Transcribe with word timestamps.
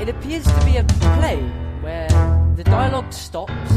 It 0.00 0.08
appears 0.08 0.44
to 0.44 0.64
be 0.64 0.76
a 0.76 0.84
play 0.84 1.42
where 1.80 2.08
the 2.54 2.62
dialogue 2.62 3.12
stops 3.12 3.72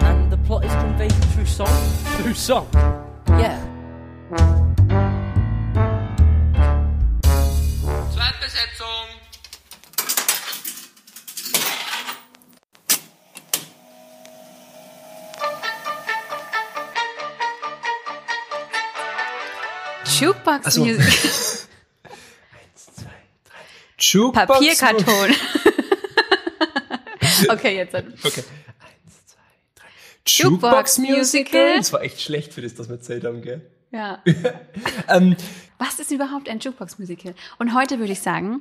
and 0.00 0.32
the 0.32 0.38
plot 0.38 0.64
is 0.64 0.72
conveyed 0.72 1.12
through 1.34 1.44
song. 1.44 1.68
Through 2.16 2.32
song? 2.32 2.68
Yeah. 3.28 3.60
Zweitbesetzung. 8.14 9.08
Jukebox 20.06 20.66
Ach 20.66 20.72
so. 20.72 20.82
Music. 20.82 21.64
Jukebox 24.12 24.46
Papierkarton. 24.46 25.34
okay, 27.50 27.76
jetzt. 27.76 27.94
Okay. 27.94 28.04
Eins, 28.80 29.26
zwei, 29.26 29.40
drei. 29.74 29.86
Jukebox 30.26 30.98
Musical. 30.98 31.18
Musical. 31.18 31.76
Das 31.76 31.92
war 31.92 32.02
echt 32.02 32.20
schlecht 32.20 32.54
für 32.54 32.62
das, 32.62 32.74
dass 32.74 32.88
wir 32.88 32.96
erzählt 32.96 33.24
haben, 33.24 33.42
gell? 33.42 33.62
Ja. 33.90 34.22
Ähm, 35.08 35.36
Was 35.78 35.98
ist 35.98 36.10
überhaupt 36.10 36.48
ein 36.48 36.58
Jukebox 36.58 36.98
Musical? 36.98 37.34
Und 37.58 37.74
heute 37.74 37.98
würde 37.98 38.12
ich 38.12 38.20
sagen, 38.20 38.60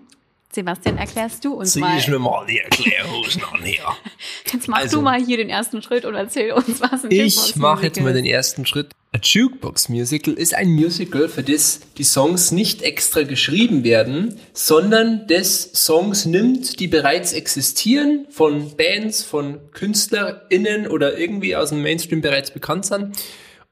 Sebastian, 0.51 0.97
erklärst 0.97 1.43
du 1.45 1.53
uns 1.53 1.73
zieh 1.73 1.79
mal. 1.81 1.97
ich 1.97 2.07
mir 2.07 2.19
mal 2.19 2.45
die 2.47 2.59
Erklärhosen 2.59 3.43
an 3.53 3.61
hier. 3.63 3.83
Jetzt 4.51 4.67
mach 4.67 4.77
Also- 4.79 4.97
du 4.97 5.03
mal 5.03 5.23
hier 5.23 5.37
den 5.37 5.49
ersten 5.49 5.81
Schritt 5.81 6.05
und 6.05 6.15
erzähl 6.15 6.51
uns, 6.53 6.79
was 6.81 7.03
ein 7.03 7.11
Jukebox 7.11 7.49
Ich 7.49 7.55
mache 7.57 7.83
jetzt 7.85 8.01
mal 8.01 8.13
den 8.13 8.25
ersten 8.25 8.65
Schritt. 8.65 8.91
Ein 9.11 9.21
Jukebox 9.23 9.89
Musical 9.89 10.33
ist 10.33 10.53
ein 10.53 10.69
Musical, 10.69 11.27
für 11.29 11.43
das 11.43 11.81
die 11.97 12.03
Songs 12.03 12.51
nicht 12.51 12.81
extra 12.81 13.23
geschrieben 13.23 13.83
werden, 13.83 14.39
sondern 14.53 15.27
das 15.27 15.69
Songs 15.73 16.25
nimmt, 16.25 16.79
die 16.79 16.87
bereits 16.87 17.33
existieren, 17.33 18.25
von 18.29 18.75
Bands, 18.75 19.23
von 19.23 19.59
KünstlerInnen 19.71 20.87
oder 20.87 21.17
irgendwie 21.17 21.55
aus 21.55 21.69
dem 21.69 21.81
Mainstream 21.81 22.21
bereits 22.21 22.51
bekannt 22.51 22.85
sind 22.85 23.15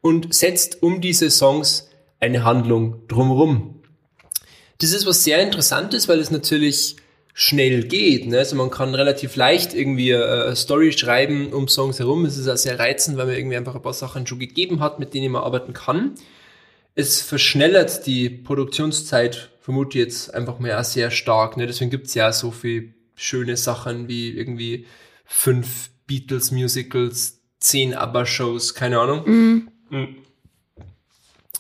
und 0.02 0.34
setzt 0.34 0.84
um 0.84 1.02
diese 1.02 1.30
Songs 1.32 1.90
eine 2.20 2.44
Handlung 2.44 3.08
drumherum. 3.08 3.75
Das 4.80 4.92
ist 4.92 5.06
was 5.06 5.24
sehr 5.24 5.42
Interessantes, 5.42 6.08
weil 6.08 6.20
es 6.20 6.32
natürlich 6.32 6.98
schnell 7.34 7.84
geht. 7.84 8.28
Ne? 8.28 8.40
Also 8.40 8.56
man 8.56 8.72
kann 8.72 8.96
relativ 8.96 9.36
leicht 9.36 9.74
irgendwie 9.74 10.12
äh, 10.12 10.46
eine 10.46 10.56
Story 10.56 10.94
schreiben 10.94 11.52
um 11.52 11.68
Songs 11.68 12.00
herum. 12.00 12.26
Es 12.26 12.38
ist 12.38 12.48
auch 12.48 12.58
sehr 12.58 12.80
reizend, 12.80 13.18
weil 13.18 13.26
man 13.26 13.36
irgendwie 13.36 13.58
einfach 13.58 13.76
ein 13.76 13.82
paar 13.82 13.94
Sachen 13.94 14.26
schon 14.26 14.40
gegeben 14.40 14.80
hat, 14.80 15.00
mit 15.00 15.14
denen 15.14 15.34
man 15.34 15.44
arbeiten 15.44 15.74
kann. 15.74 16.16
Es 16.96 17.22
verschnellert 17.22 18.08
die 18.08 18.30
Produktionszeit, 18.30 19.50
vermute 19.60 19.98
ich 19.98 20.06
jetzt 20.06 20.34
einfach 20.34 20.60
mal 20.60 20.80
auch 20.80 20.86
sehr 20.86 21.12
stark. 21.12 21.58
Ne? 21.58 21.68
Deswegen 21.68 21.92
gibt's 21.92 22.14
ja 22.14 22.32
so 22.32 22.52
viel 22.52 22.94
schöne 23.16 23.58
Sachen 23.58 24.08
wie 24.08 24.30
irgendwie 24.30 24.86
fünf 25.26 25.90
Beatles-Musicals, 26.08 27.42
zehn 27.60 27.96
ABBA-Shows, 27.96 28.76
keine 28.76 29.00
Ahnung. 29.00 29.68
Mhm. 29.90 30.16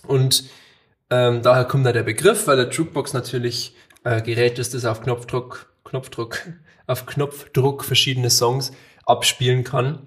Und 0.07 0.45
ähm, 1.09 1.41
daher 1.41 1.65
kommt 1.65 1.85
da 1.85 1.91
der 1.91 2.03
Begriff, 2.03 2.47
weil 2.47 2.57
der 2.57 2.69
Jukebox 2.69 3.13
natürlich 3.13 3.75
äh, 4.03 4.21
Gerät 4.21 4.59
ist, 4.59 4.73
das 4.73 4.85
auf 4.85 5.01
Knopfdruck, 5.01 5.73
Knopfdruck, 5.83 6.41
auf 6.87 7.05
Knopfdruck 7.05 7.83
verschiedene 7.83 8.29
Songs 8.29 8.71
abspielen 9.05 9.63
kann. 9.63 9.99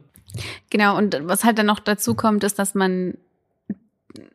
Genau, 0.70 0.96
und 0.96 1.16
was 1.22 1.44
halt 1.44 1.58
dann 1.58 1.66
noch 1.66 1.80
dazu 1.80 2.14
kommt, 2.14 2.44
ist, 2.44 2.58
dass 2.58 2.74
man 2.74 3.14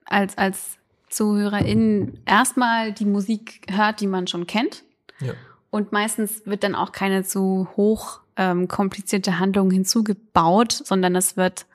als, 0.05 0.37
als 0.37 0.77
Zuhörerin 1.09 2.19
erstmal 2.25 2.91
die 2.91 3.05
Musik 3.05 3.61
hört, 3.69 4.01
die 4.01 4.07
man 4.07 4.27
schon 4.27 4.47
kennt. 4.47 4.83
Ja. 5.19 5.33
Und 5.69 5.91
meistens 5.91 6.45
wird 6.45 6.63
dann 6.63 6.75
auch 6.75 6.91
keine 6.91 7.23
zu 7.23 7.67
hoch 7.75 8.21
ähm, 8.35 8.67
komplizierte 8.67 9.39
Handlung 9.39 9.69
hinzugebaut, 9.71 10.71
sondern 10.71 11.15
es 11.15 11.37
wird 11.37 11.65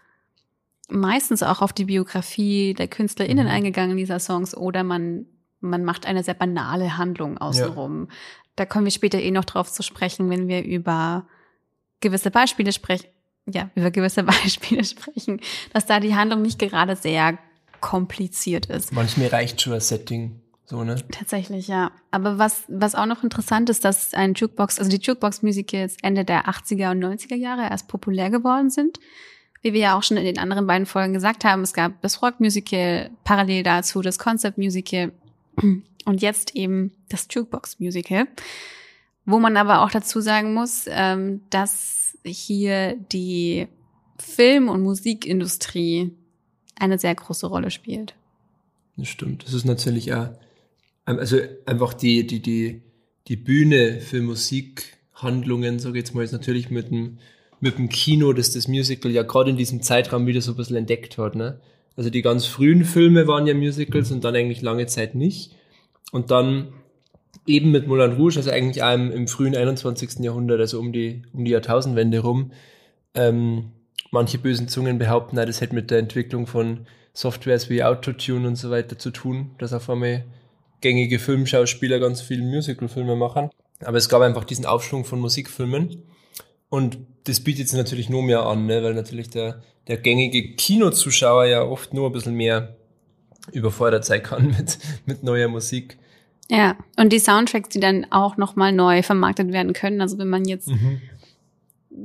meistens 0.89 1.43
auch 1.43 1.61
auf 1.63 1.73
die 1.73 1.85
Biografie 1.85 2.75
der 2.75 2.89
KünstlerInnen 2.89 3.47
Mhm. 3.47 3.53
eingegangen 3.53 3.97
dieser 3.97 4.19
Songs 4.19 4.57
oder 4.57 4.83
man, 4.85 5.27
man 5.61 5.85
macht 5.85 6.07
eine 6.07 6.25
sehr 6.25 6.35
banale 6.35 6.97
Handlung 6.97 7.39
außenrum. 7.39 8.09
Da 8.57 8.67
kommen 8.67 8.85
wir 8.87 8.93
später 8.93 9.21
eh 9.21 9.31
noch 9.31 9.45
drauf 9.45 9.71
zu 9.71 9.83
sprechen, 9.83 10.31
wenn 10.31 10.49
wir 10.49 10.65
über 10.65 11.27
gewisse 12.01 12.31
Beispiele 12.31 12.73
sprechen. 12.73 13.07
Ja, 13.47 13.71
über 13.75 13.91
gewisse 13.91 14.23
Beispiele 14.25 14.85
sprechen, 14.85 15.41
dass 15.73 15.87
da 15.87 16.01
die 16.01 16.15
Handlung 16.15 16.43
nicht 16.43 16.59
gerade 16.59 16.97
sehr 16.97 17.39
kompliziert 17.81 18.67
ist. 18.67 18.93
Manchmal 18.93 19.29
reicht 19.29 19.61
schon 19.61 19.73
ein 19.75 19.81
Setting, 19.81 20.41
so, 20.65 20.85
ne? 20.85 20.97
Tatsächlich, 21.11 21.69
ja. 21.69 21.93
Aber 22.11 22.39
was, 22.39 22.65
was 22.69 22.95
auch 22.95 23.07
noch 23.07 23.23
interessant 23.23 23.71
ist, 23.71 23.85
dass 23.85 24.13
ein 24.15 24.35
Jukebox, 24.35 24.79
also 24.79 24.91
die 24.91 24.99
Jukebox-Musicals 25.01 25.97
Ende 26.03 26.25
der 26.25 26.47
80er 26.47 26.91
und 26.91 27.03
90er 27.03 27.37
Jahre 27.37 27.63
erst 27.63 27.89
populär 27.89 28.31
geworden 28.31 28.69
sind. 28.69 28.99
Wie 29.63 29.73
wir 29.73 29.81
ja 29.81 29.99
auch 29.99 30.03
schon 30.03 30.17
in 30.17 30.25
den 30.25 30.39
anderen 30.39 30.67
beiden 30.67 30.87
Folgen 30.87 31.13
gesagt 31.13 31.45
haben, 31.45 31.63
es 31.63 31.73
gab 31.73 32.01
das 32.03 32.23
Rock-Musical, 32.23 33.11
parallel 33.25 33.63
dazu 33.63 34.03
das 34.03 34.19
Concept-Musical 34.19 35.13
und 36.05 36.23
jetzt 36.23 36.55
eben 36.55 36.93
das 37.09 37.27
Jukebox-Musical. 37.31 38.27
Wo 39.25 39.39
man 39.39 39.57
aber 39.57 39.83
auch 39.83 39.91
dazu 39.91 40.21
sagen 40.21 40.55
muss, 40.55 40.85
ähm, 40.89 41.43
dass 41.51 42.17
hier 42.25 42.97
die 43.13 43.69
Film- 44.19 44.69
und 44.69 44.83
Musikindustrie 44.83 46.13
eine 46.77 46.99
sehr 46.99 47.15
große 47.15 47.47
Rolle 47.47 47.71
spielt. 47.71 48.15
Das 48.97 49.09
stimmt. 49.09 49.45
Das 49.45 49.55
ist 49.55 49.65
natürlich 49.65 50.13
auch, 50.13 50.31
also 51.05 51.39
einfach 51.67 51.95
die, 51.95 52.27
die, 52.27 52.41
die, 52.41 52.83
die 53.29 53.37
Bühne 53.37 54.01
für 54.01 54.21
Musikhandlungen, 54.21 55.77
ich 55.79 55.85
jetzt 55.95 56.15
mal, 56.15 56.25
ist 56.25 56.33
natürlich 56.33 56.71
mit 56.71 56.91
dem, 56.91 57.19
mit 57.61 57.79
dem 57.79 57.89
Kino, 57.89 58.33
das 58.33 58.53
das 58.53 58.69
Musical 58.69 59.11
ja 59.11 59.23
gerade 59.23 59.51
in 59.51 59.57
diesem 59.57 59.83
Zeitraum 59.83 60.27
wieder 60.27 60.41
so 60.41 60.53
ein 60.53 60.57
bisschen 60.57 60.77
entdeckt 60.77 61.19
hat, 61.19 61.35
ne? 61.35 61.61
Also 61.97 62.11
die 62.11 62.23
ganz 62.23 62.47
frühen 62.47 62.85
Filme 62.85 63.27
waren 63.27 63.47
ja 63.49 63.55
Musicals 63.55 64.13
und 64.13 64.23
dann 64.23 64.37
eigentlich 64.37 64.63
lange 64.63 64.87
Zeit 64.87 65.17
nicht. 65.17 65.51
Und 66.13 66.31
dann 66.31 66.69
eben 67.45 67.73
mit 67.73 67.89
Moulin 67.89 68.13
Rouge, 68.13 68.37
also 68.37 68.53
eigentlich 68.53 68.85
auch 68.85 68.95
im, 68.95 69.27
frühen 69.27 69.57
21. 69.57 70.21
Jahrhundert, 70.21 70.61
also 70.61 70.79
um 70.79 70.93
die, 70.93 71.23
um 71.33 71.45
die 71.45 71.51
Jahrtausendwende 71.51 72.21
rum, 72.21 72.53
ähm, 73.15 73.73
manche 74.13 74.39
bösen 74.39 74.69
Zungen 74.69 74.99
behaupten, 74.99 75.37
na, 75.37 75.45
das 75.45 75.61
hätte 75.61 75.75
mit 75.75 75.91
der 75.91 75.99
Entwicklung 75.99 76.47
von 76.47 76.87
Softwares 77.13 77.69
wie 77.69 77.83
Autotune 77.83 78.47
und 78.47 78.55
so 78.55 78.71
weiter 78.71 78.97
zu 78.97 79.11
tun, 79.11 79.51
dass 79.59 79.73
auf 79.73 79.91
einmal 79.91 80.25
gängige 80.81 81.19
Filmschauspieler 81.19 81.99
ganz 81.99 82.21
viele 82.21 82.43
Musicalfilme 82.43 83.17
machen. 83.17 83.51
Aber 83.85 83.97
es 83.97 84.09
gab 84.09 84.23
einfach 84.23 84.45
diesen 84.45 84.67
Aufschwung 84.67 85.05
von 85.05 85.19
Musikfilmen. 85.19 86.03
Und 86.69 86.99
das 87.29 87.41
bietet 87.41 87.69
sich 87.69 87.77
natürlich 87.77 88.09
nur 88.09 88.23
mehr 88.23 88.47
an, 88.47 88.67
ne? 88.67 88.83
weil 88.83 88.95
natürlich 88.95 89.29
der, 89.31 89.63
der 89.87 89.99
gängige 89.99 90.55
Kinozuschauer 90.55 91.45
ja 91.45 91.63
oft 91.63 91.93
nur 91.93 92.09
ein 92.09 92.13
bisschen 92.13 92.35
mehr 92.35 92.77
überfordert 93.53 94.05
sein 94.05 94.23
kann 94.23 94.47
mit, 94.59 94.79
mit 95.07 95.23
neuer 95.23 95.49
Musik. 95.49 95.99
Ja, 96.51 96.77
und 96.97 97.13
die 97.13 97.19
Soundtracks, 97.19 97.69
die 97.69 97.81
dann 97.81 98.07
auch 98.11 98.39
nochmal 98.39 98.73
neu 98.73 99.03
vermarktet 99.03 99.53
werden 99.53 99.75
können. 99.75 100.01
Also 100.01 100.17
wenn 100.17 100.29
man 100.29 100.47
jetzt, 100.47 100.71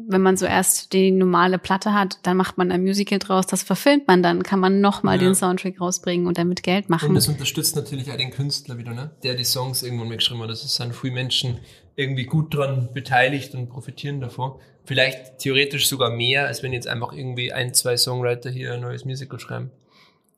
wenn 0.08 0.22
man 0.22 0.38
so 0.38 0.46
erst 0.46 0.94
die 0.94 1.12
normale 1.12 1.58
Platte 1.58 1.94
hat, 1.94 2.18
dann 2.24 2.38
macht 2.38 2.58
man 2.58 2.72
ein 2.72 2.82
Musical 2.82 3.20
draus, 3.20 3.46
das 3.48 3.64
verfilmt 3.64 4.08
man 4.08 4.24
dann, 4.24 4.44
kann 4.44 4.60
man 4.60 4.82
nochmal 4.82 5.18
Ja. 5.18 5.24
den 5.28 5.36
Soundtrack 5.36 5.80
rausbringen 5.80 6.28
und 6.28 6.38
damit 6.38 6.64
Geld 6.64 6.86
Und 6.86 6.90
machen. 6.92 7.16
das 7.16 7.28
unterstützt 7.28 7.76
natürlich 7.76 8.12
auch 8.12 8.18
den 8.18 8.32
Künstler 8.32 8.78
wieder, 8.78 8.94
ne? 8.94 9.12
der 9.24 9.36
die 9.36 9.44
Songs 9.44 9.84
irgendwann 9.84 10.08
mal 10.10 10.16
geschrieben 10.18 10.42
hat. 10.42 10.50
Das 10.50 10.62
sind 10.76 10.96
viele 10.96 11.14
Menschen 11.14 11.60
irgendwie 11.96 12.26
gut 12.26 12.54
dran 12.56 12.90
beteiligt 12.94 13.54
und 13.54 13.70
profitieren 13.70 14.20
davon. 14.20 14.54
Vielleicht 14.86 15.38
theoretisch 15.40 15.88
sogar 15.88 16.10
mehr, 16.10 16.48
als 16.48 16.64
wenn 16.64 16.74
jetzt 16.74 16.88
einfach 16.88 17.14
irgendwie 17.14 17.54
ein, 17.54 17.74
zwei 17.74 17.96
Songwriter 17.96 18.50
hier 18.50 18.74
ein 18.74 18.82
neues 18.82 19.06
Musical 19.06 19.40
schreiben. 19.40 19.72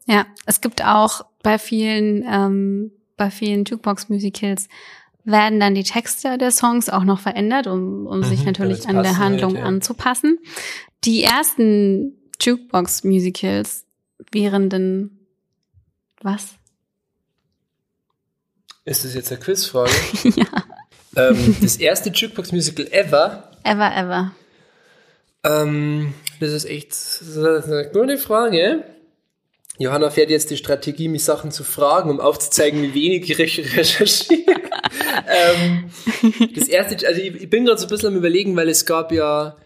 Ja, 0.06 0.26
es 0.46 0.62
gibt 0.62 0.86
auch 0.86 1.22
bei 1.42 1.58
vielen, 1.58 2.24
ähm, 2.30 2.92
bei 3.18 3.32
vielen 3.32 3.64
Jukebox-Musicals 3.66 4.68
werden 5.26 5.60
dann 5.60 5.76
die 5.76 5.84
Texte 5.84 6.38
der 6.38 6.52
Songs 6.52 6.88
auch 6.90 7.04
noch 7.04 7.20
verändert, 7.20 7.68
um, 7.68 8.06
um 8.08 8.24
sich 8.24 8.40
Mhm, 8.42 8.46
natürlich 8.46 8.80
damit's 8.82 8.96
an 8.98 9.04
der 9.04 9.18
Handlung 9.18 9.52
wird, 9.54 9.62
ja. 9.64 9.68
anzupassen. 9.68 10.38
Die 11.04 11.24
ersten 11.24 12.14
Jukebox-Musicals 12.40 13.86
wären 14.32 14.70
denn 14.70 15.20
was? 16.22 16.50
Ist 18.86 19.04
das 19.04 19.16
jetzt 19.16 19.32
eine 19.32 19.42
Quizfrage? 19.42 19.92
ja. 20.36 20.46
ähm, 21.16 21.56
das 21.62 21.78
erste 21.78 22.10
Jukebox-Musical 22.12 22.88
ever, 22.92 23.52
Ever, 23.64 23.96
ever. 23.96 24.32
ähm, 25.44 26.14
das 26.40 26.52
ist 26.52 26.66
echt 26.66 26.92
das 26.92 27.22
ist 27.22 27.38
eine 27.38 27.90
gute 27.92 28.18
Frage. 28.20 28.84
Johanna 29.78 30.10
fährt 30.10 30.30
jetzt 30.30 30.50
die 30.52 30.58
Strategie, 30.58 31.08
mich 31.08 31.24
Sachen 31.24 31.52
zu 31.52 31.64
fragen, 31.64 32.10
um 32.10 32.20
aufzuzeigen, 32.20 32.82
wie 32.82 32.94
wenig 32.94 33.30
ich 33.30 33.38
recher- 33.38 33.76
recherchiere. 33.76 34.42
ähm, 35.28 35.86
das 36.56 36.68
erste, 36.68 37.08
also 37.08 37.22
ich, 37.22 37.36
ich 37.36 37.50
bin 37.50 37.66
gerade 37.66 37.80
so 37.80 37.86
ein 37.86 37.90
bisschen 37.90 38.10
am 38.10 38.16
überlegen, 38.16 38.56
weil 38.56 38.70
es 38.70 38.86
gab 38.86 39.12
ja, 39.12 39.58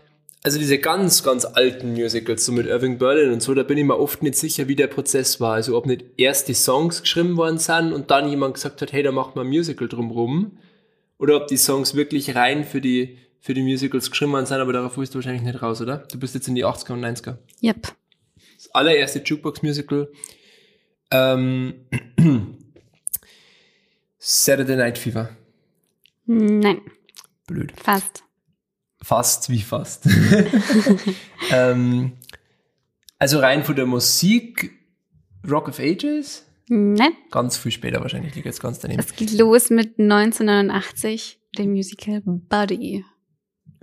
also 0.41 0.57
diese 0.57 0.79
ganz, 0.79 1.23
ganz 1.23 1.45
alten 1.45 1.93
Musicals, 1.93 2.45
so 2.45 2.51
mit 2.51 2.65
Irving 2.65 2.97
Berlin 2.97 3.31
und 3.31 3.41
so, 3.43 3.53
da 3.53 3.63
bin 3.63 3.77
ich 3.77 3.83
mir 3.85 3.99
oft 3.99 4.23
nicht 4.23 4.35
sicher, 4.35 4.67
wie 4.67 4.75
der 4.75 4.87
Prozess 4.87 5.39
war. 5.39 5.53
Also 5.53 5.77
ob 5.77 5.85
nicht 5.85 6.05
erst 6.17 6.47
die 6.47 6.53
Songs 6.53 7.01
geschrieben 7.01 7.37
worden 7.37 7.57
sind 7.59 7.93
und 7.93 8.09
dann 8.09 8.29
jemand 8.29 8.55
gesagt 8.55 8.81
hat, 8.81 8.91
hey, 8.91 9.03
da 9.03 9.11
macht 9.11 9.35
man 9.35 9.45
ein 9.45 9.49
Musical 9.49 9.87
drumrum. 9.87 10.57
Oder 11.17 11.35
ob 11.35 11.47
die 11.47 11.57
Songs 11.57 11.95
wirklich 11.95 12.35
rein 12.35 12.63
für 12.63 12.79
die, 12.79 13.17
für 13.41 13.53
die 13.53 13.61
Musicals 13.61 14.09
geschrieben 14.09 14.31
worden 14.31 14.45
sein, 14.45 14.61
aber 14.61 14.71
darauf 14.73 14.97
willst 14.97 15.13
du 15.13 15.17
wahrscheinlich 15.17 15.43
nicht 15.43 15.61
raus, 15.61 15.81
oder? 15.81 16.03
Du 16.11 16.17
bist 16.17 16.33
jetzt 16.33 16.47
in 16.47 16.55
die 16.55 16.65
80er 16.65 16.93
und 16.93 17.03
90er. 17.03 17.35
Yep. 17.61 17.93
Das 18.59 18.75
allererste 18.75 19.19
Jukebox-Musical. 19.19 20.11
Ähm, 21.11 21.85
Saturday 24.17 24.75
Night 24.75 24.97
Fever. 24.97 25.29
Nein, 26.25 26.81
Blöd. 27.47 27.71
fast. 27.81 28.25
Fast 29.01 29.49
wie 29.49 29.61
fast. 29.61 30.09
ähm, 31.51 32.17
also 33.17 33.39
rein 33.39 33.63
von 33.63 33.77
der 33.77 33.85
Musik, 33.85 34.77
Rock 35.49 35.69
of 35.69 35.79
Ages? 35.79 36.45
Nein. 36.67 37.13
Ganz 37.31 37.55
viel 37.55 37.71
später 37.71 38.01
wahrscheinlich, 38.01 38.35
liegt 38.35 38.45
jetzt 38.45 38.61
ganz 38.61 38.79
daneben. 38.79 38.99
Es 38.99 39.15
geht 39.15 39.31
los 39.31 39.69
mit 39.69 39.97
1989, 39.97 41.39
dem 41.57 41.71
Musical 41.71 42.21
Buddy. 42.25 43.05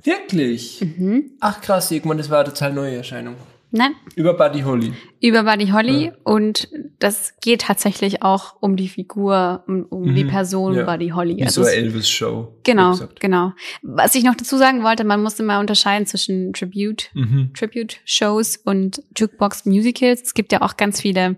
Wirklich? 0.03 0.83
Mhm. 0.83 1.39
Ach 1.41 1.63
krass, 1.63 1.91
irgendwann, 1.91 2.19
das 2.19 2.29
war 2.29 2.41
eine 2.41 2.53
total 2.53 2.75
neue 2.75 2.97
Erscheinung. 2.97 3.37
Nein, 3.77 3.93
Über 4.15 4.35
Buddy 4.35 4.61
Holly. 4.63 4.93
über 5.21 5.43
Buddy 5.45 5.69
Holly 5.69 6.07
Ja. 6.07 6.13
und 6.25 6.69
das 6.99 7.35
geht 7.41 7.63
tatsächlich 7.63 8.23
auch 8.23 8.57
um 8.61 8.77
die 8.77 8.89
Figur, 8.89 9.65
um, 9.69 9.85
um 9.85 10.15
die 10.15 10.25
Mhm. 10.25 10.29
Person 10.31 10.75
Ja. 10.75 10.85
Buddy 10.85 11.09
Holly. 11.11 11.37
Wie 11.37 11.43
Also 11.45 11.63
so 11.63 11.69
eine 11.69 11.77
Elvis-Show. 11.77 12.57
Genau, 12.65 12.99
genau. 13.21 13.53
Was 13.83 14.15
ich 14.15 14.25
noch 14.25 14.35
dazu 14.35 14.57
sagen 14.57 14.83
wollte, 14.83 15.05
man 15.05 15.23
muss 15.23 15.39
immer 15.39 15.61
unterscheiden 15.61 16.07
zwischen 16.07 16.53
Tribute, 16.53 17.11
Mhm. 17.15 17.51
Tribute-Shows 17.55 18.57
und 18.65 19.03
Jukebox-Musicals. 19.17 20.23
Es 20.23 20.35
gibt 20.35 20.53
ja 20.53 20.63
auch 20.63 20.77
ganz 20.77 21.01
viele, 21.01 21.37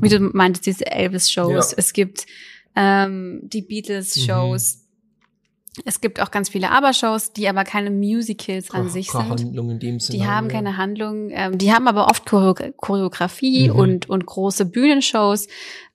wie 0.00 0.08
du 0.08 0.20
meintest, 0.20 0.66
diese 0.66 0.86
Elvis-Shows. 0.86 1.72
Ja. 1.72 1.76
Es 1.78 1.92
gibt 1.92 2.26
ähm, 2.76 3.40
die 3.42 3.62
Beatles-Shows. 3.62 4.86
Es 5.84 6.00
gibt 6.00 6.20
auch 6.20 6.30
ganz 6.32 6.48
viele 6.48 6.70
Aber-Shows, 6.72 7.32
die 7.32 7.48
aber 7.48 7.62
keine 7.64 7.90
Musicals 7.90 8.70
an 8.70 8.78
Keine- 8.82 8.90
sich 8.90 9.08
keine 9.08 9.38
sind. 9.38 9.46
Handlung 9.48 9.70
in 9.70 9.78
dem 9.78 10.00
Sinne. 10.00 10.18
Die 10.18 10.26
haben 10.26 10.46
ja. 10.48 10.52
keine 10.52 10.76
Handlung, 10.76 11.30
ähm, 11.30 11.58
die 11.58 11.72
haben 11.72 11.86
aber 11.86 12.08
oft 12.08 12.26
Choreo 12.26 12.54
Choreografie 12.76 13.68
Mhm. 13.68 13.76
und, 13.76 14.08
und 14.08 14.26
große 14.26 14.64
Bühnenshows, 14.66 15.46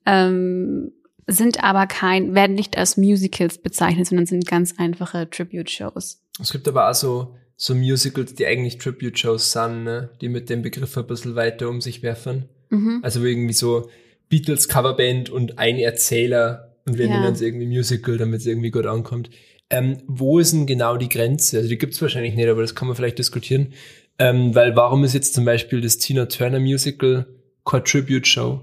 ähm, 0.06 0.92
sind 1.26 1.62
aber 1.62 1.86
kein, 1.86 2.34
werden 2.34 2.54
nicht 2.54 2.78
als 2.78 2.96
Musicals 2.96 3.58
bezeichnet, 3.58 4.06
sondern 4.06 4.26
sind 4.26 4.46
ganz 4.46 4.74
einfache 4.78 5.28
Tribute-Shows. 5.28 6.22
Es 6.40 6.52
gibt 6.52 6.68
aber 6.68 6.88
auch 6.88 6.94
so, 6.94 7.34
so 7.56 7.74
Musicals, 7.74 8.34
die 8.34 8.46
eigentlich 8.46 8.78
Tribute-Shows 8.78 9.52
sind, 9.52 9.84
ne? 9.84 10.10
die 10.20 10.28
mit 10.28 10.48
dem 10.50 10.62
Begriff 10.62 10.96
ein 10.96 11.06
bisschen 11.06 11.34
weiter 11.34 11.68
um 11.68 11.80
sich 11.80 12.02
werfen. 12.02 12.48
Mhm. 12.70 13.00
Also 13.02 13.24
irgendwie 13.24 13.54
so 13.54 13.88
Beatles 14.28 14.68
Coverband 14.68 15.28
und 15.30 15.58
ein 15.58 15.78
Erzähler 15.78 16.74
und 16.86 16.96
wir 16.98 17.06
Ja. 17.06 17.20
nennen 17.20 17.32
es 17.34 17.40
irgendwie 17.40 17.66
Musical, 17.66 18.16
damit 18.18 18.40
es 18.40 18.46
irgendwie 18.46 18.70
gut 18.70 18.86
ankommt. 18.86 19.30
Ähm, 19.68 19.98
wo 20.06 20.38
ist 20.38 20.52
denn 20.52 20.66
genau 20.66 20.96
die 20.96 21.08
Grenze? 21.08 21.56
Also 21.56 21.68
die 21.68 21.78
gibt's 21.78 22.00
wahrscheinlich 22.00 22.34
nicht, 22.34 22.48
aber 22.48 22.62
das 22.62 22.74
kann 22.74 22.86
man 22.88 22.96
vielleicht 22.96 23.18
diskutieren. 23.18 23.72
Ähm, 24.18 24.54
weil 24.54 24.76
warum 24.76 25.04
ist 25.04 25.14
jetzt 25.14 25.34
zum 25.34 25.44
Beispiel 25.44 25.80
das 25.80 25.98
Tina 25.98 26.26
Turner 26.26 26.60
Musical 26.60 27.26
keine 27.64 27.84
Tribute-Show? 27.84 28.60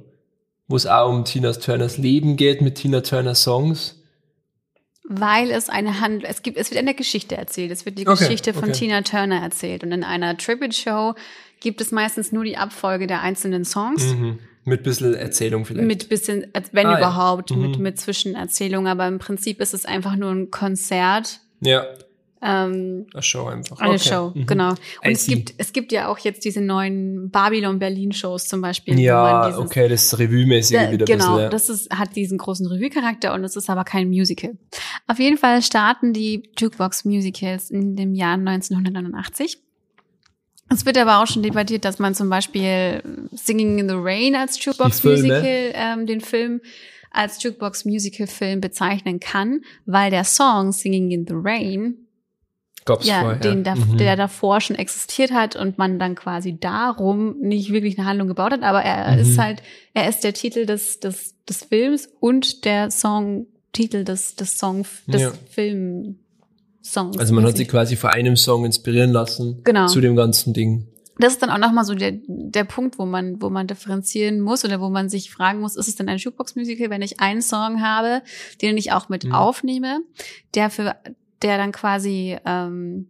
Wo 0.67 0.75
es 0.75 0.87
auch 0.87 1.09
um 1.09 1.25
Tina 1.25 1.51
Turners 1.51 1.97
Leben 1.97 2.37
geht 2.37 2.61
mit 2.61 2.75
Tina 2.75 3.01
Turner 3.01 3.35
Songs. 3.35 4.01
Weil 5.03 5.51
es 5.51 5.67
eine 5.67 5.99
Handlung, 5.99 6.31
es 6.31 6.41
gibt, 6.41 6.57
es 6.57 6.71
wird 6.71 6.79
eine 6.79 6.95
Geschichte 6.95 7.35
erzählt. 7.35 7.71
Es 7.71 7.85
wird 7.85 7.99
die 7.99 8.07
Okay, 8.07 8.23
Geschichte 8.23 8.53
von 8.53 8.69
okay. 8.69 8.71
Tina 8.71 9.01
Turner 9.01 9.41
erzählt. 9.41 9.83
Und 9.83 9.91
in 9.91 10.05
einer 10.05 10.37
Tribute-Show 10.37 11.15
gibt 11.59 11.81
es 11.81 11.91
meistens 11.91 12.31
nur 12.31 12.45
die 12.45 12.55
Abfolge 12.55 13.05
der 13.05 13.21
einzelnen 13.21 13.65
Songs. 13.65 14.05
Mhm. 14.05 14.39
Mit 14.65 14.83
bisschen 14.83 15.13
Erzählung 15.13 15.65
vielleicht. 15.65 15.87
Mit 15.87 16.09
bisschen, 16.09 16.45
wenn 16.71 16.85
Ah, 16.87 16.91
ja. 16.93 16.97
überhaupt, 16.99 17.51
mit, 17.55 17.77
Mhm. 17.77 17.83
mit 17.83 17.99
Zwischenerzählung. 17.99 18.87
Aber 18.87 19.07
im 19.07 19.19
Prinzip 19.19 19.59
ist 19.61 19.73
es 19.73 19.85
einfach 19.85 20.15
nur 20.15 20.31
ein 20.31 20.51
Konzert. 20.51 21.39
ja, 21.61 21.85
Ähm, 22.45 23.05
eine 23.13 23.23
Show 23.23 23.45
einfach. 23.45 23.79
Eine 23.79 23.93
Okay. 23.93 24.09
Show, 24.09 24.31
Mhm. 24.35 24.45
genau. 24.45 24.71
Und 24.71 24.77
es 25.03 25.25
gibt, 25.27 25.53
es 25.59 25.71
gibt 25.71 25.93
ja 25.93 26.09
auch 26.09 26.17
jetzt 26.17 26.43
diese 26.43 26.59
neuen 26.59 27.29
Babylon-Berlin-Shows 27.31 28.49
zum 28.49 28.59
Beispiel. 28.59 28.99
Ja, 28.99 29.47
dieses- 29.47 29.61
okay, 29.61 29.87
das 29.87 30.19
Revue-mäßige 30.19 30.77
Da, 30.77 30.91
wieder 30.91 31.05
genau, 31.05 31.25
bisschen. 31.35 31.39
Ja. 31.43 31.47
das 31.49 31.69
ist, 31.69 31.89
hat 31.97 32.17
diesen 32.17 32.37
großen 32.37 32.67
Revue-Charakter 32.67 33.33
und 33.33 33.45
es 33.45 33.55
ist 33.55 33.69
aber 33.69 33.85
kein 33.85 34.09
Musical. 34.09 34.57
Auf 35.07 35.19
jeden 35.19 35.37
Fall 35.37 35.61
starten 35.61 36.11
die 36.11 36.49
Jukebox-Musicals 36.59 37.71
in 37.71 37.95
dem 37.95 38.13
Jahr 38.13 38.35
1989. 38.35 39.59
Es 40.69 40.85
wird 40.85 40.97
aber 40.97 41.21
auch 41.21 41.27
schon 41.27 41.43
debattiert, 41.43 41.85
dass 41.85 41.99
man 41.99 42.15
zum 42.15 42.29
Beispiel 42.29 43.01
Singing 43.31 43.77
in 43.79 43.89
the 43.89 43.95
Rain 43.97 44.35
als 44.35 44.57
Filme. 44.57 44.75
Jukebox-Musical, 44.77 45.71
ähm, 45.75 46.05
den 46.07 46.21
Film 46.21 46.61
als 47.11 47.43
Jukebox-Musical-Film 47.43 48.59
bezeichnen 48.61 49.19
kann, 49.19 49.61
weil 49.85 50.09
der 50.09 50.23
Song 50.23 50.71
Singing 50.71 51.11
in 51.11 51.27
the 51.27 51.33
Rain 51.35 51.97
Gab's 52.85 53.05
ja, 53.07 53.21
vorher. 53.21 53.39
den 53.39 53.63
da, 53.63 53.75
Mhm. 53.75 53.97
der 53.97 54.15
davor 54.15 54.59
schon 54.61 54.75
existiert 54.75 55.31
hat 55.31 55.55
und 55.55 55.77
man 55.77 55.99
dann 55.99 56.15
quasi 56.15 56.57
darum 56.59 57.37
nicht 57.39 57.71
wirklich 57.71 57.97
eine 57.97 58.07
Handlung 58.07 58.27
gebaut 58.27 58.51
hat, 58.51 58.63
aber 58.63 58.81
er 58.81 59.13
Mhm. 59.13 59.19
ist 59.21 59.37
halt, 59.37 59.61
er 59.93 60.09
ist 60.09 60.23
der 60.23 60.33
Titel 60.33 60.65
des, 60.65 60.99
des, 60.99 61.35
des 61.45 61.63
Films 61.63 62.09
und 62.19 62.65
der 62.65 62.89
Songtitel 62.89 64.03
des, 64.03 64.35
des 64.35 64.57
Song, 64.57 64.85
des 65.07 65.21
Ja. 65.21 65.31
Filmsongs. 66.83 67.17
Also 67.17 67.33
man 67.33 67.45
hat 67.45 67.57
sich 67.57 67.67
quasi 67.67 67.95
vor 67.95 68.11
einem 68.11 68.35
Song 68.35 68.65
inspirieren 68.65 69.11
lassen 69.11 69.61
Genau. 69.63 69.87
zu 69.87 70.01
dem 70.01 70.15
ganzen 70.15 70.53
Ding. 70.53 70.87
das 71.17 71.33
ist 71.33 71.41
dann 71.41 71.49
auch 71.51 71.57
nochmal 71.59 71.85
so 71.85 71.93
der, 71.95 72.13
der 72.27 72.63
Punkt, 72.65 72.97
wo 72.99 73.05
man, 73.05 73.41
wo 73.41 73.49
man 73.49 73.67
differenzieren 73.67 74.41
muss 74.41 74.65
oder 74.65 74.81
wo 74.81 74.89
man 74.89 75.09
sich 75.09 75.31
fragen 75.31 75.59
muss, 75.61 75.75
ist 75.75 75.87
es 75.87 75.95
denn 75.95 76.09
ein 76.09 76.17
Jukebox-Musical, 76.17 76.89
wenn 76.89 77.01
ich 77.03 77.19
einen 77.19 77.41
Song 77.41 77.81
habe, 77.81 78.21
den 78.61 78.77
ich 78.77 78.91
auch 78.91 79.09
mit 79.09 79.23
Mhm. 79.23 79.33
aufnehme, 79.33 79.99
der 80.55 80.69
für, 80.69 80.95
der 81.41 81.57
dann 81.57 81.71
quasi 81.71 82.35
ähm, 82.45 83.07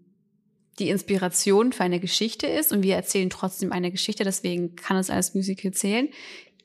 die 0.80 0.90
Inspiration 0.90 1.72
für 1.72 1.84
eine 1.84 2.00
Geschichte 2.00 2.46
ist 2.48 2.72
und 2.74 2.84
wir 2.84 2.96
erzählen 2.96 3.30
trotzdem 3.30 3.72
eine 3.72 3.90
Geschichte, 3.92 4.24
deswegen 4.24 4.76
kann 4.76 4.98
es 4.98 5.10
als 5.10 5.34
Musical 5.36 5.72
zählen. 5.72 6.10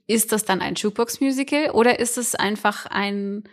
Ist 0.07 0.33
das 0.33 0.45
dann 0.45 0.61
ein 0.61 0.75
Jukebox-Musical 0.75 1.71
oder 1.71 2.01
ist 2.01 2.17
es 2.19 2.35
einfach 2.35 2.87
ein 2.87 3.45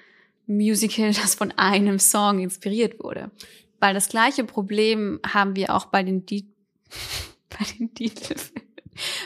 Musical, 0.48 1.12
das 1.14 1.36
von 1.36 1.52
einem 1.58 2.00
Song 2.00 2.40
inspiriert 2.40 3.00
wurde? 3.04 3.32
Weil 3.80 3.94
das 3.94 4.10
gleiche 4.10 4.44
Problem 4.44 5.20
haben 5.26 5.56
wir 5.56 5.76
auch 5.76 5.86
bei 5.88 6.04
den 6.04 6.26
Di 6.26 6.46
bei 7.50 7.66
den 7.78 7.94
Titelfilmen, 7.94 8.64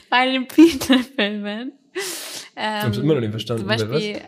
bei 0.09 0.25
den 0.31 0.47
Beatle-Filmen. 0.47 1.71
Ähm, 2.55 2.83
hab's 2.83 2.97
immer 2.97 3.13
noch 3.15 3.21
nicht 3.21 3.31
verstanden, 3.31 3.61
Zum 3.61 3.67
bei 3.67 3.75
was? 3.79 3.87
Beispiel 3.89 4.21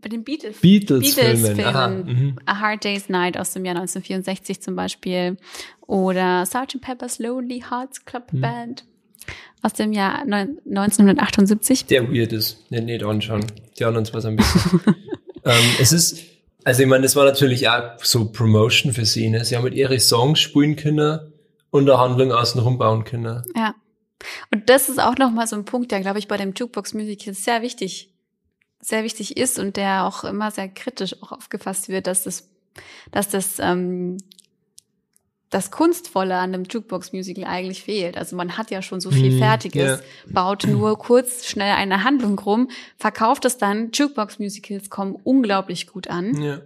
bei 0.00 0.08
den 0.08 0.24
Beatles. 0.24 0.58
Beatles-Filmen. 0.60 1.42
Beatles-Filmen. 1.42 1.64
Aha. 1.64 1.88
Mhm. 1.88 2.36
A 2.46 2.58
Hard 2.60 2.84
Day's 2.84 3.08
Night 3.08 3.38
aus 3.38 3.52
dem 3.52 3.64
Jahr 3.64 3.76
1964 3.76 4.60
zum 4.60 4.74
Beispiel 4.74 5.36
oder 5.82 6.44
Sgt. 6.44 6.80
Pepper's 6.80 7.18
Lonely 7.20 7.62
Hearts 7.70 8.04
Club 8.04 8.32
Mhm. 8.32 8.40
Band 8.40 8.84
aus 9.62 9.74
dem 9.74 9.92
Jahr 9.92 10.24
neun- 10.24 10.58
1978. 10.66 11.86
Der 11.86 12.12
weird 12.12 12.32
ist. 12.32 12.64
Nee, 12.70 12.80
nicht 12.80 13.04
anschauen. 13.04 13.44
Die 13.78 13.84
anderen 13.84 14.04
zwar 14.04 14.20
so 14.20 14.28
ein 14.28 14.36
bisschen. 14.36 14.80
ähm, 15.44 15.76
es 15.80 15.92
ist, 15.92 16.20
also 16.64 16.82
ich 16.82 16.88
meine, 16.88 17.02
das 17.02 17.16
war 17.16 17.24
natürlich 17.24 17.68
auch 17.68 18.02
so 18.02 18.30
Promotion 18.30 18.92
für 18.92 19.04
sie. 19.04 19.28
Ne? 19.28 19.44
Sie 19.44 19.56
haben 19.56 19.64
mit 19.64 19.74
ihre 19.74 19.98
Songs 20.00 20.40
spielen 20.40 20.76
können 20.76 21.32
und 21.70 21.88
eine 21.88 21.98
Handlung 21.98 22.32
außenrum 22.32 22.78
bauen 22.78 23.04
können. 23.04 23.42
Ja. 23.56 23.74
Und 24.52 24.70
das 24.70 24.88
ist 24.88 25.00
auch 25.00 25.16
nochmal 25.16 25.46
so 25.46 25.56
ein 25.56 25.64
Punkt, 25.64 25.90
der, 25.90 26.00
glaube 26.00 26.18
ich, 26.18 26.28
bei 26.28 26.36
dem 26.36 26.54
Jukebox-Musical 26.54 27.34
sehr 27.34 27.62
wichtig, 27.62 28.14
sehr 28.80 29.02
wichtig 29.02 29.36
ist 29.36 29.58
und 29.58 29.76
der 29.76 30.04
auch 30.04 30.22
immer 30.24 30.50
sehr 30.50 30.68
kritisch 30.68 31.20
auch 31.22 31.32
aufgefasst 31.32 31.88
wird, 31.88 32.06
dass 32.06 32.22
das, 32.22 32.48
dass 33.10 33.28
das, 33.28 33.58
ähm, 33.58 34.18
das 35.52 35.70
Kunstvolle 35.70 36.36
an 36.36 36.52
dem 36.52 36.64
Jukebox-Musical 36.64 37.44
eigentlich 37.44 37.82
fehlt. 37.84 38.16
Also 38.16 38.34
man 38.36 38.56
hat 38.56 38.70
ja 38.70 38.80
schon 38.80 39.00
so 39.00 39.10
viel 39.10 39.32
Hm, 39.32 39.38
Fertiges, 39.38 40.00
ja. 40.00 40.32
baut 40.32 40.66
nur 40.66 40.98
kurz 40.98 41.46
schnell 41.46 41.74
eine 41.74 42.04
Handlung 42.04 42.38
rum, 42.38 42.70
verkauft 42.96 43.44
es 43.44 43.58
dann. 43.58 43.90
Jukebox-Musicals 43.92 44.88
kommen 44.88 45.14
unglaublich 45.24 45.86
gut 45.86 46.08
an. 46.08 46.42
Ja. 46.42 46.62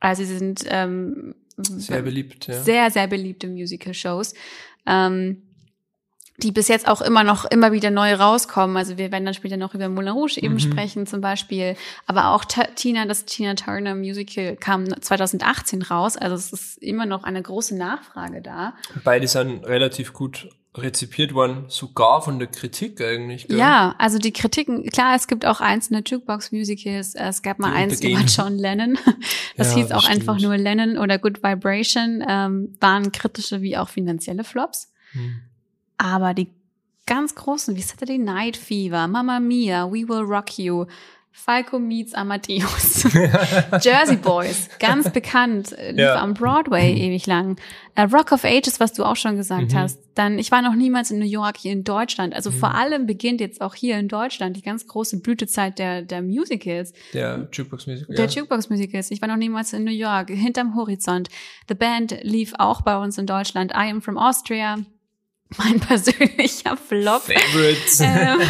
Also 0.00 0.24
sie 0.24 0.38
sind 0.38 0.64
ähm, 0.68 1.34
Sehr 1.58 2.00
beliebt, 2.02 2.46
ja. 2.46 2.62
sehr, 2.62 2.90
sehr 2.90 3.08
beliebte 3.08 3.46
Musical-Shows, 3.46 4.32
ähm, 4.86 5.42
die 6.38 6.52
bis 6.52 6.68
jetzt 6.68 6.86
auch 6.86 7.00
immer 7.00 7.24
noch 7.24 7.44
immer 7.46 7.72
wieder 7.72 7.90
neu 7.90 8.14
rauskommen. 8.14 8.76
Also 8.76 8.96
wir 8.96 9.10
werden 9.10 9.24
dann 9.24 9.34
später 9.34 9.56
noch 9.56 9.74
über 9.74 9.88
Moulin 9.88 10.12
Rouge 10.12 10.40
eben 10.40 10.54
Mhm. 10.54 10.58
sprechen 10.60 11.06
zum 11.06 11.20
Beispiel. 11.20 11.74
Aber 12.06 12.30
auch 12.30 12.44
Tina, 12.44 13.06
das 13.06 13.24
Tina 13.24 13.54
Turner 13.54 13.94
Musical 13.96 14.56
kam 14.56 14.86
2018 15.00 15.82
raus. 15.82 16.16
Also 16.16 16.36
es 16.36 16.52
ist 16.52 16.78
immer 16.78 17.06
noch 17.06 17.24
eine 17.24 17.42
große 17.42 17.76
Nachfrage 17.76 18.40
da. 18.40 18.74
Beide 19.04 19.26
sind 19.26 19.66
relativ 19.66 20.12
gut 20.12 20.48
rezipiert 20.76 21.34
worden, 21.34 21.64
sogar 21.66 22.22
von 22.22 22.38
der 22.38 22.46
Kritik 22.46 23.00
eigentlich. 23.00 23.48
Gell? 23.48 23.58
Ja, 23.58 23.96
also 23.98 24.18
die 24.18 24.32
Kritiken, 24.32 24.84
klar, 24.90 25.16
es 25.16 25.26
gibt 25.26 25.44
auch 25.44 25.60
einzelne 25.60 26.02
Jukebox-Musicals. 26.06 27.16
Es 27.16 27.42
gab 27.42 27.58
mal 27.58 27.70
Die 27.72 27.76
eins 27.78 28.00
über. 28.00 28.20
John 28.20 28.56
Lennon. 28.56 28.96
Das 29.56 29.70
Ja, 29.74 29.78
hieß 29.78 29.90
auch 29.90 30.02
das 30.02 30.10
einfach 30.10 30.38
stimmt. 30.38 30.42
nur 30.50 30.56
Lennon 30.56 30.98
oder 30.98 31.18
Good 31.18 31.42
Vibration. 31.42 32.24
Ähm, 32.28 32.76
waren 32.80 33.10
kritische 33.10 33.60
wie 33.60 33.76
auch 33.76 33.88
finanzielle 33.88 34.44
Flops. 34.44 34.92
Hm. 35.12 35.40
Aber 35.98 36.32
die 36.34 36.48
ganz 37.06 37.34
großen 37.34 37.76
wie 37.76 37.82
Saturday 37.82 38.18
Night 38.18 38.56
Fever, 38.56 39.06
Mamma 39.08 39.40
Mia, 39.40 39.86
We 39.90 40.08
Will 40.08 40.22
Rock 40.22 40.58
You, 40.58 40.86
Falco 41.32 41.78
meets 41.78 42.14
Amadeus. 42.14 43.04
Jersey 43.80 44.16
Boys, 44.16 44.68
ganz 44.80 45.08
bekannt, 45.10 45.72
äh, 45.78 45.92
lief 45.92 46.00
Ja. 46.00 46.16
am 46.20 46.34
Broadway 46.34 46.92
ewig 46.96 47.26
lang. 47.26 47.56
Äh, 47.94 48.02
Rock 48.02 48.32
of 48.32 48.44
Ages, 48.44 48.80
was 48.80 48.92
du 48.92 49.04
auch 49.04 49.14
schon 49.14 49.36
gesagt 49.36 49.72
Mhm. 49.72 49.76
hast. 49.78 50.00
Dann, 50.16 50.38
ich 50.38 50.50
war 50.50 50.62
noch 50.62 50.74
niemals 50.74 51.12
in 51.12 51.20
New 51.20 51.24
York, 51.24 51.56
hier 51.58 51.72
in 51.72 51.84
Deutschland. 51.84 52.34
Also 52.34 52.50
vor 52.50 52.74
allem 52.74 53.06
beginnt 53.06 53.40
jetzt 53.40 53.60
auch 53.60 53.76
hier 53.76 53.98
in 53.98 54.08
Deutschland 54.08 54.56
die 54.56 54.62
ganz 54.62 54.86
große 54.88 55.20
Blütezeit 55.20 55.78
der, 55.78 56.02
der 56.02 56.22
Musicals. 56.22 56.92
Der 57.14 57.48
Jukebox 57.52 57.86
Musical. 57.86 58.16
Der 58.16 58.24
ja. 58.26 58.30
Jukebox 58.30 58.68
Musicals. 58.68 59.10
Ich 59.12 59.20
war 59.22 59.28
noch 59.28 59.36
niemals 59.36 59.72
in 59.72 59.84
New 59.84 59.92
York, 59.92 60.30
hinterm 60.30 60.74
Horizont. 60.74 61.28
The 61.68 61.74
Band 61.74 62.18
lief 62.22 62.52
auch 62.58 62.82
bei 62.82 62.96
uns 62.98 63.16
in 63.16 63.26
Deutschland. 63.26 63.70
I 63.72 63.90
am 63.90 64.02
from 64.02 64.18
Austria. 64.18 64.76
Mein 65.56 65.80
persönlicher 65.80 66.76
Flop. 66.76 67.22
Favorites. 67.22 68.00
ähm, 68.00 68.40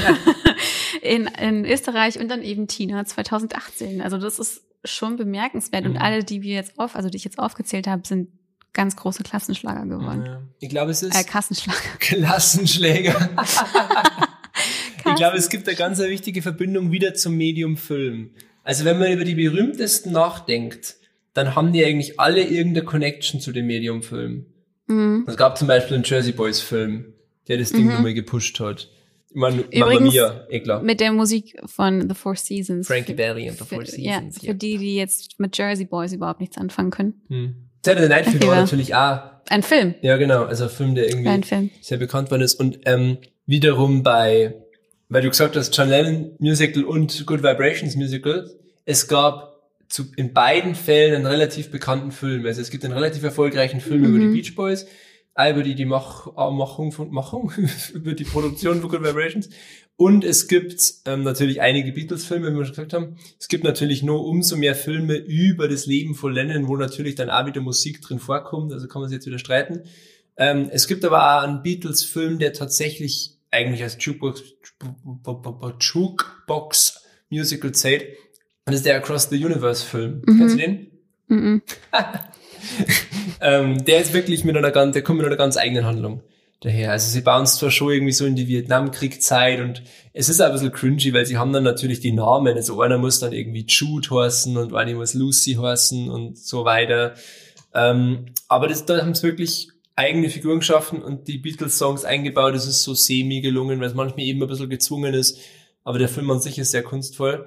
in, 1.02 1.26
in 1.26 1.64
Österreich 1.64 2.18
und 2.18 2.28
dann 2.28 2.42
eben 2.42 2.66
Tina 2.66 3.04
2018. 3.04 4.00
Also 4.00 4.18
das 4.18 4.38
ist 4.38 4.62
schon 4.84 5.16
bemerkenswert. 5.16 5.84
Und 5.86 5.92
Mhm. 5.92 5.98
alle, 5.98 6.24
die 6.24 6.42
wir 6.42 6.54
jetzt 6.54 6.78
auf, 6.78 6.96
also 6.96 7.08
die 7.08 7.16
ich 7.16 7.24
jetzt 7.24 7.38
aufgezählt 7.38 7.86
habe, 7.86 8.06
sind 8.06 8.28
ganz 8.72 8.96
große 8.96 9.22
Klassenschlager 9.22 9.86
geworden. 9.86 10.24
Ja. 10.26 10.42
Ich 10.60 10.68
glaube, 10.68 10.90
es 10.90 11.02
ist 11.02 11.14
Äh, 11.18 11.24
Kassenschlager. 11.24 11.78
Klassenschläger. 12.00 13.30
ich 15.06 15.14
glaube, 15.16 15.36
es 15.36 15.48
gibt 15.48 15.66
eine 15.68 15.76
ganz 15.76 16.00
eine 16.00 16.10
wichtige 16.10 16.42
Verbindung 16.42 16.90
wieder 16.92 17.14
zum 17.14 17.36
Medium 17.36 17.76
Film. 17.76 18.30
Also 18.64 18.84
wenn 18.84 18.98
man 18.98 19.10
über 19.12 19.24
die 19.24 19.34
berühmtesten 19.34 20.12
nachdenkt, 20.12 20.96
dann 21.34 21.54
haben 21.54 21.72
die 21.72 21.84
eigentlich 21.84 22.20
alle 22.20 22.42
irgendeine 22.42 22.84
Connection 22.84 23.40
zu 23.40 23.52
dem 23.52 23.66
Medium 23.66 24.02
Film. 24.02 24.46
Mhm. 24.88 25.24
Es 25.26 25.36
gab 25.36 25.56
zum 25.58 25.68
Beispiel 25.68 25.94
einen 25.96 26.04
Jersey 26.04 26.32
Boys 26.32 26.60
Film, 26.60 27.12
der 27.46 27.58
das 27.58 27.70
Ding 27.70 27.86
Mhm. 27.86 27.92
nochmal 27.94 28.14
gepusht 28.14 28.58
hat. 28.60 28.88
Ich 29.30 29.36
meine, 29.36 29.56
Mamma 29.74 29.92
Übrigens, 29.92 30.14
Mia, 30.14 30.46
eh 30.48 30.60
klar. 30.60 30.82
Mit 30.82 31.00
der 31.00 31.12
Musik 31.12 31.56
von 31.66 32.08
The 32.08 32.14
Four 32.14 32.36
Seasons. 32.36 32.86
Frankie 32.86 33.16
Valli 33.16 33.48
and 33.48 33.58
the 33.58 33.64
Four 33.64 33.84
Seasons. 33.84 34.40
Ja, 34.42 34.48
für 34.50 34.54
die, 34.54 34.78
die 34.78 34.96
jetzt 34.96 35.38
mit 35.38 35.56
Jersey 35.56 35.84
Boys 35.84 36.12
überhaupt 36.12 36.40
nichts 36.40 36.56
anfangen 36.56 36.90
können. 36.90 37.14
Hm. 37.28 37.54
Saturday 37.84 38.08
Night 38.08 38.26
Fever 38.26 38.46
war 38.48 38.54
ja. 38.56 38.60
natürlich 38.62 38.94
auch, 38.94 39.20
Ein 39.50 39.62
Film. 39.62 39.94
ja 40.02 40.16
genau, 40.16 40.44
also 40.44 40.64
ein 40.64 40.70
Film, 40.70 40.94
der 40.94 41.08
irgendwie 41.08 41.28
Ein 41.28 41.44
Film. 41.44 41.70
sehr 41.80 41.98
bekannt 41.98 42.30
worden 42.30 42.42
ist. 42.42 42.54
Und 42.54 42.80
ähm, 42.86 43.18
wiederum 43.46 44.02
bei, 44.02 44.54
weil 45.10 45.22
du 45.22 45.28
gesagt 45.28 45.56
hast, 45.56 45.76
John 45.76 45.88
Lennon 45.90 46.32
Musical 46.38 46.84
und 46.84 47.24
Good 47.26 47.42
Vibrations 47.42 47.96
Musical, 47.96 48.50
es 48.86 49.06
gab 49.08 49.57
zu, 49.88 50.06
in 50.16 50.32
beiden 50.32 50.74
Fällen 50.74 51.14
einen 51.14 51.26
relativ 51.26 51.70
bekannten 51.70 52.12
Film. 52.12 52.44
Also 52.46 52.60
es 52.60 52.70
gibt 52.70 52.84
einen 52.84 52.94
relativ 52.94 53.22
erfolgreichen 53.22 53.80
Film 53.80 54.04
über 54.04 54.18
die 54.18 54.26
Mhm. 54.26 54.32
Beach 54.34 54.54
Boys, 54.54 54.86
über 55.38 55.62
die, 55.62 55.74
die 55.74 55.84
Mach, 55.84 56.26
äh, 56.36 56.50
Machung 56.50 56.92
von 56.92 57.10
Machung, 57.10 57.52
über 57.94 58.12
die 58.12 58.24
Produktion 58.24 58.80
von 58.80 58.90
Good 58.90 59.02
Vibrations. 59.02 59.48
Und 59.96 60.24
es 60.24 60.46
gibt 60.46 60.94
ähm, 61.06 61.22
natürlich 61.22 61.60
einige 61.60 61.92
Beatles-Filme, 61.92 62.52
wie 62.52 62.56
wir 62.56 62.64
schon 62.64 62.74
gesagt 62.74 62.92
haben. 62.92 63.16
Es 63.40 63.48
gibt 63.48 63.64
natürlich 63.64 64.02
nur 64.02 64.24
umso 64.24 64.56
mehr 64.56 64.76
Filme 64.76 65.16
über 65.16 65.66
das 65.66 65.86
Leben 65.86 66.14
von 66.14 66.32
Lennon, 66.32 66.68
wo 66.68 66.76
natürlich 66.76 67.16
dann 67.16 67.30
auch 67.30 67.46
wieder 67.46 67.60
Musik 67.60 68.00
drin 68.00 68.20
vorkommt. 68.20 68.72
Also 68.72 68.86
kann 68.86 69.00
man 69.00 69.08
sich 69.08 69.16
jetzt 69.16 69.26
wieder 69.26 69.40
streiten. 69.40 69.82
Ähm, 70.36 70.68
es 70.70 70.86
gibt 70.86 71.04
aber 71.04 71.18
auch 71.38 71.42
einen 71.42 71.62
Beatles-Film, 71.62 72.38
der 72.38 72.52
tatsächlich 72.52 73.38
eigentlich 73.50 73.82
als 73.82 73.96
Jukebox, 73.98 74.42
Jukebox 75.80 77.04
Musical 77.30 77.72
zählt. 77.72 78.04
Und 78.68 78.72
das 78.72 78.80
ist 78.80 78.86
der 78.86 78.96
Across 78.96 79.30
the 79.30 79.42
Universe 79.42 79.84
Film. 79.84 80.22
Mhm. 80.26 80.38
Kennst 80.38 80.54
du 80.54 80.58
den? 80.58 80.86
Mhm. 81.28 81.62
Ähm, 83.40 83.84
der 83.84 84.00
ist 84.00 84.12
wirklich 84.12 84.44
mit 84.44 84.56
einer 84.56 84.72
ganz, 84.72 84.94
der 84.94 85.02
kommt 85.02 85.18
mit 85.18 85.26
einer 85.26 85.36
ganz 85.36 85.56
eigenen 85.56 85.84
Handlung 85.84 86.22
daher. 86.60 86.90
Also 86.90 87.08
sie 87.08 87.20
bauen 87.20 87.44
es 87.44 87.56
zwar 87.56 87.70
schon 87.70 87.92
irgendwie 87.92 88.12
so 88.12 88.26
in 88.26 88.34
die 88.34 88.48
Vietnamkriegszeit 88.48 89.60
und 89.60 89.82
es 90.12 90.28
ist 90.28 90.40
auch 90.40 90.46
ein 90.46 90.52
bisschen 90.52 90.72
cringy, 90.72 91.12
weil 91.12 91.24
sie 91.24 91.38
haben 91.38 91.52
dann 91.52 91.62
natürlich 91.62 92.00
die 92.00 92.10
Namen. 92.10 92.56
Also 92.56 92.80
einer 92.82 92.98
muss 92.98 93.20
dann 93.20 93.32
irgendwie 93.32 93.64
Jude 93.66 94.10
heißen 94.10 94.56
und 94.56 94.74
einer 94.74 94.94
muss 94.94 95.14
Lucy 95.14 95.54
heißen 95.54 96.10
und 96.10 96.36
so 96.36 96.64
weiter. 96.64 97.14
Ähm, 97.74 98.26
aber 98.48 98.66
das, 98.66 98.84
da 98.86 99.02
haben 99.02 99.14
sie 99.14 99.22
wirklich 99.22 99.68
eigene 99.94 100.30
Figuren 100.30 100.58
geschaffen 100.58 101.00
und 101.00 101.28
die 101.28 101.38
Beatles-Songs 101.38 102.04
eingebaut. 102.04 102.54
Das 102.54 102.66
ist 102.66 102.82
so 102.82 102.94
semi 102.94 103.40
gelungen, 103.40 103.80
weil 103.80 103.88
es 103.88 103.94
manchmal 103.94 104.24
eben 104.24 104.42
ein 104.42 104.48
bisschen 104.48 104.68
gezwungen 104.70 105.14
ist. 105.14 105.38
Aber 105.84 105.98
der 105.98 106.08
Film 106.08 106.30
an 106.30 106.40
sich 106.40 106.58
ist 106.58 106.72
sehr 106.72 106.82
kunstvoll. 106.82 107.46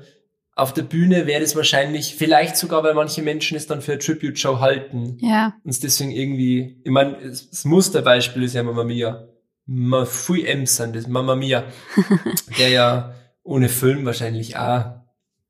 Auf 0.61 0.73
der 0.73 0.83
Bühne 0.83 1.25
wäre 1.25 1.41
das 1.41 1.55
wahrscheinlich, 1.55 2.15
vielleicht 2.15 2.55
sogar, 2.55 2.83
weil 2.83 2.93
manche 2.93 3.23
Menschen 3.23 3.57
es 3.57 3.65
dann 3.65 3.81
für 3.81 3.93
eine 3.93 3.99
Tribute-Show 3.99 4.59
halten 4.59 5.17
Ja. 5.19 5.55
und 5.63 5.71
es 5.71 5.79
deswegen 5.79 6.11
irgendwie, 6.11 6.79
ich 6.83 6.91
meine, 6.91 7.17
das 7.23 7.65
Musterbeispiel 7.65 8.43
ist 8.43 8.53
ja 8.53 8.61
Mamma 8.61 8.83
Mia. 8.83 9.27
Ma 9.65 10.05
Fui 10.05 10.43
Ems 10.45 10.75
sind 10.77 10.95
das, 10.95 11.07
Mamma 11.07 11.35
Mia. 11.35 11.63
der 12.59 12.69
ja 12.69 13.13
ohne 13.43 13.69
Film 13.69 14.05
wahrscheinlich 14.05 14.55
auch 14.57 14.85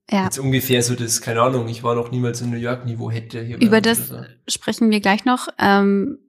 Ja. 0.10 0.24
jetzt 0.24 0.39
ungefähr 0.39 0.82
so 0.82 0.96
das, 0.96 1.20
keine 1.22 1.41
Ahnung, 1.41 1.68
ich 1.68 1.84
war 1.84 1.94
noch 1.96 2.10
niemals 2.12 2.39
in 2.41 2.50
New 2.50 2.58
York 2.58 2.86
Niveau 2.86 3.12
hätte. 3.12 3.41
Hier 3.41 3.60
Über 3.60 3.82
das 3.82 4.12
oder 4.12 4.27
sprechen 4.48 4.89
wir 4.91 5.01
gleich 5.01 5.25
noch. 5.25 5.50
Ähm, 5.60 6.20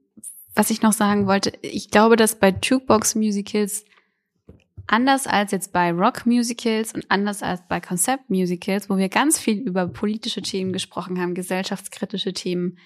was 0.55 0.69
ich 0.71 0.81
noch 0.81 0.93
sagen 0.93 1.25
wollte, 1.25 1.53
ich 1.61 1.89
glaube, 1.89 2.15
dass 2.17 2.35
bei 2.37 2.49
Jukebox-Musicals 2.49 3.85
anders 4.87 5.27
als 5.27 5.51
jetzt 5.51 5.71
bei 5.73 5.91
Rock-Musicals 5.91 6.93
und 6.93 7.09
anders 7.09 7.41
als 7.43 7.61
bei 7.67 7.79
Konzept-Musicals, 7.79 8.89
wo 8.89 8.97
wir 8.97 9.09
ganz 9.09 9.39
viel 9.39 9.59
über 9.59 9.87
politische 9.87 10.41
Themen 10.41 10.73
gesprochen 10.73 11.19
haben, 11.19 11.33
gesellschaftskritische 11.35 12.33
Themen, 12.33 12.77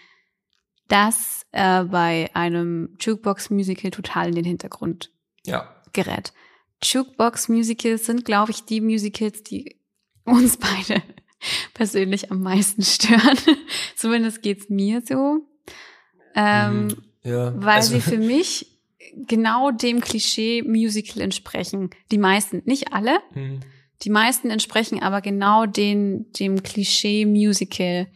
das 0.88 1.46
äh, 1.52 1.84
bei 1.84 2.30
einem 2.34 2.96
Jukebox-Musical 3.00 3.92
total 3.92 4.30
in 4.30 4.36
den 4.36 4.46
Hintergrund. 4.46 5.12
Ja. 5.46 5.74
gerät. 5.94 6.34
Jukebox-Musicals 6.84 8.06
sind, 8.06 8.26
glaube 8.26 8.52
ich, 8.52 8.66
die 8.66 8.82
Musicals, 8.82 9.44
die 9.44 9.80
uns 10.26 10.58
beide 10.58 11.02
persönlich 11.74 12.32
am 12.32 12.42
meisten 12.42 12.84
stören. 12.84 13.38
Zumindest 13.96 14.42
geht's 14.42 14.70
mir 14.70 15.02
so. 15.06 15.48
Ähm, 16.36 16.88
Mhm. 16.88 16.98
ja. 17.24 17.54
Weil 17.56 17.78
also, 17.78 17.94
sie 17.96 18.02
für 18.02 18.18
mich 18.18 18.77
genau 19.28 19.72
dem 19.72 20.02
Klischee 20.02 20.62
Musical 20.62 21.22
entsprechen. 21.22 21.90
Die 22.12 22.18
meisten, 22.18 22.62
nicht 22.66 22.94
alle. 22.94 23.20
Hm. 23.34 23.62
Die 24.04 24.10
meisten 24.10 24.50
entsprechen 24.50 25.02
aber 25.02 25.22
genau 25.22 25.66
den, 25.66 26.32
dem 26.34 26.62
Klischee 26.62 27.26
Musical, 27.26 28.08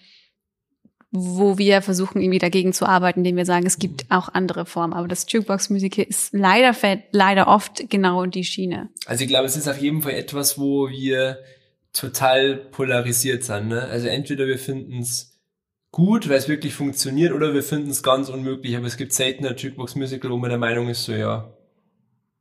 wo 1.09 1.57
wir 1.57 1.81
versuchen, 1.81 2.21
irgendwie 2.21 2.39
dagegen 2.39 2.71
zu 2.71 2.85
arbeiten, 2.85 3.21
indem 3.21 3.35
wir 3.35 3.45
sagen, 3.45 3.65
es 3.65 3.79
gibt 3.79 4.05
auch 4.09 4.29
andere 4.29 4.65
Formen. 4.65 4.93
Aber 4.93 5.07
das 5.07 5.25
Jukebox 5.27 5.69
Musical 5.69 6.05
ist 6.05 6.33
leider, 6.33 6.73
fällt 6.73 7.03
leider 7.11 7.47
oft 7.47 7.89
genau 7.89 8.23
in 8.23 8.31
die 8.31 8.43
Schiene. 8.43 8.89
Also 9.05 9.23
ich 9.23 9.29
glaube, 9.29 9.47
es 9.47 9.57
ist 9.57 9.67
auf 9.67 9.81
jeden 9.81 10.01
Fall 10.01 10.13
etwas, 10.13 10.57
wo 10.57 10.89
wir 10.89 11.39
total 11.93 12.55
polarisiert 12.55 13.43
sind. 13.43 13.69
Ne? 13.69 13.81
Also 13.81 14.07
entweder 14.07 14.47
wir 14.47 14.59
finden 14.59 14.99
es 14.99 15.30
gut, 15.91 16.29
weil 16.29 16.37
es 16.37 16.47
wirklich 16.47 16.73
funktioniert, 16.73 17.33
oder 17.33 17.53
wir 17.53 17.63
finden 17.63 17.89
es 17.89 18.03
ganz 18.03 18.29
unmöglich. 18.29 18.75
Aber 18.77 18.87
es 18.87 18.97
gibt 18.97 19.13
selten 19.13 19.45
ein 19.45 19.55
Jukebox-Musical, 19.55 20.31
wo 20.31 20.37
man 20.37 20.49
der 20.49 20.59
Meinung 20.59 20.89
ist, 20.89 21.03
so 21.03 21.13
ja. 21.13 21.53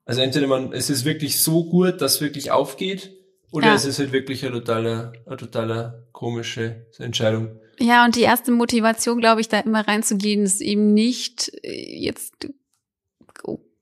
Also 0.05 0.23
entweder 0.23 0.47
man, 0.47 0.73
es 0.73 0.91
ist 0.91 1.05
wirklich 1.05 1.41
so 1.41 1.65
gut, 1.65 2.01
dass 2.01 2.17
es 2.17 2.21
wirklich 2.21 2.51
aufgeht, 2.51 3.13
oder 3.53 3.69
Ja. 3.69 3.75
es 3.75 3.85
ist 3.85 3.99
halt 3.99 4.13
wirklich 4.13 4.45
eine 4.45 4.55
totale, 4.55 5.13
eine 5.27 5.37
totale 5.37 6.07
komische 6.13 6.87
Entscheidung. 6.99 7.59
Ja, 7.81 8.05
und 8.05 8.15
die 8.15 8.23
erste 8.23 8.53
Motivation, 8.53 9.19
glaube 9.21 9.41
ich, 9.41 9.49
da 9.49 9.61
immer 9.61 9.87
reinzugehen, 9.87 10.43
ist 10.45 10.61
eben 10.61 10.93
nicht 10.93 11.51
äh, 11.63 11.99
jetzt 11.99 12.49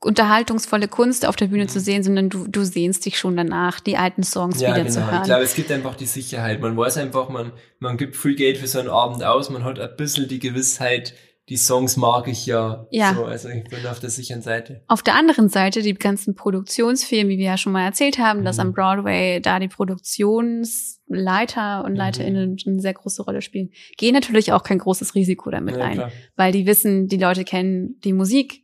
unterhaltungsvolle 0.00 0.88
Kunst 0.88 1.26
auf 1.26 1.37
der 1.37 1.47
Bühne 1.47 1.67
zu 1.67 1.81
sehen, 1.81 2.02
sondern 2.02 2.28
du, 2.28 2.47
du 2.47 2.62
sehnst 2.64 3.05
dich 3.05 3.19
schon 3.19 3.37
danach, 3.37 3.81
die 3.81 3.97
alten 3.97 4.23
Songs 4.23 4.61
Ja, 4.61 4.69
wieder 4.71 4.85
genau. 4.85 4.95
zu 4.95 5.00
Ich 5.00 5.07
hören. 5.11 5.23
glaube, 5.25 5.43
es 5.43 5.55
gibt 5.55 5.73
einfach 5.73 5.97
die 5.97 6.07
Sicherheit. 6.07 6.61
Man 6.61 6.76
weiß 6.76 6.99
einfach, 6.99 7.28
man, 7.31 7.52
man 7.81 7.97
gibt 7.97 8.14
Free 8.17 8.35
Geld 8.35 8.59
für 8.59 8.67
so 8.69 8.78
einen 8.78 8.88
Abend 8.88 9.25
aus, 9.25 9.50
man 9.50 9.64
hat 9.64 9.81
ein 9.81 9.97
bisschen 9.97 10.28
die 10.28 10.38
Gewissheit, 10.38 11.14
die 11.49 11.57
Songs 11.57 11.97
mag 11.97 12.28
ich 12.28 12.45
ja. 12.47 12.87
Ja. 12.90 13.14
So, 13.14 13.25
also 13.25 13.49
ich 13.49 13.64
bin 13.64 13.85
auf 13.87 13.99
der 14.00 14.11
sicheren 14.11 14.43
Seite. 14.43 14.83
Auf 14.87 15.02
der 15.02 15.14
anderen 15.17 15.49
Seite 15.49 15.81
die 15.83 15.95
ganzen 15.95 16.35
Produktionsfirmen, 16.35 17.31
wie 17.31 17.38
wir 17.38 17.47
ja 17.47 17.57
schon 17.57 17.73
mal 17.73 17.85
erzählt 17.87 18.19
haben, 18.19 18.45
dass 18.45 18.57
Mhm. 18.59 18.62
am 18.62 18.73
Broadway 18.75 19.40
da 19.40 19.59
die 19.59 19.69
Produktionsleiter 19.69 21.85
und 21.85 21.93
Mhm. 21.93 21.97
LeiterInnen 21.99 22.57
eine 22.67 22.81
sehr 22.81 22.95
große 22.95 23.23
Rolle 23.23 23.43
spielen, 23.43 23.71
gehen 23.97 24.14
natürlich 24.14 24.52
auch 24.52 24.62
kein 24.62 24.78
großes 24.78 25.14
Risiko 25.14 25.50
damit 25.50 25.76
Ja, 25.76 25.85
ein, 25.85 25.95
klar. 25.95 26.12
weil 26.37 26.52
die 26.52 26.67
wissen, 26.67 27.09
die 27.09 27.17
Leute 27.17 27.45
kennen 27.45 27.99
die 28.05 28.12
Musik 28.12 28.62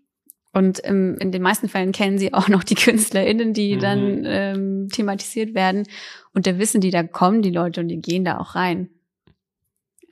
und 0.55 0.79
im, 0.81 1.17
in 1.19 1.33
den 1.33 1.43
meisten 1.43 1.69
Fällen 1.69 1.93
kennen 1.93 2.19
sie 2.19 2.33
auch 2.33 2.49
noch 2.49 2.65
die 2.65 2.75
KünstlerInnen, 2.85 3.53
die 3.53 3.77
Mhm. 3.77 3.81
dann 3.81 4.23
ähm, 4.25 4.89
thematisiert 4.91 5.55
werden 5.55 5.87
und 6.33 6.47
da 6.47 6.59
wissen 6.59 6.81
die, 6.81 6.91
da 6.91 7.03
kommen 7.03 7.43
die 7.43 7.51
Leute 7.51 7.81
und 7.81 7.89
die 7.89 8.01
gehen 8.01 8.25
da 8.25 8.39
auch 8.39 8.55
rein. 8.55 8.89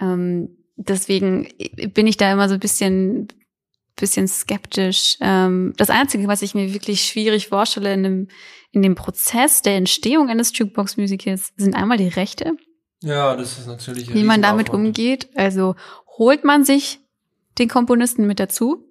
Ähm, 0.00 0.56
deswegen 0.76 1.48
bin 1.94 2.06
ich 2.06 2.16
da 2.16 2.32
immer 2.32 2.48
so 2.48 2.54
ein 2.54 2.60
bisschen 2.60 3.28
bisschen 3.94 4.26
skeptisch. 4.26 5.18
Ähm, 5.20 5.74
das 5.76 5.90
Einzige, 5.90 6.26
was 6.26 6.40
ich 6.42 6.54
mir 6.54 6.72
wirklich 6.72 7.02
schwierig 7.02 7.48
vorstelle 7.48 7.92
in 7.92 8.02
dem, 8.02 8.28
in 8.72 8.80
dem 8.82 8.94
Prozess 8.94 9.60
der 9.60 9.76
Entstehung 9.76 10.30
eines 10.30 10.56
Jukebox-Musicals, 10.56 11.52
sind 11.58 11.74
einmal 11.76 11.98
die 11.98 12.08
Rechte, 12.08 12.56
Ja, 13.02 13.36
das 13.36 13.58
ist 13.58 13.66
natürlich 13.66 14.12
wie 14.12 14.24
man 14.24 14.40
damit 14.40 14.70
umgeht. 14.70 15.28
Also 15.34 15.76
holt 16.18 16.42
man 16.42 16.64
sich 16.64 17.00
den 17.58 17.68
Komponisten 17.68 18.26
mit 18.26 18.40
dazu? 18.40 18.82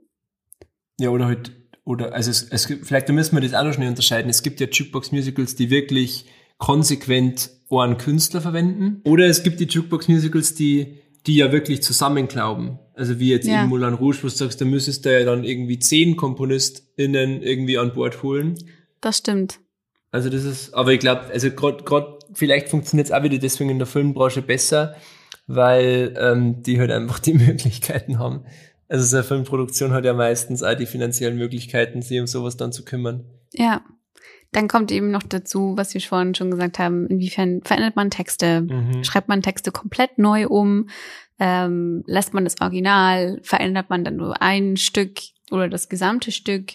Ja, 1.00 1.10
oder 1.10 1.26
halt, 1.26 1.52
oder, 1.84 2.14
also 2.14 2.30
es, 2.30 2.44
es 2.44 2.68
gibt, 2.68 2.86
vielleicht 2.86 3.10
müssen 3.10 3.36
wir 3.36 3.42
das 3.42 3.54
auch 3.54 3.64
noch 3.64 3.74
schnell 3.74 3.90
unterscheiden. 3.90 4.30
Es 4.30 4.44
gibt 4.44 4.60
ja 4.60 4.68
Jukebox-Musicals, 4.68 5.56
die 5.56 5.70
wirklich 5.70 6.26
konsequent 6.58 7.50
einen 7.72 7.98
Künstler 7.98 8.42
verwenden. 8.42 9.02
Oder 9.06 9.26
es 9.28 9.44
gibt 9.44 9.60
die 9.60 9.66
Jukebox-Musicals, 9.66 10.56
die, 10.56 11.00
die 11.26 11.36
ja 11.38 11.52
wirklich 11.52 11.82
zusammenklauben. 11.82 12.80
Also 12.96 13.20
wie 13.20 13.30
jetzt 13.30 13.48
Ja. 13.48 13.64
in 13.64 13.70
Moulin 13.70 13.94
Rouge, 13.94 14.18
wo 14.22 14.28
du 14.28 14.30
sagst, 14.30 14.60
da 14.62 14.66
müsstest 14.66 15.06
du 15.06 15.18
ja 15.18 15.26
dann 15.26 15.44
irgendwie 15.44 15.80
zehn 15.80 16.16
KomponistInnen 16.18 17.42
irgendwie 17.42 17.78
an 17.78 17.94
Bord 17.94 18.24
holen. 18.24 18.56
Das 19.00 19.18
stimmt. 19.20 19.60
Also 20.12 20.30
das 20.30 20.44
ist, 20.44 20.74
aber 20.74 20.92
ich 20.92 21.00
glaube, 21.00 21.22
also 21.32 21.50
gerade 21.52 22.20
vielleicht 22.34 22.70
funktioniert 22.70 23.08
es 23.08 23.14
auch 23.14 23.24
wieder 23.24 23.38
deswegen 23.38 23.70
in 23.70 23.78
der 23.80 23.88
Filmbranche 23.88 24.42
besser, 24.42 24.96
weil 25.48 26.14
ähm, 26.20 26.62
die 26.64 26.80
halt 26.80 26.92
einfach 26.92 27.20
die 27.20 27.34
Möglichkeiten 27.36 28.20
haben. 28.20 28.44
Also 28.92 29.06
so 29.06 29.16
eine 29.18 29.24
Filmproduktion 29.24 29.94
hat 29.94 30.04
ja 30.04 30.14
meistens 30.14 30.64
auch 30.64 30.76
die 30.76 30.86
finanziellen 30.86 31.38
Möglichkeiten, 31.38 32.02
sich 32.02 32.20
um 32.20 32.28
sowas 32.28 32.58
dann 32.58 32.74
zu 32.74 32.84
kümmern. 32.84 33.24
Ja. 33.54 33.86
Dann 34.52 34.68
kommt 34.68 34.92
eben 34.92 35.12
noch 35.12 35.24
dazu, 35.24 35.76
was 35.78 35.94
wir 35.94 36.02
vorhin 36.02 36.36
schon 36.36 36.52
gesagt 36.52 36.78
haben, 36.78 37.08
inwiefern 37.08 37.62
verändert 37.64 37.96
man 37.96 38.10
Texte, 38.10 38.62
Mhm. 38.64 39.06
schreibt 39.06 39.30
man 39.30 39.42
Texte 39.42 39.72
komplett 39.72 40.18
neu 40.18 40.48
um, 40.48 40.90
ähm, 41.40 42.04
lässt 42.06 42.34
man 42.34 42.44
das 42.44 42.60
Original, 42.60 43.40
verändert 43.44 43.90
man 43.90 44.04
dann 44.04 44.18
nur 44.18 44.42
ein 44.42 44.76
Stück 44.76 45.20
oder 45.52 45.70
das 45.70 45.88
gesamte 45.88 46.34
Stück. 46.34 46.74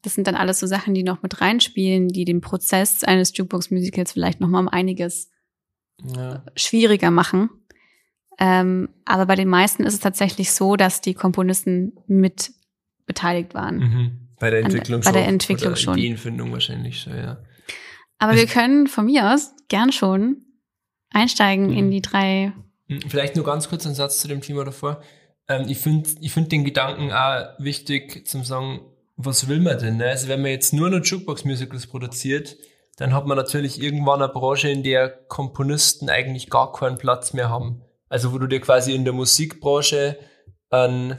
Das 0.00 0.14
sind 0.14 0.26
dann 0.26 0.34
alles 0.36 0.60
so 0.60 0.66
Sachen, 0.66 0.94
die 0.94 1.02
noch 1.02 1.22
mit 1.22 1.42
reinspielen, 1.42 2.08
die 2.08 2.24
den 2.24 2.40
Prozess 2.40 3.04
eines 3.04 3.36
Jukebox-Musicals 3.36 4.12
vielleicht 4.12 4.40
noch 4.40 4.48
mal 4.48 4.60
um 4.60 4.68
einiges 4.68 5.30
Ja. 6.16 6.42
schwieriger 6.56 7.10
machen. 7.10 7.50
Ähm, 8.38 8.88
aber 9.04 9.26
bei 9.26 9.34
den 9.36 9.48
meisten 9.48 9.84
ist 9.84 9.94
es 9.94 10.00
tatsächlich 10.00 10.50
so, 10.52 10.76
dass 10.76 11.00
die 11.00 11.14
Komponisten 11.14 11.92
mit 12.06 12.52
beteiligt 13.06 13.54
waren. 13.54 13.78
Mhm. 13.78 14.28
Bei 14.40 14.50
der 14.50 14.64
An 14.64 14.70
der- 14.70 14.74
Entwicklung 14.80 15.00
bei 15.02 15.12
der 15.12 15.20
schon. 15.24 15.28
Entwicklung 15.32 15.68
Oder 15.72 15.76
schon. 15.76 15.98
Ideenfindung 15.98 16.52
wahrscheinlich 16.52 17.00
schon, 17.00 17.16
ja. 17.16 17.38
Aber 18.18 18.32
Also- 18.32 18.42
wir 18.42 18.46
können 18.52 18.86
von 18.88 19.06
mir 19.06 19.32
aus 19.32 19.52
gern 19.68 19.92
schon 19.92 20.38
einsteigen 21.10 21.66
Mhm. 21.70 21.76
in 21.78 21.90
die 21.90 22.02
drei. 22.02 22.52
Hm, 22.88 23.00
Vielleicht 23.08 23.36
nur 23.36 23.44
ganz 23.44 23.68
kurz 23.68 23.86
ein 23.86 23.94
Satz 23.94 24.20
zu 24.20 24.28
dem 24.28 24.40
Thema 24.40 24.64
davor. 24.64 25.00
Ähm, 25.48 25.66
ich 25.68 25.78
finde 25.78 26.10
ich 26.20 26.32
find 26.32 26.50
den 26.50 26.64
Gedanken 26.64 27.12
auch 27.12 27.48
wichtig 27.58 28.26
zum 28.26 28.44
sagen, 28.44 28.80
was 29.16 29.46
will 29.48 29.60
man 29.60 29.78
denn? 29.78 29.98
Ne? 29.98 30.06
Also 30.06 30.26
wenn 30.28 30.42
man 30.42 30.50
jetzt 30.50 30.72
nur 30.72 30.90
noch 30.90 31.04
Jukebox-Musicals 31.04 31.86
produziert, 31.86 32.56
dann 32.96 33.12
hat 33.14 33.26
man 33.26 33.36
natürlich 33.36 33.80
irgendwann 33.80 34.22
eine 34.22 34.32
Branche, 34.32 34.68
in 34.68 34.82
der 34.82 35.08
Komponisten 35.08 36.08
eigentlich 36.08 36.50
gar 36.50 36.72
keinen 36.72 36.96
Platz 36.98 37.32
mehr 37.32 37.48
haben. 37.50 37.82
Also 38.14 38.32
wo 38.32 38.38
du 38.38 38.46
dir 38.46 38.60
quasi 38.60 38.94
in 38.94 39.04
der 39.04 39.12
Musikbranche 39.12 40.16
einen, 40.70 41.18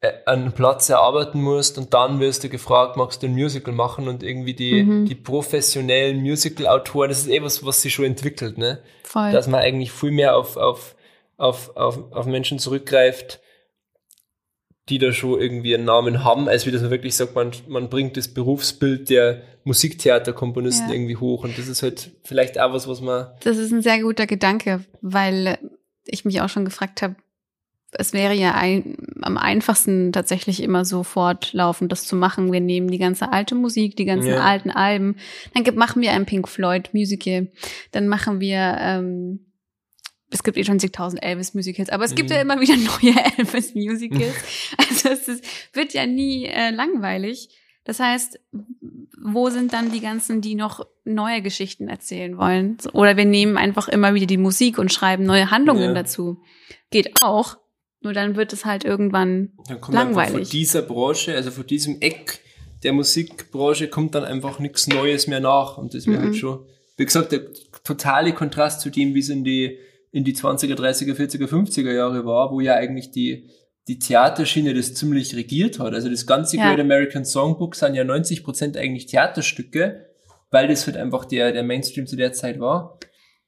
äh, 0.00 0.12
einen 0.26 0.52
Platz 0.52 0.90
erarbeiten 0.90 1.40
musst 1.40 1.78
und 1.78 1.94
dann 1.94 2.20
wirst 2.20 2.44
du 2.44 2.50
gefragt, 2.50 2.96
magst 2.98 3.22
du 3.22 3.26
ein 3.28 3.32
Musical 3.32 3.72
machen 3.72 4.08
und 4.08 4.22
irgendwie 4.22 4.52
die, 4.54 4.82
Mhm. 4.82 5.06
die 5.06 5.14
professionellen 5.14 6.20
Musical-Autoren, 6.20 7.08
das 7.08 7.20
ist 7.20 7.28
eh 7.28 7.42
was, 7.42 7.64
was 7.64 7.80
sich 7.80 7.94
schon 7.94 8.04
entwickelt, 8.04 8.58
ne? 8.58 8.80
Voll. 9.04 9.32
dass 9.32 9.46
man 9.46 9.60
eigentlich 9.60 9.90
viel 9.92 10.10
mehr 10.10 10.36
auf, 10.36 10.56
auf, 10.58 10.96
auf, 11.38 11.76
auf, 11.76 12.12
auf 12.12 12.26
Menschen 12.26 12.58
zurückgreift, 12.58 13.40
die 14.90 14.98
da 14.98 15.12
schon 15.12 15.40
irgendwie 15.40 15.74
einen 15.74 15.84
Namen 15.86 16.24
haben, 16.24 16.46
als 16.48 16.66
wie 16.66 16.72
das 16.72 16.82
man 16.82 16.90
wirklich 16.90 17.14
sagt, 17.16 17.34
man, 17.34 17.52
man 17.68 17.88
bringt 17.88 18.16
das 18.18 18.28
Berufsbild 18.28 19.08
der 19.08 19.42
Musiktheaterkomponisten 19.64 20.88
Ja. 20.88 20.94
irgendwie 20.94 21.16
hoch. 21.16 21.44
Und 21.44 21.56
das 21.56 21.68
ist 21.68 21.82
halt 21.82 22.10
vielleicht 22.24 22.58
auch 22.58 22.72
was, 22.72 22.88
was 22.88 23.00
man. 23.00 23.28
Das 23.44 23.56
ist 23.58 23.72
ein 23.72 23.80
sehr 23.82 24.00
guter 24.02 24.26
Gedanke, 24.26 24.84
weil 25.00 25.58
ich 26.06 26.24
mich 26.24 26.40
auch 26.40 26.48
schon 26.48 26.64
gefragt 26.64 27.02
habe, 27.02 27.16
es 27.94 28.14
wäre 28.14 28.32
ja 28.32 28.54
ein, 28.54 28.96
am 29.20 29.36
einfachsten 29.36 30.12
tatsächlich 30.12 30.62
immer 30.62 30.84
so 30.86 31.02
fortlaufend 31.02 31.92
das 31.92 32.06
zu 32.06 32.16
machen. 32.16 32.50
Wir 32.50 32.60
nehmen 32.60 32.88
die 32.90 32.96
ganze 32.98 33.30
alte 33.32 33.54
Musik, 33.54 33.96
die 33.96 34.06
ganzen 34.06 34.30
Ja. 34.30 34.40
alten 34.40 34.70
Alben, 34.70 35.16
dann 35.52 35.62
gibt, 35.62 35.76
machen 35.76 36.00
wir 36.00 36.12
ein 36.12 36.24
Pink 36.24 36.48
Floyd 36.48 36.88
Musical, 36.94 37.52
dann 37.90 38.08
machen 38.08 38.40
wir 38.40 38.76
ähm, 38.80 39.46
es 40.30 40.42
gibt 40.42 40.56
eh 40.56 40.64
schon 40.64 40.80
zigtausend 40.80 41.22
Elvis-Musicals, 41.22 41.90
aber 41.90 42.04
es 42.04 42.14
gibt 42.14 42.30
Mhm. 42.30 42.36
ja 42.36 42.40
immer 42.40 42.58
wieder 42.58 42.76
neue 42.78 43.14
Elvis-Musicals. 43.36 44.34
also 44.78 45.08
es 45.10 45.28
ist, 45.28 45.44
wird 45.74 45.92
ja 45.92 46.06
nie 46.06 46.46
äh, 46.46 46.70
langweilig. 46.70 47.50
Das 47.84 47.98
heißt, 47.98 48.38
wo 49.24 49.50
sind 49.50 49.72
dann 49.72 49.90
die 49.90 50.00
ganzen, 50.00 50.40
die 50.40 50.54
noch 50.54 50.86
neue 51.04 51.42
Geschichten 51.42 51.88
erzählen 51.88 52.36
wollen? 52.38 52.76
Oder 52.92 53.16
wir 53.16 53.24
nehmen 53.24 53.56
einfach 53.56 53.88
immer 53.88 54.14
wieder 54.14 54.26
die 54.26 54.36
Musik 54.36 54.78
und 54.78 54.92
schreiben 54.92 55.24
neue 55.24 55.50
Handlungen 55.50 55.82
Ja. 55.82 55.94
dazu. 55.94 56.42
Geht 56.90 57.22
auch. 57.22 57.56
Nur 58.00 58.12
dann 58.12 58.36
wird 58.36 58.52
es 58.52 58.64
halt 58.64 58.84
irgendwann 58.84 59.52
Dann 59.68 59.80
kommt 59.80 59.94
Langweilig. 59.96 60.32
von 60.32 60.42
dieser 60.50 60.82
Branche, 60.82 61.34
also 61.34 61.50
von 61.50 61.66
diesem 61.66 62.00
Eck 62.00 62.40
der 62.82 62.92
Musikbranche, 62.92 63.88
kommt 63.88 64.14
dann 64.14 64.24
einfach 64.24 64.58
nichts 64.58 64.88
Neues 64.88 65.26
mehr 65.28 65.38
nach. 65.40 65.78
Und 65.78 65.94
das 65.94 66.06
wäre 66.06 66.18
Mhm. 66.18 66.24
halt 66.24 66.36
schon, 66.36 66.66
wie 66.96 67.04
gesagt, 67.04 67.30
der 67.32 67.42
totale 67.84 68.32
Kontrast 68.32 68.80
zu 68.80 68.90
dem, 68.90 69.14
wie 69.14 69.20
es 69.20 69.28
in 69.28 69.44
die, 69.44 69.78
in 70.10 70.24
die 70.24 70.34
20er, 70.34 70.74
30er, 70.74 71.14
40er, 71.14 71.46
50er 71.48 71.92
Jahre 71.92 72.24
war, 72.26 72.50
wo 72.50 72.60
ja 72.60 72.74
eigentlich 72.74 73.10
die, 73.12 73.48
die 73.88 73.98
Theaterschiene 73.98 74.74
das 74.74 74.94
ziemlich 74.94 75.34
regiert 75.34 75.78
hat. 75.78 75.92
Also 75.94 76.08
das 76.08 76.26
ganze 76.26 76.56
Ja. 76.56 76.68
Great 76.68 76.80
American 76.80 77.24
Songbook 77.24 77.74
sind 77.74 77.94
ja 77.94 78.04
90 78.04 78.44
Prozent 78.44 78.76
eigentlich 78.76 79.06
Theaterstücke, 79.06 80.06
weil 80.50 80.68
das 80.68 80.86
halt 80.86 80.96
einfach 80.96 81.24
der, 81.24 81.52
der 81.52 81.62
Mainstream 81.62 82.06
zu 82.06 82.16
der 82.16 82.32
Zeit 82.32 82.60
war. 82.60 82.98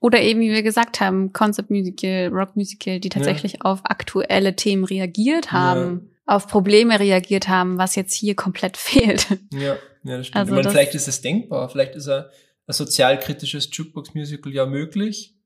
Oder 0.00 0.20
eben, 0.20 0.40
wie 0.40 0.50
wir 0.50 0.62
gesagt 0.62 1.00
haben, 1.00 1.32
Concept 1.32 1.70
Musical, 1.70 2.28
Rock 2.32 2.56
Musical, 2.56 3.00
die 3.00 3.08
tatsächlich 3.08 3.64
auf 3.64 3.80
aktuelle 3.84 4.54
Themen 4.54 4.84
reagiert 4.84 5.50
haben, 5.52 6.10
auf 6.26 6.46
Probleme 6.48 6.98
reagiert 7.00 7.48
haben, 7.48 7.78
was 7.78 7.94
jetzt 7.94 8.12
hier 8.14 8.34
komplett 8.34 8.76
fehlt. 8.76 9.28
Ja, 9.52 9.76
ja 10.02 10.18
das 10.18 10.26
stimmt. 10.26 10.36
Also 10.36 10.50
meine, 10.52 10.64
das- 10.64 10.72
vielleicht 10.72 10.94
ist 10.94 11.08
es 11.08 11.20
denkbar. 11.22 11.68
Vielleicht 11.70 11.94
ist 11.94 12.08
ein, 12.08 12.24
ein 12.66 12.72
sozialkritisches 12.72 13.68
Jukebox-Musical 13.72 14.52
ja 14.52 14.66
möglich. 14.66 15.36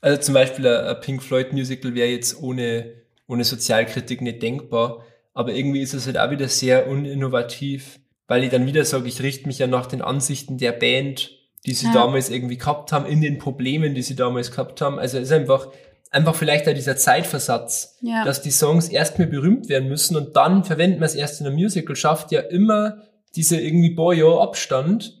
Also 0.00 0.20
zum 0.20 0.34
Beispiel 0.34 0.66
ein, 0.66 0.86
ein 0.96 1.00
Pink 1.00 1.22
Floyd-Musical 1.22 1.94
wäre 1.94 2.08
jetzt 2.08 2.40
ohne, 2.40 2.99
ohne 3.30 3.44
Sozialkritik 3.44 4.20
nicht 4.20 4.42
denkbar. 4.42 5.04
Aber 5.32 5.52
irgendwie 5.54 5.80
ist 5.80 5.94
es 5.94 6.06
halt 6.06 6.18
auch 6.18 6.30
wieder 6.30 6.48
sehr 6.48 6.88
uninnovativ, 6.88 8.00
weil 8.26 8.44
ich 8.44 8.50
dann 8.50 8.66
wieder 8.66 8.84
sage, 8.84 9.08
ich 9.08 9.22
richte 9.22 9.46
mich 9.46 9.58
ja 9.58 9.66
nach 9.66 9.86
den 9.86 10.02
Ansichten 10.02 10.58
der 10.58 10.72
Band, 10.72 11.30
die 11.66 11.74
sie 11.74 11.86
Ja. 11.86 11.92
damals 11.92 12.30
irgendwie 12.30 12.58
gehabt 12.58 12.92
haben, 12.92 13.06
in 13.06 13.20
den 13.20 13.38
Problemen, 13.38 13.94
die 13.94 14.02
sie 14.02 14.16
damals 14.16 14.50
gehabt 14.50 14.80
haben. 14.80 14.98
Also 14.98 15.18
es 15.18 15.24
ist 15.24 15.32
einfach, 15.32 15.68
einfach 16.10 16.34
vielleicht 16.34 16.68
auch 16.68 16.74
dieser 16.74 16.96
Zeitversatz 16.96 17.98
Ja. 18.00 18.24
dass 18.24 18.42
die 18.42 18.50
Songs 18.50 18.88
erstmal 18.88 19.28
berühmt 19.28 19.68
werden 19.68 19.88
müssen 19.88 20.16
und 20.16 20.36
dann 20.36 20.64
verwenden 20.64 21.00
wir 21.00 21.06
es 21.06 21.14
erst 21.14 21.40
in 21.40 21.46
einem 21.46 21.56
Musical, 21.56 21.94
schafft 21.96 22.32
ja 22.32 22.40
immer 22.40 23.02
diese 23.36 23.60
irgendwie 23.60 23.94
paar 23.94 24.12
Jahre 24.14 24.40
Abstand, 24.40 25.19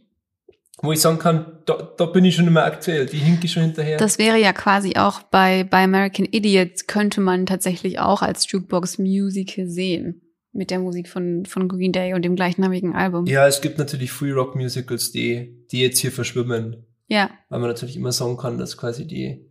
wo 0.82 0.92
ich 0.92 1.00
sagen 1.00 1.18
kann, 1.18 1.58
da, 1.66 1.92
da 1.96 2.06
bin 2.06 2.24
ich 2.24 2.34
schon 2.36 2.46
immer 2.46 2.64
aktuell, 2.64 3.06
die 3.06 3.18
hinke 3.18 3.44
ich 3.46 3.52
schon 3.52 3.62
hinterher. 3.64 3.98
Das 3.98 4.18
wäre 4.18 4.38
ja 4.38 4.52
quasi 4.52 4.96
auch 4.96 5.22
bei, 5.22 5.64
bei 5.64 5.84
American 5.84 6.26
Idiot 6.30 6.88
könnte 6.88 7.20
man 7.20 7.46
tatsächlich 7.46 7.98
auch 7.98 8.22
als 8.22 8.50
Jukebox 8.50 8.98
Musical 8.98 9.66
sehen. 9.66 10.22
Mit 10.52 10.72
der 10.72 10.80
Musik 10.80 11.08
von, 11.08 11.46
von 11.46 11.68
Green 11.68 11.92
Day 11.92 12.12
und 12.12 12.22
dem 12.24 12.34
gleichnamigen 12.34 12.92
Album. 12.92 13.26
ja, 13.26 13.46
es 13.46 13.60
gibt 13.60 13.78
natürlich 13.78 14.10
Free 14.10 14.32
Rock 14.32 14.56
Musicals, 14.56 15.12
die, 15.12 15.64
die 15.70 15.80
jetzt 15.80 16.00
hier 16.00 16.10
verschwimmen, 16.10 16.84
ja. 17.06 17.30
weil 17.50 17.60
man 17.60 17.68
natürlich 17.68 17.96
immer 17.96 18.10
sagen 18.10 18.36
kann, 18.36 18.58
dass 18.58 18.76
quasi 18.76 19.06
die, 19.06 19.46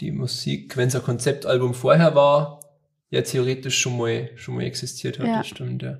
die 0.00 0.10
Musik, 0.10 0.76
wenn 0.76 0.88
es 0.88 0.96
ein 0.96 1.02
Konzeptalbum 1.02 1.72
vorher 1.72 2.16
war, 2.16 2.58
ja 3.10 3.22
theoretisch 3.22 3.78
schon 3.78 3.96
mal, 3.96 4.30
schon 4.34 4.56
mal 4.56 4.64
existiert 4.64 5.20
hat, 5.20 5.26
Ja. 5.26 5.38
das 5.38 5.46
stimmt, 5.46 5.82
ja. 5.82 5.98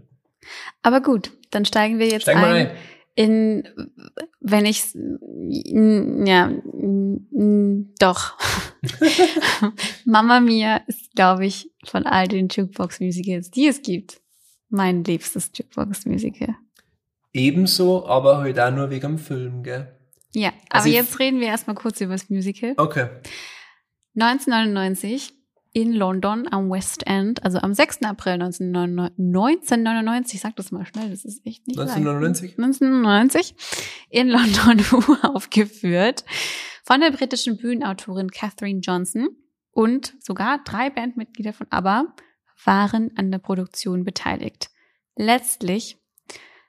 Aber 0.83 1.01
gut, 1.01 1.31
dann 1.53 1.65
steigen 1.65 2.01
wir 2.01 2.09
jetzt 2.09 2.23
Steigen 2.23 2.41
ein, 2.41 2.67
ein. 2.67 2.71
In, 3.21 3.69
wenn 4.41 4.65
ich, 4.65 4.95
ja, 4.95 6.51
doch. 7.99 8.39
Mama 10.07 10.41
Mia 10.41 10.79
ist, 10.87 11.13
glaube 11.15 11.45
ich, 11.45 11.71
von 11.85 12.07
all 12.07 12.29
den 12.29 12.49
Jukebox-Musicals, 12.49 13.51
die 13.51 13.67
es 13.67 13.83
gibt, 13.83 14.23
mein 14.71 15.05
liebstes 15.05 15.51
Jukebox-Musical. 15.55 16.55
Ebenso, 17.35 18.07
aber 18.07 18.39
halt 18.39 18.59
auch 18.59 18.71
nur 18.71 18.89
wegen 18.89 19.03
dem 19.03 19.19
Film, 19.19 19.63
gell? 19.63 19.95
Ja, 20.35 20.55
Also 20.71 20.89
aber 20.89 20.97
jetzt 20.97 21.19
reden 21.19 21.41
wir 21.41 21.49
erstmal 21.49 21.77
kurz 21.77 22.01
über 22.01 22.13
das 22.15 22.31
Musical. 22.31 22.73
Okay. 22.79 23.09
1999 24.15 25.35
in 25.73 25.93
London 25.93 26.49
am 26.51 26.71
West 26.71 27.07
End, 27.07 27.43
also 27.45 27.59
am 27.59 27.75
6. 27.75 28.03
April 28.03 28.35
1999, 28.35 29.73
1999 29.73 30.41
sag 30.41 30.57
das 30.57 30.73
mal 30.73 30.85
schnell, 30.85 31.11
das 31.11 31.25
ist 31.25 31.47
echt 31.47 31.67
nicht 31.67 31.77
leicht. 31.77 31.97
1999? 31.97 32.59
1999 32.59 33.55
in 34.11 34.29
London 34.29 35.23
aufgeführt 35.35 36.25
von 36.85 37.01
der 37.01 37.13
britischen 37.13 37.57
Bühnenautorin 37.57 38.31
Catherine 38.31 38.81
Johnson 38.81 39.29
und 39.71 40.15
sogar 40.19 40.63
drei 40.65 40.91
Bandmitglieder 40.91 41.53
von 41.53 41.69
ABBA 41.71 42.15
waren 42.65 43.17
an 43.17 43.31
der 43.31 43.39
Produktion 43.39 44.05
beteiligt. 44.05 44.71
Letztlich 45.17 45.99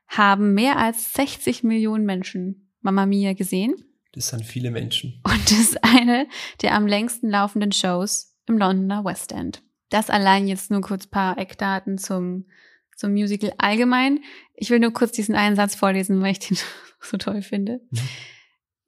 haben 0.07 0.53
mehr 0.53 0.77
als 0.77 1.13
60 1.13 1.63
Millionen 1.63 2.05
Menschen 2.05 2.71
Mamma 2.81 3.05
Mia 3.05 3.33
gesehen 3.33 3.75
Das 4.11 4.29
sind 4.29 4.45
viele 4.45 4.69
Menschen. 4.69 5.21
und 5.23 5.51
ist 5.51 5.83
eine 5.83 6.27
der 6.61 6.75
am 6.75 6.85
längsten 6.85 7.29
laufenden 7.29 7.71
Shows 7.71 8.30
im 8.51 8.57
Londoner 8.57 9.03
West 9.03 9.31
End. 9.31 9.63
Das 9.89 10.09
allein 10.09 10.47
jetzt 10.47 10.71
nur 10.71 10.81
kurz 10.81 11.07
paar 11.07 11.37
Eckdaten 11.37 11.97
zum, 11.97 12.45
zum 12.95 13.11
Musical 13.11 13.53
allgemein. 13.57 14.19
Ich 14.55 14.69
will 14.69 14.79
nur 14.79 14.93
kurz 14.93 15.11
diesen 15.11 15.35
einen 15.35 15.55
Satz 15.55 15.75
vorlesen, 15.75 16.21
weil 16.21 16.33
ich 16.33 16.39
den 16.39 16.57
so 17.01 17.17
toll 17.17 17.41
finde. 17.41 17.81
Mhm. 17.89 17.99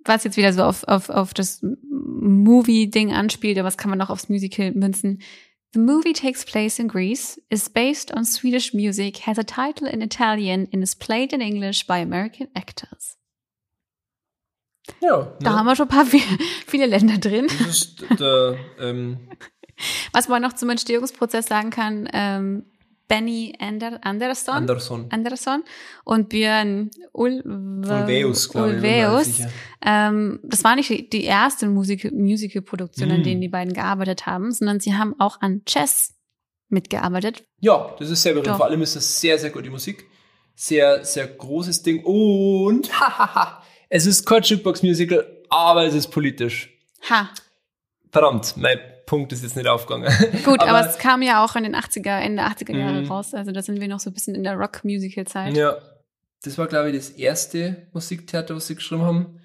was 0.06 0.23
jetzt 0.23 0.38
wieder 0.38 0.54
so 0.54 0.63
auf, 0.63 0.84
auf, 0.84 1.10
auf 1.10 1.34
das 1.34 1.62
Movie-Ding 1.63 3.13
anspielt, 3.13 3.58
aber 3.58 3.67
was 3.67 3.78
kann 3.78 3.89
man 3.89 4.02
auch 4.02 4.10
aufs 4.10 4.30
Musical 4.30 4.71
münzen? 4.73 5.21
The 5.73 5.80
movie 5.80 6.13
takes 6.13 6.45
place 6.45 6.78
in 6.78 6.88
Greece, 6.88 7.41
is 7.49 7.69
based 7.69 8.15
on 8.15 8.26
Swedish 8.26 8.73
music, 8.73 9.26
has 9.26 9.39
a 9.39 9.43
title 9.43 9.88
in 9.88 10.02
Italian 10.02 10.67
and 10.71 10.84
is 10.84 10.95
played 10.95 11.34
in 11.34 11.41
English 11.41 11.88
by 11.88 11.99
American 11.99 12.47
actors. 12.54 13.17
Ja, 15.02 15.34
Da 15.39 15.52
ne? 15.52 15.58
haben 15.58 15.65
wir 15.65 15.76
schon 15.76 15.88
ein 15.88 15.96
paar 15.96 16.06
viele, 16.67 16.86
Länder 16.86 17.17
drin. 17.17 17.48
Das 17.48 17.67
ist 17.67 18.06
der, 18.19 18.58
ähm, 18.80 19.30
Was 20.12 20.28
man 20.28 20.41
noch 20.41 20.54
zum 20.54 20.69
Entstehungsprozess 20.69 21.48
sagen 21.48 21.69
kann, 21.69 22.08
ähm, 22.13 22.65
Benny 23.08 23.54
Ander 23.60 24.00
Anderson, 24.02 24.56
Anderson. 24.56 25.08
Anderson 25.10 25.63
und 26.04 26.30
Björn 26.30 26.89
Ul 27.13 27.41
Ulvaeus, 27.46 28.50
glaube 28.50 29.22
ich. 29.22 29.46
Ähm, 29.86 30.39
das 30.43 30.63
war 30.63 30.76
nicht 30.76 31.12
die, 31.13 31.24
erste 31.24 31.67
Musical-Produktion, 31.67 33.12
an 33.12 33.22
Mm. 33.22 33.24
denen 33.24 33.41
die 33.41 33.50
beiden 33.50 33.74
gearbeitet 33.74 34.26
haben, 34.26 34.52
sondern 34.52 34.80
sie 34.80 34.93
haben 34.96 35.19
auch 35.19 35.41
an 35.41 35.63
Chess 35.65 36.15
mitgearbeitet. 36.69 37.43
Ja, 37.60 37.93
das 38.00 38.10
ist 38.10 38.22
sehr 38.24 38.34
berühmt. 38.34 38.56
Vor 38.56 38.65
allem 38.65 38.82
ist 38.82 38.96
das 38.96 39.19
sehr, 39.19 39.38
sehr 39.38 39.50
gute 39.52 39.69
Musik. 39.69 40.06
Sehr, 40.56 41.04
sehr 41.04 41.28
großes 41.28 41.84
Ding. 41.84 42.04
Und, 42.04 42.91
hahaha, 43.00 43.62
es 43.95 44.06
ist 44.08 44.25
kein 44.25 44.41
Jukebox-Musical, 44.41 45.23
aber 45.49 45.86
es 45.86 45.93
ist 45.93 46.08
politisch. 46.08 46.69
Ha, 47.10 47.29
Verdammt, 48.12 48.56
mein 48.58 48.77
Punkt 49.06 49.32
ist 49.34 49.43
jetzt 49.43 49.56
nicht 49.56 49.67
aufgegangen. 49.67 50.08
gut, 50.45 50.62
aber, 50.62 50.88
es 50.88 50.97
kam 50.97 51.21
ja 51.21 51.43
auch 51.43 51.56
in 51.56 51.63
den 51.63 51.75
80er, 51.75 52.19
Ende 52.19 52.43
80er 52.43 52.75
Jahre 52.77 53.01
Mhm. 53.01 53.12
raus, 53.12 53.34
also 53.34 53.51
da 53.51 53.62
sind 53.62 53.79
wir 53.82 53.88
noch 53.88 53.99
so 53.99 54.10
ein 54.10 54.13
bisschen 54.13 54.36
in 54.36 54.43
der 54.43 54.53
Rock-Musical-Zeit. 54.56 55.56
Ja, 55.58 55.77
das 56.43 56.58
war, 56.58 56.67
glaube 56.67 56.89
ich, 56.89 56.95
das 56.95 57.10
erste 57.12 57.88
Musiktheater, 57.93 58.56
was 58.56 58.67
sie 58.67 58.75
geschrieben 58.75 59.03
haben. 59.03 59.39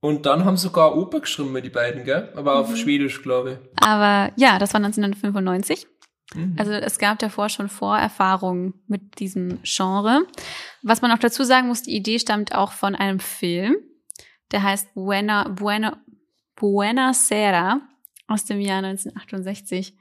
Und 0.00 0.26
dann 0.26 0.44
haben 0.44 0.56
sogar 0.56 0.96
Oper 0.96 1.20
geschrieben, 1.20 1.60
die 1.62 1.70
beiden, 1.70 2.04
gell? 2.04 2.32
Aber 2.36 2.56
auf 2.60 2.70
Mhm. 2.70 2.76
Schwedisch, 2.76 3.22
glaube 3.22 3.58
Aber 3.76 4.32
ja, 4.36 4.58
das 4.58 4.72
war 4.72 4.80
1995. 4.80 5.86
Mhm. 6.34 6.56
Also 6.58 6.72
es 6.72 6.98
gab 6.98 7.18
davor 7.18 7.48
schon 7.48 7.68
Vorerfahrungen 7.68 8.74
mit 8.86 9.18
diesem 9.18 9.60
Genre. 9.62 10.26
Was 10.82 11.02
man 11.02 11.10
auch 11.12 11.18
dazu 11.18 11.44
sagen 11.44 11.68
muss, 11.68 11.82
die 11.82 11.96
Idee 11.96 12.18
stammt 12.18 12.54
auch 12.54 12.72
von 12.72 12.94
einem 12.94 13.20
Film, 13.20 13.76
der 14.50 14.62
heißt 14.62 14.94
Buena, 14.94 15.48
Buena, 15.48 16.02
Buena 16.56 17.14
Sera 17.14 17.80
aus 18.26 18.44
dem 18.44 18.60
Jahr 18.60 18.78
1968, 18.78 19.96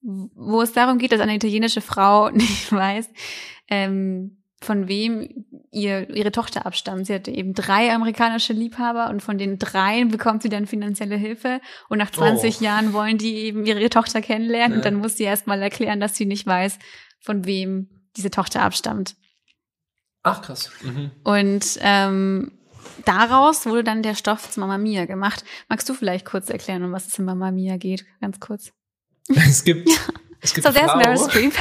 wo 0.00 0.62
es 0.62 0.72
darum 0.72 0.98
geht, 0.98 1.12
dass 1.12 1.20
eine 1.20 1.34
italienische 1.34 1.80
Frau 1.80 2.30
nicht 2.30 2.72
weiß, 2.72 3.10
ähm, 3.68 4.41
von 4.64 4.88
wem 4.88 5.44
ihr, 5.70 6.08
ihre 6.10 6.32
Tochter 6.32 6.66
abstammt. 6.66 7.06
Sie 7.06 7.14
hatte 7.14 7.30
eben 7.30 7.54
drei 7.54 7.92
amerikanische 7.92 8.52
Liebhaber 8.52 9.08
und 9.10 9.20
von 9.22 9.38
den 9.38 9.58
dreien 9.58 10.08
bekommt 10.08 10.42
sie 10.42 10.48
dann 10.48 10.66
finanzielle 10.66 11.16
Hilfe 11.16 11.60
und 11.88 11.98
nach 11.98 12.10
20 12.10 12.58
Oh. 12.60 12.64
Jahren 12.64 12.92
wollen 12.92 13.18
die 13.18 13.34
eben 13.36 13.64
ihre 13.66 13.88
Tochter 13.90 14.20
kennenlernen 14.22 14.78
und 14.78 14.84
Ja. 14.84 14.90
dann 14.90 15.00
muss 15.00 15.16
sie 15.16 15.24
erstmal 15.24 15.60
erklären, 15.62 16.00
dass 16.00 16.14
sie 16.16 16.26
nicht 16.26 16.46
weiß, 16.46 16.78
von 17.20 17.44
wem 17.44 17.88
diese 18.16 18.30
Tochter 18.30 18.62
abstammt. 18.62 19.16
Ach, 20.22 20.42
krass. 20.42 20.70
Mhm. 20.82 21.10
Und 21.24 21.78
ähm, 21.80 22.52
daraus 23.04 23.66
wurde 23.66 23.82
dann 23.84 24.02
der 24.02 24.14
Stoff 24.14 24.50
zu 24.50 24.60
Mamma 24.60 24.78
Mia 24.78 25.06
gemacht. 25.06 25.44
Magst 25.68 25.88
du 25.88 25.94
vielleicht 25.94 26.24
kurz 26.26 26.50
erklären, 26.50 26.84
um 26.84 26.92
was 26.92 27.08
es 27.08 27.18
in 27.18 27.24
Mamma 27.24 27.50
Mia 27.50 27.76
geht? 27.76 28.04
Ganz 28.20 28.38
kurz. 28.38 28.72
Es 29.34 29.64
gibt, 29.64 29.88
es 30.42 30.52
gibt 30.54 30.66
So, 30.66 30.68
eine 30.70 30.78
there's 30.78 30.90
Frau, 30.90 30.98
Meryl 30.98 31.18
Streep. 31.18 31.52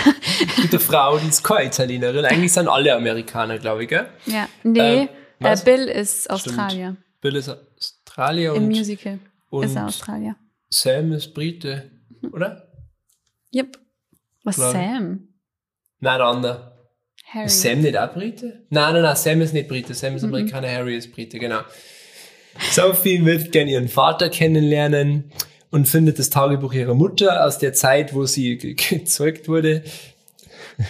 es 0.50 0.56
gibt 0.56 0.74
eine 0.74 0.80
Frau, 0.80 1.18
die 1.18 1.28
ist 1.28 1.44
keine 1.44 1.66
Italienerin. 1.68 2.26
Eigentlich 2.26 2.52
sind 2.54 2.68
alle 2.68 2.94
Amerikaner, 2.96 3.58
glaube 3.60 3.84
ich, 3.84 3.90
gell? 3.90 4.08
ja, 4.26 4.48
nee, 4.64 4.80
Ähm, 5.04 5.10
äh? 5.40 5.56
Bill 5.64 5.88
ist 5.88 6.30
Australier. 6.30 6.98
Bill 7.22 7.36
ist 7.36 7.50
Australier 7.50 8.54
Im 8.56 8.64
und, 8.64 8.70
Musical 8.70 9.20
und 9.50 9.64
ist 9.66 9.76
er 9.76 9.86
Australier. 9.88 10.36
Sam 10.70 11.12
ist 11.14 11.34
Brite, 11.34 11.92
oder? 12.32 12.68
Yep. 13.54 13.78
Was 14.44 14.56
Klar. 14.56 14.72
Sam? 14.72 15.28
Nein, 16.00 16.18
der 16.18 16.26
andere. 16.28 16.72
Harry. 17.28 17.46
Ist 17.46 17.62
Sam 17.62 17.82
nicht 17.82 17.98
auch 17.98 18.12
Brite? 18.14 18.66
Nein, 18.70 18.94
nein, 18.94 19.04
nein, 19.04 19.16
Sam 19.16 19.42
ist 19.42 19.54
nicht 19.54 19.68
Brite. 19.68 19.94
Sam 19.94 20.12
Mhm. 20.12 20.18
ist 20.18 20.24
Amerikaner, 20.24 20.70
Harry 20.70 20.96
ist 20.98 21.12
Brite, 21.14 21.38
genau. 21.40 21.62
Sophie 22.72 23.24
wird 23.26 23.52
gerne 23.52 23.72
ihren 23.72 23.88
Vater 23.88 24.30
kennenlernen 24.30 25.32
und 25.72 25.88
findet 25.88 26.20
das 26.20 26.30
Tagebuch 26.30 26.74
ihrer 26.74 26.94
Mutter 26.94 27.46
aus 27.46 27.58
der 27.58 27.74
Zeit, 27.74 28.14
wo 28.14 28.26
sie 28.26 28.58
ge 28.58 28.76
gezeugt 28.76 29.48
wurde. 29.48 29.84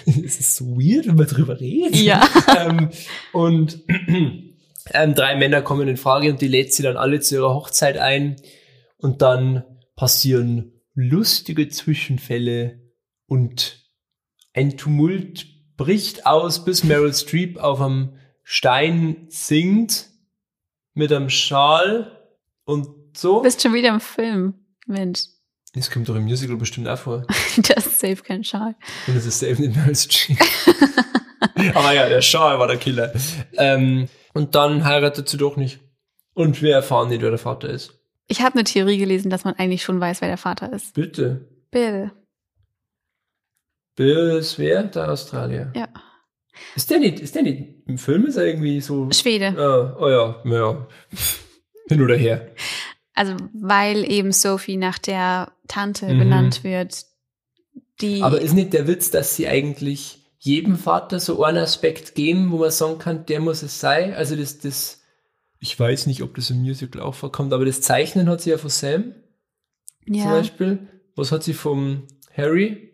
Es 0.06 0.40
ist 0.40 0.56
so 0.56 0.66
weird, 0.78 1.08
wenn 1.08 1.16
man 1.16 1.28
drüber 1.28 1.60
redet. 1.60 1.96
Ja. 1.96 2.28
ähm, 2.60 2.90
und 3.32 3.84
ähm, 4.94 5.16
drei 5.16 5.36
Männer 5.36 5.62
kommen 5.62 5.88
in 5.88 5.98
Frage 5.98 6.30
und 6.30 6.42
die 6.42 6.48
lädt 6.48 6.74
sie 6.74 6.84
dann 6.84 6.98
alle 6.98 7.20
zu 7.20 7.36
ihrer 7.36 7.54
Hochzeit 7.54 7.98
ein. 7.98 8.36
Und 8.98 9.22
dann 9.22 9.64
passieren 9.96 10.74
lustige 10.94 11.70
Zwischenfälle 11.70 12.80
und 13.28 13.90
ein 14.54 14.78
Tumult 14.78 15.46
bricht 15.78 16.26
aus, 16.26 16.66
bis 16.66 16.84
Meryl 16.84 17.14
Streep 17.14 17.58
auf 17.58 17.82
einem 17.82 18.18
Stein 18.44 19.28
singt 19.30 20.10
mit 20.94 21.12
einem 21.12 21.30
Schal 21.30 22.12
und 22.66 22.88
so. 23.16 23.38
Du 23.38 23.44
bist 23.44 23.62
schon 23.62 23.74
wieder 23.74 23.90
im 23.90 24.00
Film. 24.00 24.61
Mensch, 24.88 25.26
Das 25.74 25.90
kommt 25.90 26.10
doch 26.10 26.16
im 26.16 26.24
Musical 26.24 26.58
bestimmt 26.58 26.88
auch 26.88 26.98
vor. 27.00 27.26
das 27.58 27.86
ist 27.86 28.00
safe 28.00 28.18
kein 28.24 28.44
Schal. 28.44 28.76
Und 29.08 29.16
es 29.16 29.26
ist 29.26 29.40
selbst 29.40 29.60
nicht 29.60 29.76
Meryl 29.76 29.96
Streep. 29.96 30.40
Aber 31.76 31.94
ja, 31.94 32.08
der 32.10 32.22
Schal 32.22 32.60
war 32.60 32.68
der 32.68 32.78
Killer. 32.78 33.14
Ähm, 33.58 34.08
und 34.34 34.56
dann 34.56 34.84
heiratet 34.86 35.30
sie 35.30 35.38
doch 35.38 35.58
nicht. 35.58 35.80
Und 36.34 36.62
wir 36.62 36.74
erfahren 36.76 37.10
nicht, 37.10 37.22
wer 37.22 37.30
der 37.30 37.40
Vater 37.40 37.70
ist. 37.70 38.00
Ich 38.28 38.42
habe 38.42 38.56
eine 38.56 38.64
Theorie 38.64 38.98
gelesen, 38.98 39.30
dass 39.30 39.44
man 39.44 39.56
eigentlich 39.56 39.84
schon 39.84 40.00
weiß, 40.00 40.22
wer 40.22 40.30
der 40.30 40.38
Vater 40.38 40.72
ist. 40.72 40.94
Bitte. 40.94 41.48
Bill. 41.70 42.12
Bill 43.96 44.38
ist 44.40 44.58
wer? 44.58 44.84
Der 44.84 45.12
Australier. 45.12 45.72
Ja. 45.76 45.90
Ist 46.76 46.90
der 46.90 47.00
nicht, 47.00 47.20
ist 47.20 47.36
der 47.36 47.44
nicht, 47.44 47.88
im 47.88 47.98
Film 47.98 48.26
ist 48.26 48.36
er 48.36 48.46
irgendwie 48.46 48.82
so, 48.82 49.10
Schwede. 49.12 49.56
ah, 49.58 49.98
oh 50.00 50.10
ja, 50.10 50.42
ja, 50.46 50.88
hin 51.88 52.02
oder 52.02 52.16
her. 52.16 52.52
Also, 53.14 53.36
weil 53.54 54.10
eben 54.10 54.32
Sophie 54.32 54.78
nach 54.78 54.98
der 54.98 55.52
Tante 55.68 56.14
Mhm. 56.14 56.20
benannt 56.20 56.64
wird, 56.64 57.06
die. 58.00 58.22
Aber 58.24 58.40
ist 58.42 58.54
nicht 58.54 58.74
der 58.74 58.88
Witz, 58.88 59.12
dass 59.12 59.36
sie 59.36 59.48
eigentlich 59.48 60.20
jedem 60.40 60.76
Vater 60.78 61.20
so 61.20 61.44
einen 61.44 61.60
Aspekt 61.60 62.16
geben, 62.16 62.52
wo 62.52 62.58
man 62.58 62.72
sagen 62.72 62.98
kann, 62.98 63.26
der 63.26 63.40
muss 63.42 63.62
es 63.62 63.80
sein? 63.80 64.14
Also 64.14 64.36
das, 64.36 64.58
das, 64.60 65.02
ich 65.60 65.80
weiß 65.80 66.08
nicht, 66.08 66.24
ob 66.24 66.34
das 66.36 66.50
im 66.50 66.62
Musical 66.62 67.02
auch 67.02 67.14
vorkommt, 67.14 67.54
aber 67.54 67.66
das 67.66 67.82
Zeichnen 67.82 68.28
hat 68.28 68.42
sie 68.42 68.50
ja 68.50 68.58
von 68.58 68.70
Sam 68.72 69.14
zum 70.06 70.16
ja. 70.16 70.32
Beispiel. 70.32 70.88
Was 71.16 71.32
hat 71.32 71.44
sie 71.44 71.54
vom 71.54 72.08
Harry? 72.36 72.92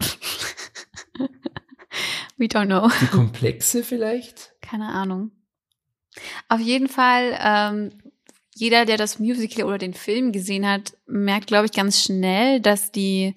We 2.36 2.46
don't 2.46 2.66
know. 2.66 2.88
Die 3.00 3.06
Komplexe 3.06 3.82
vielleicht? 3.82 4.52
Keine 4.60 4.88
Ahnung. 4.88 5.30
Auf 6.48 6.60
jeden 6.60 6.88
Fall, 6.88 7.38
ähm, 7.40 7.92
jeder, 8.58 8.84
der 8.84 8.96
das 8.96 9.18
Musical 9.18 9.64
oder 9.66 9.78
den 9.78 9.94
Film 9.94 10.32
gesehen 10.32 10.66
hat, 10.68 10.94
merkt, 11.06 11.46
glaube 11.46 11.66
ich, 11.66 11.72
ganz 11.72 12.02
schnell, 12.02 12.60
dass 12.60 12.92
die 12.92 13.34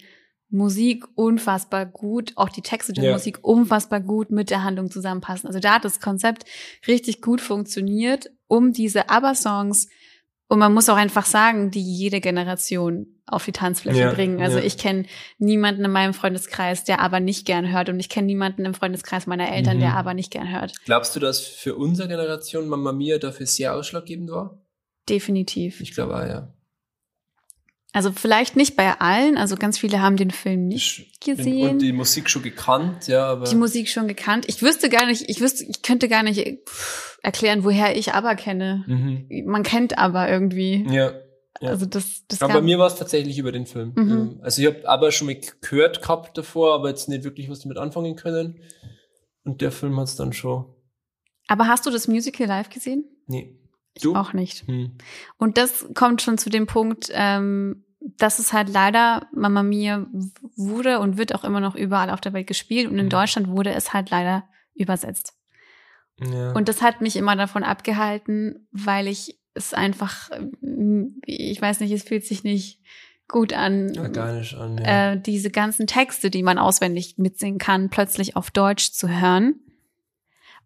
Musik 0.50 1.04
unfassbar 1.14 1.86
gut, 1.86 2.32
auch 2.36 2.50
die 2.50 2.60
Texte 2.60 2.92
der 2.92 3.04
Ja. 3.04 3.12
Musik 3.12 3.38
unfassbar 3.42 4.00
gut 4.00 4.30
mit 4.30 4.50
der 4.50 4.62
Handlung 4.64 4.90
zusammenpassen. 4.90 5.46
Also 5.46 5.60
da 5.60 5.74
hat 5.76 5.84
das 5.84 6.00
Konzept 6.00 6.44
richtig 6.86 7.22
gut 7.22 7.40
funktioniert, 7.40 8.30
um 8.48 8.72
diese 8.72 9.08
ABBA-Songs 9.08 9.88
und 10.48 10.58
man 10.58 10.74
muss 10.74 10.90
auch 10.90 10.96
einfach 10.96 11.24
sagen, 11.24 11.70
die 11.70 11.80
jede 11.80 12.20
Generation 12.20 13.06
auf 13.26 13.46
die 13.46 13.52
Tanzfläche 13.52 14.00
Ja, 14.00 14.12
bringen. 14.12 14.42
Also 14.42 14.58
ja. 14.58 14.64
ich 14.64 14.76
kenne 14.76 15.06
niemanden 15.38 15.86
in 15.86 15.90
meinem 15.90 16.12
Freundeskreis, 16.12 16.84
der 16.84 17.00
aber 17.00 17.20
nicht 17.20 17.46
gern 17.46 17.72
hört 17.72 17.88
und 17.88 17.98
ich 17.98 18.10
kenne 18.10 18.26
niemanden 18.26 18.66
im 18.66 18.74
Freundeskreis 18.74 19.26
meiner 19.26 19.50
Eltern, 19.50 19.76
Mhm. 19.78 19.80
der 19.80 19.94
aber 19.96 20.12
nicht 20.12 20.30
gern 20.30 20.52
hört. 20.52 20.74
Glaubst 20.84 21.16
du, 21.16 21.20
dass 21.20 21.40
für 21.40 21.76
unsere 21.76 22.08
Generation 22.08 22.68
Mamma 22.68 22.92
Mia 22.92 23.16
dafür 23.16 23.46
sehr 23.46 23.74
ausschlaggebend 23.74 24.30
war? 24.30 24.58
Definitiv. 25.08 25.80
Ich 25.80 25.94
glaube 25.94 26.16
auch, 26.16 26.26
ja. 26.26 26.54
Also 27.94 28.10
vielleicht 28.10 28.56
nicht 28.56 28.74
bei 28.74 29.00
allen, 29.00 29.36
also 29.36 29.56
ganz 29.56 29.78
viele 29.78 30.00
haben 30.00 30.16
den 30.16 30.30
Film 30.30 30.66
nicht 30.66 31.20
gesehen. 31.20 31.72
Und 31.72 31.82
die 31.82 31.92
Musik 31.92 32.30
schon 32.30 32.42
gekannt, 32.42 33.06
ja, 33.06 33.26
aber. 33.26 33.44
die 33.44 33.54
Musik 33.54 33.90
schon 33.90 34.08
gekannt. 34.08 34.46
Ich 34.48 34.62
wüsste 34.62 34.88
gar 34.88 35.04
nicht, 35.04 35.28
ich 35.28 35.42
wüsste, 35.42 35.64
ich 35.64 35.82
könnte 35.82 36.08
gar 36.08 36.22
nicht 36.22 36.58
erklären, 37.22 37.64
woher 37.64 37.94
ich 37.94 38.14
aber 38.14 38.34
kenne. 38.34 38.84
Mhm. 38.86 39.44
Man 39.44 39.62
kennt 39.62 39.98
aber 39.98 40.30
irgendwie. 40.30 40.86
Ja. 40.88 41.12
ja. 41.60 41.68
Also 41.68 41.84
das, 41.84 42.22
das 42.28 42.40
Aber 42.40 42.54
bei 42.54 42.60
mir 42.62 42.78
war 42.78 42.86
es 42.86 42.94
tatsächlich 42.94 43.36
über 43.36 43.52
den 43.52 43.66
Film. 43.66 43.92
Mhm. 43.94 44.10
Ähm, 44.10 44.40
Also 44.42 44.62
ich 44.62 44.68
habe 44.68 44.88
aber 44.88 45.12
schon 45.12 45.26
mal 45.26 45.38
gehört 45.60 46.00
gehabt 46.00 46.38
davor, 46.38 46.74
aber 46.74 46.88
jetzt 46.88 47.10
nicht 47.10 47.24
wirklich 47.24 47.50
was 47.50 47.60
damit 47.60 47.76
anfangen 47.76 48.16
können. 48.16 48.58
Und 49.44 49.60
der 49.60 49.70
Film 49.70 50.00
hat 50.00 50.06
es 50.06 50.16
dann 50.16 50.32
schon. 50.32 50.64
Aber 51.46 51.66
hast 51.66 51.84
du 51.84 51.90
das 51.90 52.08
Musical 52.08 52.46
live 52.46 52.70
gesehen? 52.70 53.04
Nee. 53.26 53.58
Ich 53.94 54.02
Du? 54.02 54.14
auch 54.14 54.32
nicht. 54.32 54.66
Hm. 54.66 54.92
Und 55.36 55.58
das 55.58 55.86
kommt 55.94 56.22
schon 56.22 56.38
zu 56.38 56.50
dem 56.50 56.66
Punkt, 56.66 57.10
ähm, 57.12 57.84
dass 58.00 58.38
es 58.38 58.52
halt 58.52 58.68
leider 58.68 59.28
Mama 59.32 59.62
Mia 59.62 60.06
wurde 60.56 60.98
und 60.98 61.18
wird 61.18 61.34
auch 61.34 61.44
immer 61.44 61.60
noch 61.60 61.74
überall 61.74 62.10
auf 62.10 62.20
der 62.20 62.32
Welt 62.32 62.46
gespielt 62.46 62.90
und 62.90 62.98
in 62.98 63.06
Mhm. 63.06 63.10
Deutschland 63.10 63.48
wurde 63.48 63.72
es 63.72 63.92
halt 63.92 64.10
leider 64.10 64.44
übersetzt. 64.74 65.34
Ja. 66.20 66.52
Und 66.52 66.68
das 66.68 66.82
hat 66.82 67.00
mich 67.00 67.16
immer 67.16 67.36
davon 67.36 67.62
abgehalten, 67.64 68.66
weil 68.72 69.06
ich 69.08 69.38
es 69.54 69.74
einfach, 69.74 70.30
ähm, 70.62 71.20
ich 71.26 71.60
weiß 71.60 71.80
nicht, 71.80 71.92
es 71.92 72.02
fühlt 72.04 72.24
sich 72.24 72.42
nicht 72.44 72.80
gut 73.28 73.52
an, 73.52 73.96
Organisch 73.98 74.54
an, 74.54 74.78
ja. 74.78 75.12
äh, 75.12 75.20
diese 75.20 75.50
ganzen 75.50 75.86
Texte, 75.86 76.28
die 76.30 76.42
man 76.42 76.58
auswendig 76.58 77.18
mitsingen 77.18 77.58
kann, 77.58 77.88
plötzlich 77.88 78.36
auf 78.36 78.50
Deutsch 78.50 78.92
zu 78.92 79.08
hören. 79.08 79.54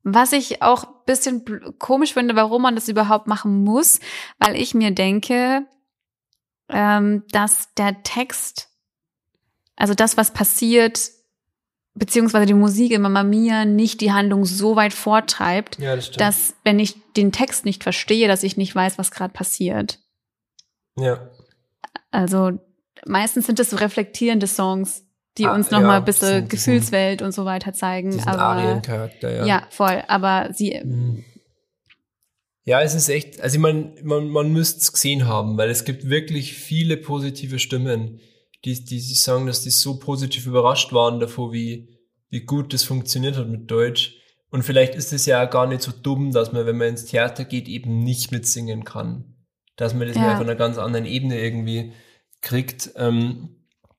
Was 0.08 0.30
ich 0.30 0.62
auch 0.62 0.84
ein 0.84 1.04
bisschen 1.04 1.78
komisch 1.80 2.14
finde, 2.14 2.36
warum 2.36 2.62
man 2.62 2.76
das 2.76 2.86
überhaupt 2.86 3.26
machen 3.26 3.64
muss, 3.64 3.98
weil 4.38 4.54
ich 4.54 4.72
mir 4.72 4.92
denke, 4.92 5.66
ähm, 6.68 7.24
dass 7.32 7.74
der 7.74 8.04
Text, 8.04 8.68
also 9.74 9.94
das, 9.94 10.16
was 10.16 10.32
passiert, 10.32 11.10
beziehungsweise 11.94 12.46
die 12.46 12.54
Musik 12.54 12.92
in 12.92 13.02
Mamma 13.02 13.24
Mia 13.24 13.64
nicht 13.64 14.00
die 14.00 14.12
Handlung 14.12 14.44
so 14.44 14.76
weit 14.76 14.92
vortreibt, 14.92 15.80
ja, 15.80 15.96
das 15.96 16.12
dass 16.12 16.54
wenn 16.62 16.78
ich 16.78 16.94
den 17.14 17.32
Text 17.32 17.64
nicht 17.64 17.82
verstehe, 17.82 18.28
dass 18.28 18.44
ich 18.44 18.56
nicht 18.56 18.76
weiß, 18.76 18.98
was 18.98 19.10
gerade 19.10 19.32
passiert. 19.32 19.98
ja. 20.96 21.30
Also 22.12 22.52
meistens 23.04 23.46
sind 23.46 23.58
es 23.58 23.70
so 23.70 23.76
reflektierende 23.76 24.46
Songs, 24.46 25.05
die 25.38 25.46
Ah, 25.46 25.54
uns 25.54 25.70
noch 25.70 25.80
ja, 25.80 25.86
mal 25.86 25.96
ein 25.98 26.04
bisschen 26.04 26.48
Gefühlswelt 26.48 27.22
und 27.22 27.32
so 27.32 27.44
weiter 27.44 27.72
zeigen. 27.72 28.20
Aber 28.26 28.40
Ariencharakter, 28.42 29.30
ja. 29.34 29.46
ja. 29.46 29.66
voll. 29.70 30.02
Aber 30.08 30.50
sie, 30.52 30.80
Mhm. 30.84 31.24
Ja, 32.68 32.82
es 32.82 32.96
ist 32.96 33.08
echt, 33.08 33.40
also 33.40 33.54
ich 33.56 33.60
mein, 33.62 33.94
man, 34.02 34.28
man 34.28 34.52
müsste 34.52 34.80
es 34.80 34.92
gesehen 34.92 35.28
haben, 35.28 35.56
weil 35.56 35.70
es 35.70 35.84
gibt 35.84 36.08
wirklich 36.10 36.54
viele 36.54 36.96
positive 36.96 37.60
Stimmen, 37.60 38.18
die, 38.64 38.74
die, 38.74 38.96
die 38.96 39.14
sagen, 39.14 39.46
dass 39.46 39.62
die 39.62 39.70
so 39.70 40.00
positiv 40.00 40.46
überrascht 40.46 40.92
waren 40.92 41.20
davor, 41.20 41.52
wie, 41.52 42.00
wie 42.28 42.40
gut 42.40 42.74
das 42.74 42.82
funktioniert 42.82 43.36
hat 43.36 43.46
mit 43.48 43.70
Deutsch. 43.70 44.16
Und 44.50 44.64
vielleicht 44.64 44.96
ist 44.96 45.12
es 45.12 45.26
ja 45.26 45.44
gar 45.44 45.68
nicht 45.68 45.82
so 45.82 45.92
dumm, 45.92 46.32
dass 46.32 46.52
man, 46.52 46.66
wenn 46.66 46.76
man 46.76 46.88
ins 46.88 47.04
Theater 47.04 47.44
geht, 47.44 47.68
eben 47.68 48.00
nicht 48.00 48.32
mitsingen 48.32 48.82
kann. 48.82 49.36
Dass 49.76 49.94
man 49.94 50.08
das 50.08 50.16
Ja. 50.16 50.22
mal 50.22 50.34
auf 50.34 50.40
einer 50.40 50.56
ganz 50.56 50.76
anderen 50.76 51.06
Ebene 51.06 51.38
irgendwie 51.38 51.92
kriegt. 52.40 52.90
Ähm, 52.96 53.55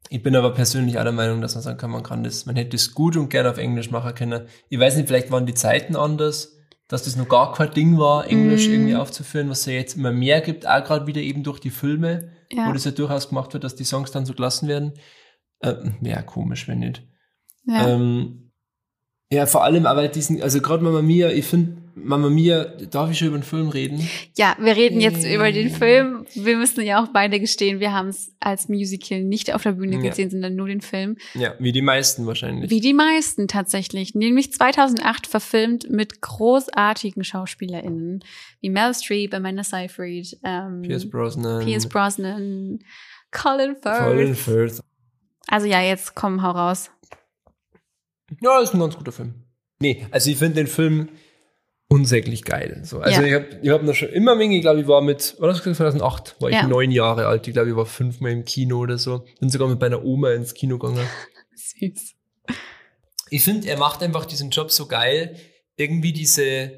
ich 0.10 0.24
bin 0.24 0.36
aber 0.36 0.54
persönlich 0.54 0.98
auch 1.00 1.04
der 1.04 1.12
Meinung, 1.12 1.42
dass 1.42 1.56
man 1.56 1.64
sagen 1.64 1.78
kann, 1.78 1.92
man 1.92 2.04
kann 2.04 2.24
das, 2.24 2.46
man 2.46 2.56
hätte 2.56 2.76
es 2.76 2.94
gut 2.94 3.18
und 3.18 3.30
gerne 3.30 3.50
auf 3.50 3.58
Englisch 3.58 3.92
machen 3.92 4.14
können. 4.16 4.48
Ich 4.70 4.80
weiß 4.80 4.96
nicht, 4.96 5.08
vielleicht 5.08 5.32
waren 5.32 5.46
die 5.46 5.54
Zeiten 5.54 5.96
anders, 5.96 6.56
dass 6.88 7.04
das 7.04 7.16
noch 7.18 7.28
gar 7.28 7.54
kein 7.54 7.72
Ding 7.72 7.98
war, 7.98 8.28
Englisch 8.28 8.68
Mm. 8.68 8.72
irgendwie 8.72 8.96
aufzuführen, 8.96 9.50
was 9.50 9.62
es 9.62 9.66
ja 9.66 9.74
jetzt 9.74 9.98
immer 9.98 10.12
mehr 10.12 10.40
gibt, 10.42 10.66
auch 10.68 10.84
gerade 10.84 11.06
wieder 11.08 11.22
eben 11.22 11.44
durch 11.44 11.60
die 11.60 11.70
Filme, 11.70 12.30
ja, 12.52 12.68
wo 12.68 12.72
das 12.74 12.86
ja 12.86 12.92
durchaus 12.92 13.28
gemacht 13.30 13.52
wird, 13.54 13.64
dass 13.66 13.76
die 13.76 13.84
Songs 13.84 14.12
dann 14.12 14.26
so 14.26 14.34
gelassen 14.34 14.68
werden. 14.70 14.94
Ähm, 15.62 15.96
Wäre 16.02 16.24
komisch, 16.24 16.68
wenn 16.68 16.80
nicht. 16.80 17.04
ja. 17.66 17.88
Ähm, 17.90 18.44
ja, 19.30 19.46
vor 19.46 19.66
allem 19.66 19.86
aber 19.86 20.08
diesen, 20.08 20.42
also 20.42 20.62
gerade 20.62 20.82
Mama 20.82 21.02
Mia, 21.02 21.30
ich 21.30 21.46
finde, 21.46 21.82
Mama 22.04 22.30
Mia, 22.30 22.66
darf 22.92 23.10
ich 23.10 23.18
schon 23.18 23.30
über 23.30 23.38
den 23.40 23.44
Film 23.44 23.70
reden? 23.70 24.08
ja, 24.38 24.56
wir 24.60 24.76
reden 24.76 25.02
jetzt 25.02 25.26
Äh. 25.26 25.34
über 25.36 25.52
den 25.52 25.70
Film. 25.72 26.26
Wir 26.36 26.56
müssen 26.58 26.82
ja 26.86 27.04
auch 27.04 27.08
beide 27.12 27.40
gestehen, 27.40 27.80
wir 27.80 27.92
haben 27.94 28.10
es 28.10 28.32
als 28.40 28.70
Musical 28.70 29.24
nicht 29.24 29.54
auf 29.54 29.64
der 29.64 29.72
Bühne 29.72 29.96
Ja. 29.96 30.10
gesehen, 30.10 30.30
sondern 30.30 30.56
nur 30.56 30.68
den 30.68 30.82
Film. 30.82 31.18
Ja, 31.34 31.56
wie 31.60 31.72
die 31.72 31.82
meisten 31.82 32.26
wahrscheinlich. 32.28 32.70
Wie 32.70 32.82
die 32.82 32.94
meisten 32.94 33.48
tatsächlich. 33.48 34.14
Nämlich 34.16 34.54
2008 34.54 35.26
verfilmt 35.28 35.90
mit 35.90 36.22
großartigen 36.22 37.24
SchauspielerInnen. 37.24 38.24
Wie 38.62 38.70
Mel 38.70 38.94
Streep, 38.94 39.34
Amanda 39.34 39.64
Seyfried, 39.64 40.38
ähm, 40.44 40.84
Pierce 40.84 41.10
Brosnan. 41.10 41.66
Pierce 41.66 41.88
Brosnan, 41.90 42.80
Colin 43.32 43.76
Firth. 43.82 44.00
Colin 44.00 44.36
Firth. 44.36 44.82
Also 45.48 45.66
ja, 45.68 45.82
jetzt 45.82 46.14
komm, 46.16 46.44
hau 46.44 46.52
raus. 46.52 46.92
Ja, 48.42 48.60
ist 48.62 48.74
ein 48.74 48.80
ganz 48.80 48.96
guter 48.98 49.12
Film. 49.12 49.34
Nee, 49.80 50.06
also 50.12 50.30
ich 50.30 50.38
finde 50.38 50.56
den 50.56 50.68
Film 50.68 51.10
unsäglich 51.90 52.44
geil. 52.44 52.82
So, 52.84 53.00
also 53.00 53.22
Ja. 53.22 53.28
ich 53.28 53.34
habe 53.34 53.46
ich 53.62 53.70
hab 53.70 53.84
noch 53.84 53.94
schon 53.94 54.10
immer 54.10 54.40
ich 54.40 54.62
glaube, 54.62 54.82
ich 54.82 54.88
war 54.88 55.02
mit, 55.02 55.36
war 55.40 55.48
das 55.50 55.62
2008, 55.64 56.36
war 56.40 56.50
ich 56.50 56.56
Ja. 56.56 56.68
neun 56.68 56.92
Jahre 56.92 57.28
alt. 57.28 57.48
Ich 57.48 57.54
glaube, 57.54 57.70
ich 57.70 57.76
war 57.76 57.86
fünfmal 57.86 58.32
im 58.32 58.46
Kino 58.46 58.80
oder 58.80 58.98
so. 58.98 59.26
Bin 59.40 59.50
sogar 59.50 59.68
mit 59.68 59.80
meiner 59.80 60.04
Oma 60.04 60.32
ins 60.32 60.54
Kino 60.54 60.78
gegangen. 60.78 61.08
Süß. 61.56 62.14
Ich 63.30 63.44
finde, 63.44 63.68
er 63.68 63.78
macht 63.78 64.02
einfach 64.04 64.26
diesen 64.26 64.50
Job 64.52 64.72
so 64.72 64.88
geil, 64.88 65.36
irgendwie 65.76 66.14
diese, 66.14 66.72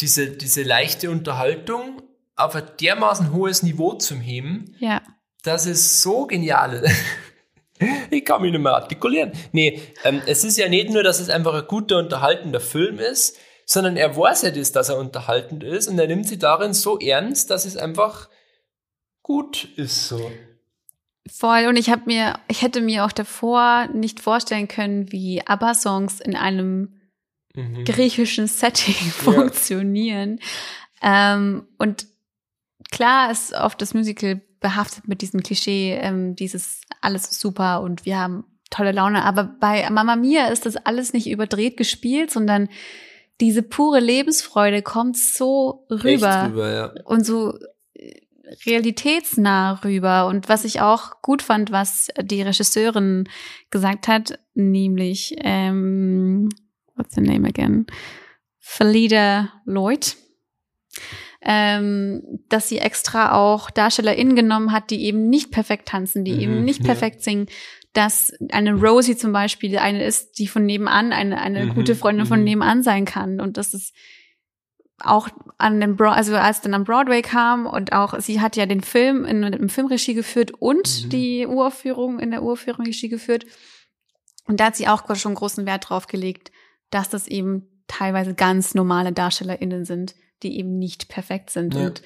diese, 0.00 0.30
diese 0.30 0.62
leichte 0.62 1.10
Unterhaltung 1.10 2.02
auf 2.36 2.54
ein 2.54 2.64
dermaßen 2.80 3.32
hohes 3.32 3.62
Niveau 3.62 3.94
zu 3.94 4.14
heben, 4.16 4.74
Ja. 4.78 5.02
das 5.42 5.66
ist 5.66 6.02
so 6.02 6.26
genial. 6.26 6.84
Ich 8.10 8.24
kann 8.24 8.42
mich 8.42 8.50
nicht 8.50 8.60
mehr 8.60 8.74
artikulieren. 8.74 9.30
Nee, 9.52 9.80
ähm, 10.02 10.20
es 10.26 10.42
ist 10.42 10.58
ja 10.58 10.68
nicht 10.68 10.90
nur, 10.90 11.04
dass 11.04 11.20
es 11.20 11.30
einfach 11.30 11.54
ein 11.54 11.68
guter, 11.68 11.98
unterhaltender 11.98 12.58
Film 12.58 12.98
ist, 12.98 13.36
sondern 13.70 13.96
er 13.96 14.16
weiß 14.16 14.42
ja 14.42 14.50
das, 14.50 14.72
dass 14.72 14.88
er 14.88 14.98
unterhaltend 14.98 15.62
ist 15.62 15.88
und 15.88 15.98
er 15.98 16.06
nimmt 16.06 16.26
sie 16.26 16.38
darin 16.38 16.72
so 16.72 16.98
ernst, 16.98 17.50
dass 17.50 17.66
es 17.66 17.76
einfach 17.76 18.28
gut 19.22 19.68
ist 19.76 20.08
so. 20.08 20.32
Voll. 21.30 21.66
Und 21.68 21.76
ich 21.76 21.90
habe 21.90 22.02
mir, 22.06 22.38
ich 22.48 22.62
hätte 22.62 22.80
mir 22.80 23.04
auch 23.04 23.12
davor 23.12 23.88
nicht 23.92 24.20
vorstellen 24.20 24.68
können, 24.68 25.12
wie 25.12 25.46
ABBA-Songs 25.46 26.20
in 26.20 26.34
einem 26.34 26.94
Mhm. 27.54 27.84
griechischen 27.84 28.46
Setting 28.46 28.94
funktionieren. 28.94 30.38
Ähm, 31.02 31.66
und 31.78 32.06
klar 32.90 33.30
ist 33.30 33.52
oft 33.52 33.80
das 33.82 33.94
Musical 33.94 34.40
behaftet 34.60 35.08
mit 35.08 35.22
diesem 35.22 35.42
Klischee, 35.42 35.94
ähm, 36.00 36.36
dieses 36.36 36.80
alles 37.00 37.38
super 37.38 37.82
und 37.82 38.04
wir 38.04 38.18
haben 38.18 38.44
tolle 38.70 38.92
Laune. 38.92 39.24
Aber 39.24 39.44
bei 39.44 39.88
Mamma 39.90 40.16
Mia 40.16 40.48
ist 40.48 40.66
das 40.66 40.76
alles 40.76 41.12
nicht 41.12 41.28
überdreht 41.28 41.76
gespielt, 41.76 42.30
sondern 42.30 42.68
diese 43.40 43.62
pure 43.62 44.00
Lebensfreude 44.00 44.82
kommt 44.82 45.16
so 45.16 45.86
rüber 45.90 46.48
rüber, 46.50 46.72
ja. 46.72 46.92
und 47.04 47.24
so 47.24 47.56
äh, 47.94 48.20
realitätsnah 48.66 49.80
rüber. 49.84 50.26
Und 50.26 50.48
was 50.48 50.64
ich 50.64 50.80
auch 50.80 51.22
gut 51.22 51.42
fand, 51.42 51.70
was 51.70 52.08
die 52.20 52.42
Regisseurin 52.42 53.28
gesagt 53.70 54.08
hat, 54.08 54.38
nämlich, 54.54 55.36
ähm, 55.38 56.48
what's 56.96 57.14
the 57.14 57.20
name 57.20 57.46
again? 57.46 57.86
Felida 58.58 59.52
Lloyd. 59.64 60.16
Ähm, 61.40 62.22
dass 62.48 62.68
sie 62.68 62.78
extra 62.78 63.32
auch 63.32 63.70
DarstellerInnen 63.70 64.34
genommen 64.34 64.72
hat, 64.72 64.90
die 64.90 65.04
eben 65.04 65.28
nicht 65.28 65.52
perfekt 65.52 65.88
tanzen, 65.88 66.24
die 66.24 66.32
Mhm, 66.34 66.40
eben 66.40 66.64
nicht 66.64 66.80
ja. 66.80 66.86
perfekt 66.86 67.22
singen. 67.22 67.46
Dass 67.92 68.32
eine 68.50 68.74
Rosie 68.74 69.16
zum 69.16 69.32
Beispiel 69.32 69.78
eine 69.78 70.04
ist, 70.04 70.38
die 70.38 70.48
von 70.48 70.66
nebenan, 70.66 71.12
eine, 71.12 71.40
eine 71.40 71.66
Mhm, 71.66 71.74
gute 71.74 71.94
Freundin 71.94 72.26
von 72.26 72.40
mhm. 72.40 72.44
nebenan 72.44 72.82
sein 72.82 73.04
kann. 73.04 73.40
Und 73.40 73.56
das 73.56 73.72
ist 73.72 73.94
auch 75.00 75.28
an 75.58 75.80
dem 75.80 75.94
Bro 75.96 76.10
also 76.10 76.34
als 76.34 76.60
dann 76.60 76.74
am 76.74 76.82
Broadway 76.84 77.22
kam 77.22 77.66
und 77.66 77.92
auch 77.92 78.18
sie 78.18 78.40
hat 78.40 78.56
ja 78.56 78.66
den 78.66 78.80
Film 78.80 79.24
in, 79.24 79.44
im 79.44 79.68
Filmregie 79.68 80.14
geführt 80.14 80.50
und 80.58 81.04
Mhm. 81.04 81.08
die 81.10 81.46
Uraufführung 81.46 82.18
in 82.18 82.32
der 82.32 82.42
Uraufführung 82.42 82.84
Regie 82.84 83.08
geführt 83.08 83.46
und 84.46 84.58
da 84.58 84.66
hat 84.66 84.76
sie 84.76 84.88
auch 84.88 85.14
schon 85.14 85.34
großen 85.34 85.66
Wert 85.66 85.88
drauf 85.88 86.08
gelegt, 86.08 86.50
dass 86.90 87.08
das 87.10 87.28
eben 87.28 87.84
teilweise 87.86 88.34
ganz 88.34 88.74
normale 88.74 89.12
DarstellerInnen 89.12 89.84
sind, 89.84 90.16
die 90.42 90.58
eben 90.58 90.78
nicht 90.78 91.08
perfekt 91.08 91.50
sind 91.50 91.74
Ja. 91.74 91.86
und 91.86 92.02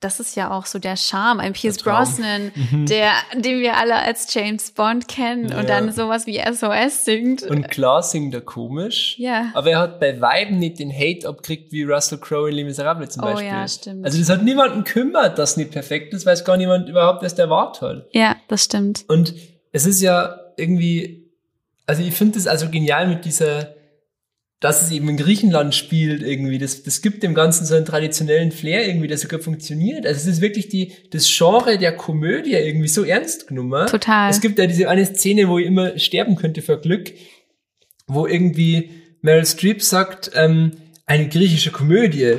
das 0.00 0.18
ist 0.18 0.34
ja 0.34 0.50
auch 0.50 0.66
so 0.66 0.80
der 0.80 0.96
Charme, 0.96 1.38
ein 1.38 1.52
Pierce. 1.52 1.78
Brosnan, 1.78 2.50
Mhm. 2.72 2.86
der, 2.86 3.12
den 3.36 3.60
wir 3.60 3.76
alle 3.76 3.94
als 3.94 4.34
James 4.34 4.72
Bond 4.72 5.06
kennen 5.06 5.50
Ja. 5.50 5.60
und 5.60 5.68
dann 5.68 5.92
sowas 5.92 6.26
wie 6.26 6.40
SOS 6.40 7.04
singt. 7.04 7.44
Und 7.44 7.68
klar 7.70 8.02
singt 8.02 8.34
er 8.34 8.40
komisch, 8.40 9.14
ja. 9.18 9.52
aber 9.54 9.70
er 9.70 9.78
hat 9.78 10.00
bei 10.00 10.20
Weiben 10.20 10.58
nicht 10.58 10.80
den 10.80 10.92
Hate 10.92 11.28
abgekriegt 11.28 11.70
wie 11.70 11.84
Russell 11.84 12.18
Crowe 12.18 12.48
in 12.48 12.56
Les 12.56 12.64
Miserables 12.64 13.10
zum 13.14 13.22
Oh 13.22 13.26
Beispiel. 13.26 13.46
ja, 13.46 13.68
stimmt. 13.68 14.04
Also 14.04 14.18
das 14.18 14.28
hat 14.28 14.42
niemanden 14.42 14.82
kümmert, 14.82 15.38
dass 15.38 15.56
nicht 15.56 15.70
perfekt 15.70 16.12
ist, 16.14 16.26
weiß 16.26 16.44
gar 16.44 16.56
niemand 16.56 16.88
überhaupt, 16.88 17.22
was 17.22 17.36
der 17.36 17.48
Wart 17.48 17.80
hat. 17.80 18.08
Ja, 18.10 18.34
das 18.48 18.64
stimmt. 18.64 19.04
Und 19.06 19.34
es 19.70 19.86
ist 19.86 20.00
ja 20.02 20.36
irgendwie, 20.56 21.30
also 21.86 22.02
ich 22.02 22.12
finde 22.12 22.40
es 22.40 22.48
also 22.48 22.68
genial 22.70 23.06
mit 23.06 23.24
dieser, 23.24 23.76
dass 24.62 24.80
es 24.80 24.92
eben 24.92 25.08
in 25.08 25.16
Griechenland 25.16 25.74
spielt 25.74 26.22
irgendwie. 26.22 26.56
Das, 26.56 26.84
das 26.84 27.02
gibt 27.02 27.24
dem 27.24 27.34
Ganzen 27.34 27.66
so 27.66 27.74
einen 27.74 27.84
traditionellen 27.84 28.52
Flair 28.52 28.86
irgendwie, 28.86 29.08
der 29.08 29.18
sogar 29.18 29.40
funktioniert. 29.40 30.06
Also 30.06 30.20
es 30.20 30.36
ist 30.36 30.40
wirklich 30.40 30.68
die, 30.68 30.92
das 31.10 31.26
Genre 31.36 31.78
der 31.78 31.96
Komödie 31.96 32.52
irgendwie 32.52 32.86
so 32.86 33.02
ernst 33.02 33.48
genommen. 33.48 33.88
Total. 33.88 34.30
Es 34.30 34.40
gibt 34.40 34.60
ja 34.60 34.66
diese 34.66 34.88
eine 34.88 35.04
Szene, 35.04 35.48
wo 35.48 35.58
ich 35.58 35.66
immer 35.66 35.98
sterben 35.98 36.36
könnte 36.36 36.62
vor 36.62 36.80
Glück, 36.80 37.12
wo 38.06 38.28
irgendwie 38.28 38.90
Meryl 39.20 39.46
Streep 39.46 39.82
sagt, 39.82 40.30
ähm, 40.34 40.76
eine 41.06 41.28
griechische 41.28 41.72
Komödie 41.72 42.36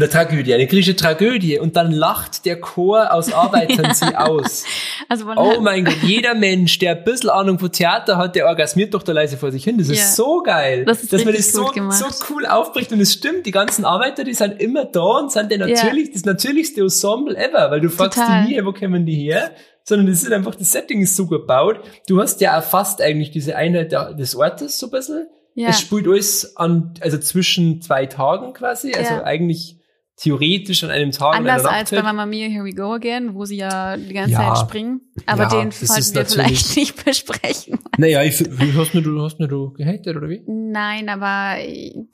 oder 0.00 0.10
Tragödie, 0.10 0.54
eine 0.54 0.66
griechische 0.66 0.96
Tragödie 0.96 1.58
und 1.58 1.76
dann 1.76 1.92
lacht 1.92 2.44
der 2.46 2.60
Chor 2.60 3.12
aus 3.12 3.32
Arbeitern 3.32 3.92
sie 3.94 4.16
aus. 4.16 4.64
Also 5.08 5.26
Oh 5.36 5.60
mein 5.60 5.84
Gott, 5.84 5.96
jeder 6.02 6.34
Mensch, 6.34 6.78
der 6.78 6.96
ein 6.96 7.04
bisschen 7.04 7.30
Ahnung 7.30 7.58
von 7.58 7.70
Theater 7.70 8.16
hat, 8.16 8.34
der 8.34 8.46
orgasmiert 8.46 8.94
doch 8.94 9.02
da 9.02 9.12
leise 9.12 9.36
vor 9.36 9.52
sich 9.52 9.64
hin. 9.64 9.78
Das 9.78 9.88
Ja. 9.88 9.94
ist 9.94 10.16
so 10.16 10.42
geil. 10.42 10.84
Das 10.84 11.02
ist 11.02 11.12
dass 11.12 11.24
man 11.24 11.34
das 11.34 11.52
so, 11.52 11.70
so 11.90 12.06
cool 12.30 12.46
aufbricht 12.46 12.92
und 12.92 13.00
es 13.00 13.12
stimmt, 13.12 13.46
die 13.46 13.50
ganzen 13.50 13.84
Arbeiter, 13.84 14.24
die 14.24 14.34
sind 14.34 14.60
immer 14.60 14.84
da 14.84 15.00
und 15.18 15.30
sind 15.32 15.50
der 15.50 15.58
natürlich, 15.58 16.12
das 16.12 16.24
natürlichste 16.24 16.80
Ensemble 16.80 17.36
ever, 17.36 17.70
weil 17.70 17.80
du 17.80 17.88
fragst 17.90 18.18
Total. 18.18 18.46
die 18.46 18.54
nie, 18.56 18.64
wo 18.64 18.72
kommen 18.72 19.04
die 19.06 19.14
her? 19.14 19.50
Sondern 19.84 20.06
das 20.06 20.22
ist 20.22 20.32
einfach, 20.32 20.54
das 20.54 20.72
Setting 20.72 21.02
ist 21.02 21.16
so 21.16 21.26
gebaut. 21.26 21.80
Du 22.06 22.20
hast 22.20 22.40
ja 22.40 22.60
fast 22.60 23.00
eigentlich 23.02 23.30
diese 23.30 23.56
Einheit 23.56 23.92
des 23.92 24.36
Ortes 24.36 24.78
so 24.78 24.86
ein 24.86 24.90
bisschen. 24.92 25.26
Ja. 25.54 25.68
Es 25.70 25.80
spielt 25.80 26.06
alles 26.06 26.56
an, 26.56 26.94
also 27.00 27.18
zwischen 27.18 27.82
zwei 27.82 28.06
Tagen 28.06 28.52
quasi, 28.52 28.92
also 28.94 29.14
Ja. 29.14 29.24
eigentlich 29.24 29.76
theoretisch 30.22 30.84
an 30.84 30.90
einem 30.90 31.10
Tag 31.12 31.34
Anders 31.34 31.64
als 31.64 31.90
bei. 31.90 32.02
Mamma 32.02 32.26
Mia, 32.26 32.48
Here 32.48 32.64
We 32.64 32.72
Go 32.74 32.92
Again, 32.92 33.34
wo 33.34 33.44
sie 33.44 33.56
ja 33.56 33.96
die 33.96 34.12
ganze 34.12 34.32
Ja. 34.32 34.54
Zeit 34.54 34.68
springen. 34.68 35.00
Aber 35.26 35.44
Ja, 35.44 35.48
den 35.48 35.70
sollten 35.70 36.14
wir 36.14 36.26
vielleicht 36.26 36.76
nicht 36.76 37.04
besprechen. 37.04 37.78
Naja, 37.96 38.22
ich, 38.22 38.34
hast 38.76 38.94
du, 38.94 39.00
du 39.00 39.22
hast 39.22 39.38
mir 39.40 39.48
du 39.48 39.72
gehatet 39.72 40.16
oder 40.16 40.28
wie? 40.28 40.42
Nein, 40.46 41.08
aber 41.08 41.56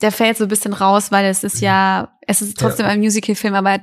der 0.01 0.11
fällt 0.11 0.37
so 0.37 0.45
ein 0.45 0.47
bisschen 0.49 0.73
raus, 0.73 1.11
weil 1.11 1.25
es 1.25 1.43
ist 1.43 1.61
ja, 1.61 2.13
es 2.25 2.41
ist 2.41 2.57
trotzdem 2.57 2.85
Ja. 2.85 2.91
ein 2.93 2.99
Musical-Film, 2.99 3.53
aber 3.55 3.79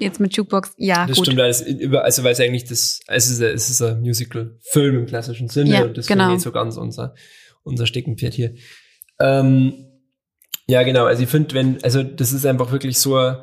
jetzt 0.00 0.20
mit 0.20 0.34
Jukebox, 0.34 0.72
ja, 0.78 1.06
Das 1.06 1.18
gut. 1.18 1.26
stimmt, 1.26 1.80
über, 1.80 2.02
also 2.02 2.24
weil 2.24 2.32
es 2.32 2.40
eigentlich 2.40 2.64
das, 2.64 3.00
es 3.06 3.30
ist, 3.30 3.40
es 3.40 3.68
ist 3.68 3.82
ein 3.82 4.00
Musical-Film 4.00 5.00
im 5.00 5.06
klassischen 5.06 5.48
Sinne 5.48 5.70
Ja, 5.70 5.82
und 5.84 5.98
das 5.98 6.06
genau. 6.06 6.28
ist 6.28 6.30
nicht 6.32 6.40
so 6.42 6.50
ganz 6.52 6.78
unser, 6.78 7.14
unser 7.62 7.86
Steckenpferd 7.86 8.32
hier. 8.32 8.54
Ähm, 9.20 9.74
ja, 10.66 10.82
genau, 10.82 11.04
also 11.04 11.22
ich 11.22 11.28
finde, 11.28 11.54
wenn, 11.54 11.82
also 11.82 12.02
das 12.02 12.32
ist 12.32 12.46
einfach 12.46 12.72
wirklich 12.72 12.98
so, 12.98 13.34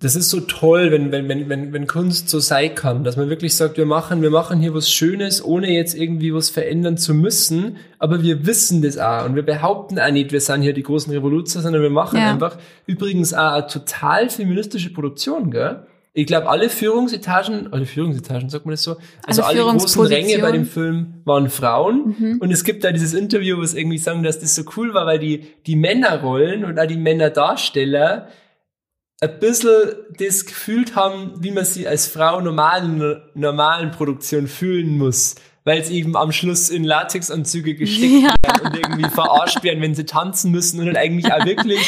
das 0.00 0.16
ist 0.16 0.30
so 0.30 0.40
toll, 0.40 0.90
wenn, 0.90 1.12
wenn, 1.12 1.28
wenn, 1.28 1.48
wenn, 1.48 1.72
wenn 1.72 1.86
Kunst 1.86 2.28
so 2.28 2.40
sein 2.40 2.74
kann, 2.74 3.04
dass 3.04 3.16
man 3.16 3.30
wirklich 3.30 3.54
sagt, 3.54 3.76
wir 3.76 3.86
machen, 3.86 4.20
wir 4.20 4.30
machen 4.30 4.60
hier 4.60 4.74
was 4.74 4.90
Schönes, 4.90 5.44
ohne 5.44 5.70
jetzt 5.70 5.94
irgendwie 5.94 6.34
was 6.34 6.50
verändern 6.50 6.96
zu 6.96 7.14
müssen, 7.14 7.76
aber 8.00 8.20
wir 8.22 8.44
wissen 8.44 8.82
das 8.82 8.98
auch 8.98 9.24
und 9.24 9.36
wir 9.36 9.44
behaupten 9.44 10.00
auch 10.00 10.10
nicht, 10.10 10.32
wir 10.32 10.40
sind 10.40 10.62
hier 10.62 10.72
die 10.72 10.82
großen 10.82 11.12
Revoluzer, 11.12 11.60
sondern 11.60 11.82
wir 11.82 11.90
machen 11.90 12.18
Ja. 12.18 12.30
einfach 12.32 12.58
übrigens 12.86 13.32
auch 13.32 13.52
eine 13.52 13.66
total 13.68 14.28
feministische 14.28 14.92
Produktion, 14.92 15.52
gell? 15.52 15.86
Ich 16.14 16.26
glaube, 16.26 16.50
alle 16.50 16.68
Führungsetagen, 16.68 17.72
alle 17.72 17.86
Führungsetagen, 17.86 18.50
sagt 18.50 18.66
man 18.66 18.74
das 18.74 18.82
so, 18.82 18.96
also 19.24 19.42
Alle 19.42 19.64
alle, 19.64 19.78
großen 19.78 20.02
Ränge 20.02 20.38
bei 20.40 20.52
dem. 20.52 20.66
Film 20.66 21.22
waren 21.24 21.48
Frauen. 21.48 22.14
Mhm. 22.18 22.38
Und 22.38 22.50
es 22.50 22.64
gibt 22.64 22.84
da 22.84 22.92
dieses 22.92 23.14
Interview, 23.14 23.56
wo 23.56 23.62
es 23.62 23.72
irgendwie 23.72 23.96
sagen, 23.96 24.22
dass 24.22 24.38
das 24.38 24.54
so 24.54 24.62
cool 24.76 24.92
war, 24.92 25.06
weil 25.06 25.18
die, 25.18 25.46
die 25.66 25.76
Männerrollen 25.76 26.64
und 26.66 26.78
auch 26.78 26.86
die 26.86 26.98
Männerdarsteller 26.98 28.28
ein 29.22 29.38
bisschen 29.38 29.92
das 30.18 30.44
gefühlt 30.44 30.96
haben, 30.96 31.32
wie 31.38 31.52
man 31.52 31.64
sie 31.64 31.86
als 31.88 32.08
Frau 32.08 32.40
normal 32.40 32.84
in 32.84 32.94
einer 32.96 33.22
normalen 33.34 33.90
Produktion 33.92 34.48
fühlen 34.48 34.98
muss. 34.98 35.36
Weil 35.64 35.78
es 35.80 35.90
eben 35.90 36.16
am 36.16 36.32
Schluss 36.32 36.70
in 36.70 36.82
Latexanzüge 36.84 37.74
gesteckt 37.74 38.12
Ja. 38.22 38.34
werden 38.42 38.66
und 38.66 38.76
irgendwie 38.76 39.08
verarscht 39.10 39.62
werden, 39.62 39.80
wenn 39.80 39.94
sie 39.94 40.04
tanzen 40.04 40.50
müssen 40.50 40.80
und 40.80 40.86
dann 40.86 40.96
eigentlich 40.96 41.32
auch 41.32 41.44
wirklich 41.46 41.78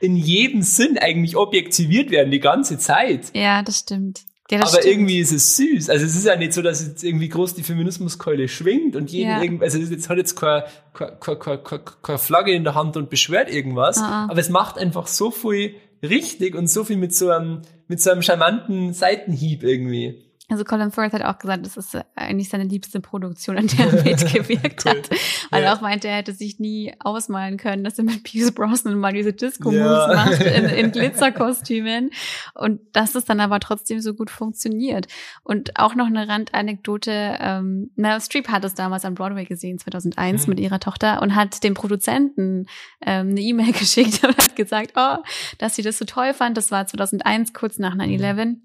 in 0.00 0.14
jedem 0.16 0.62
Sinn 0.62 0.96
eigentlich 0.98 1.36
objektiviert 1.36 2.10
werden, 2.10 2.30
die 2.30 2.38
ganze 2.40 2.78
Zeit. 2.78 3.30
Ja, 3.34 3.62
das 3.62 3.78
stimmt. 3.80 4.20
Ja, 4.48 4.58
das 4.60 4.74
Aber 4.74 4.82
stimmt. 4.82 4.94
irgendwie 4.94 5.18
ist 5.18 5.32
es 5.32 5.56
süß. 5.56 5.90
Also 5.90 6.06
es 6.06 6.14
ist 6.14 6.24
ja 6.24 6.36
nicht 6.36 6.52
so, 6.52 6.62
dass 6.62 6.86
jetzt 6.86 7.02
irgendwie 7.02 7.28
groß 7.28 7.54
die 7.54 7.64
Feminismuskeule 7.64 8.46
schwingt 8.46 8.94
und 8.94 9.10
jeden 9.10 9.30
Ja. 9.30 9.42
irgendwie, 9.42 9.64
also 9.64 9.78
es 9.80 9.90
jetzt 9.90 10.08
hat 10.08 10.18
jetzt 10.18 10.36
keine, 10.36 10.64
keine, 10.94 11.16
keine, 11.18 11.38
keine, 11.38 11.58
keine, 11.58 11.82
keine 12.02 12.18
Flagge 12.18 12.52
in 12.52 12.62
der 12.62 12.76
Hand 12.76 12.96
und 12.96 13.10
beschwert 13.10 13.50
irgendwas, 13.52 13.98
Ah, 13.98 14.26
ah. 14.26 14.28
aber 14.30 14.38
es 14.38 14.48
macht 14.50 14.78
einfach 14.78 15.08
so 15.08 15.32
viel 15.32 15.74
richtig 16.00 16.54
und 16.54 16.70
so 16.70 16.84
viel 16.84 16.96
mit 16.96 17.12
so 17.12 17.30
einem, 17.30 17.62
mit 17.88 18.00
so 18.00 18.10
einem 18.12 18.22
charmanten 18.22 18.92
Seitenhieb 18.92 19.64
irgendwie. 19.64 20.22
Also 20.48 20.62
Colin 20.62 20.92
Firth 20.92 21.12
hat 21.12 21.22
auch 21.22 21.38
gesagt, 21.38 21.66
das 21.66 21.76
ist 21.76 21.94
äh, 21.96 22.04
eigentlich 22.14 22.48
seine 22.50 22.62
liebste 22.64 23.00
Produktion, 23.00 23.58
an 23.58 23.66
der 23.66 23.86
er 23.92 24.04
mitgewirkt 24.04 24.84
Cool. 24.86 24.92
hat. 24.92 25.10
Weil 25.50 25.62
Ja. 25.64 25.70
er 25.70 25.74
auch 25.76 25.80
meinte, 25.80 26.06
er 26.06 26.18
hätte 26.18 26.32
sich 26.32 26.60
nie 26.60 26.94
ausmalen 27.00 27.56
können, 27.56 27.82
dass 27.82 27.98
er 27.98 28.04
mit 28.04 28.22
Pierce 28.22 28.52
Brosnan 28.52 28.96
mal 29.00 29.12
diese 29.12 29.32
Disco-Moves 29.32 29.80
Ja. 30.08 30.12
macht 30.14 30.40
in, 30.42 30.64
in 30.66 30.92
Glitzerkostümen. 30.92 32.10
Und 32.54 32.80
dass 32.92 33.16
es 33.16 33.24
dann 33.24 33.40
aber 33.40 33.58
trotzdem 33.58 34.00
so 34.00 34.14
gut 34.14 34.30
funktioniert. 34.30 35.08
Und 35.42 35.78
auch 35.80 35.96
noch 35.96 36.06
eine 36.06 36.28
Randanekdote, 36.28 37.38
ähm, 37.40 37.90
Meryl 37.96 38.20
Streep 38.20 38.48
hat 38.48 38.64
es 38.64 38.74
damals 38.74 39.04
am 39.04 39.14
Broadway 39.14 39.44
gesehen, 39.46 39.78
2001, 39.80 40.46
Mhm. 40.46 40.50
mit 40.50 40.60
ihrer 40.60 40.78
Tochter 40.78 41.22
und 41.22 41.34
hat 41.34 41.64
dem 41.64 41.74
Produzenten 41.74 42.66
ähm, 43.04 43.30
eine 43.30 43.40
E-Mail 43.40 43.72
geschickt 43.78 44.22
und 44.22 44.36
hat 44.36 44.54
gesagt, 44.54 44.92
oh, 44.96 45.16
dass 45.58 45.74
sie 45.74 45.82
das 45.82 45.98
so 45.98 46.04
toll 46.04 46.34
fand. 46.34 46.56
Das 46.56 46.70
war 46.70 46.86
2001, 46.86 47.52
kurz 47.52 47.78
nach 47.78 47.94
9-11. 47.96 48.58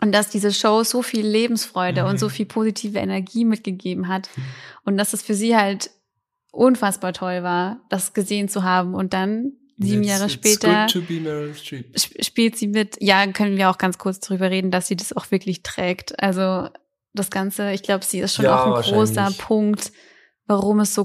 Und 0.00 0.12
dass 0.12 0.30
diese 0.30 0.52
Show 0.52 0.84
so 0.84 1.02
viel 1.02 1.26
Lebensfreude 1.26 2.02
Mhm. 2.04 2.08
und 2.10 2.18
so 2.20 2.28
viel 2.28 2.46
positive 2.46 2.98
Energie 2.98 3.44
mitgegeben 3.44 4.08
hat. 4.08 4.28
Und 4.84 4.96
dass 4.96 5.12
es 5.12 5.22
für 5.22 5.34
sie 5.34 5.56
halt 5.56 5.90
unfassbar 6.52 7.12
toll 7.12 7.42
war, 7.42 7.80
das 7.88 8.12
gesehen 8.14 8.48
zu 8.48 8.62
haben. 8.62 8.94
Und 8.94 9.12
dann, 9.12 9.52
sieben 9.76 10.02
It's- 10.02 10.08
Jahre 10.08 10.24
it's 10.24 10.32
später, 10.34 10.88
spielt 12.20 12.56
sie 12.56 12.68
mit. 12.68 12.96
Ja, 13.00 13.26
können 13.32 13.56
wir 13.56 13.70
auch 13.70 13.78
ganz 13.78 13.98
kurz 13.98 14.20
drüber 14.20 14.50
reden, 14.50 14.70
dass 14.70 14.86
sie 14.86 14.96
das 14.96 15.12
auch 15.12 15.30
wirklich 15.30 15.62
trägt. 15.62 16.18
Also 16.22 16.68
das 17.14 17.30
Ganze, 17.30 17.72
ich 17.72 17.82
glaube, 17.82 18.04
sie 18.04 18.20
ist 18.20 18.34
schon 18.34 18.44
Ja, 18.44 18.62
auch 18.64 18.76
ein 18.76 18.82
großer. 18.94 19.32
Punkt, 19.38 19.92
warum 20.46 20.80
es 20.80 20.94
so 20.94 21.04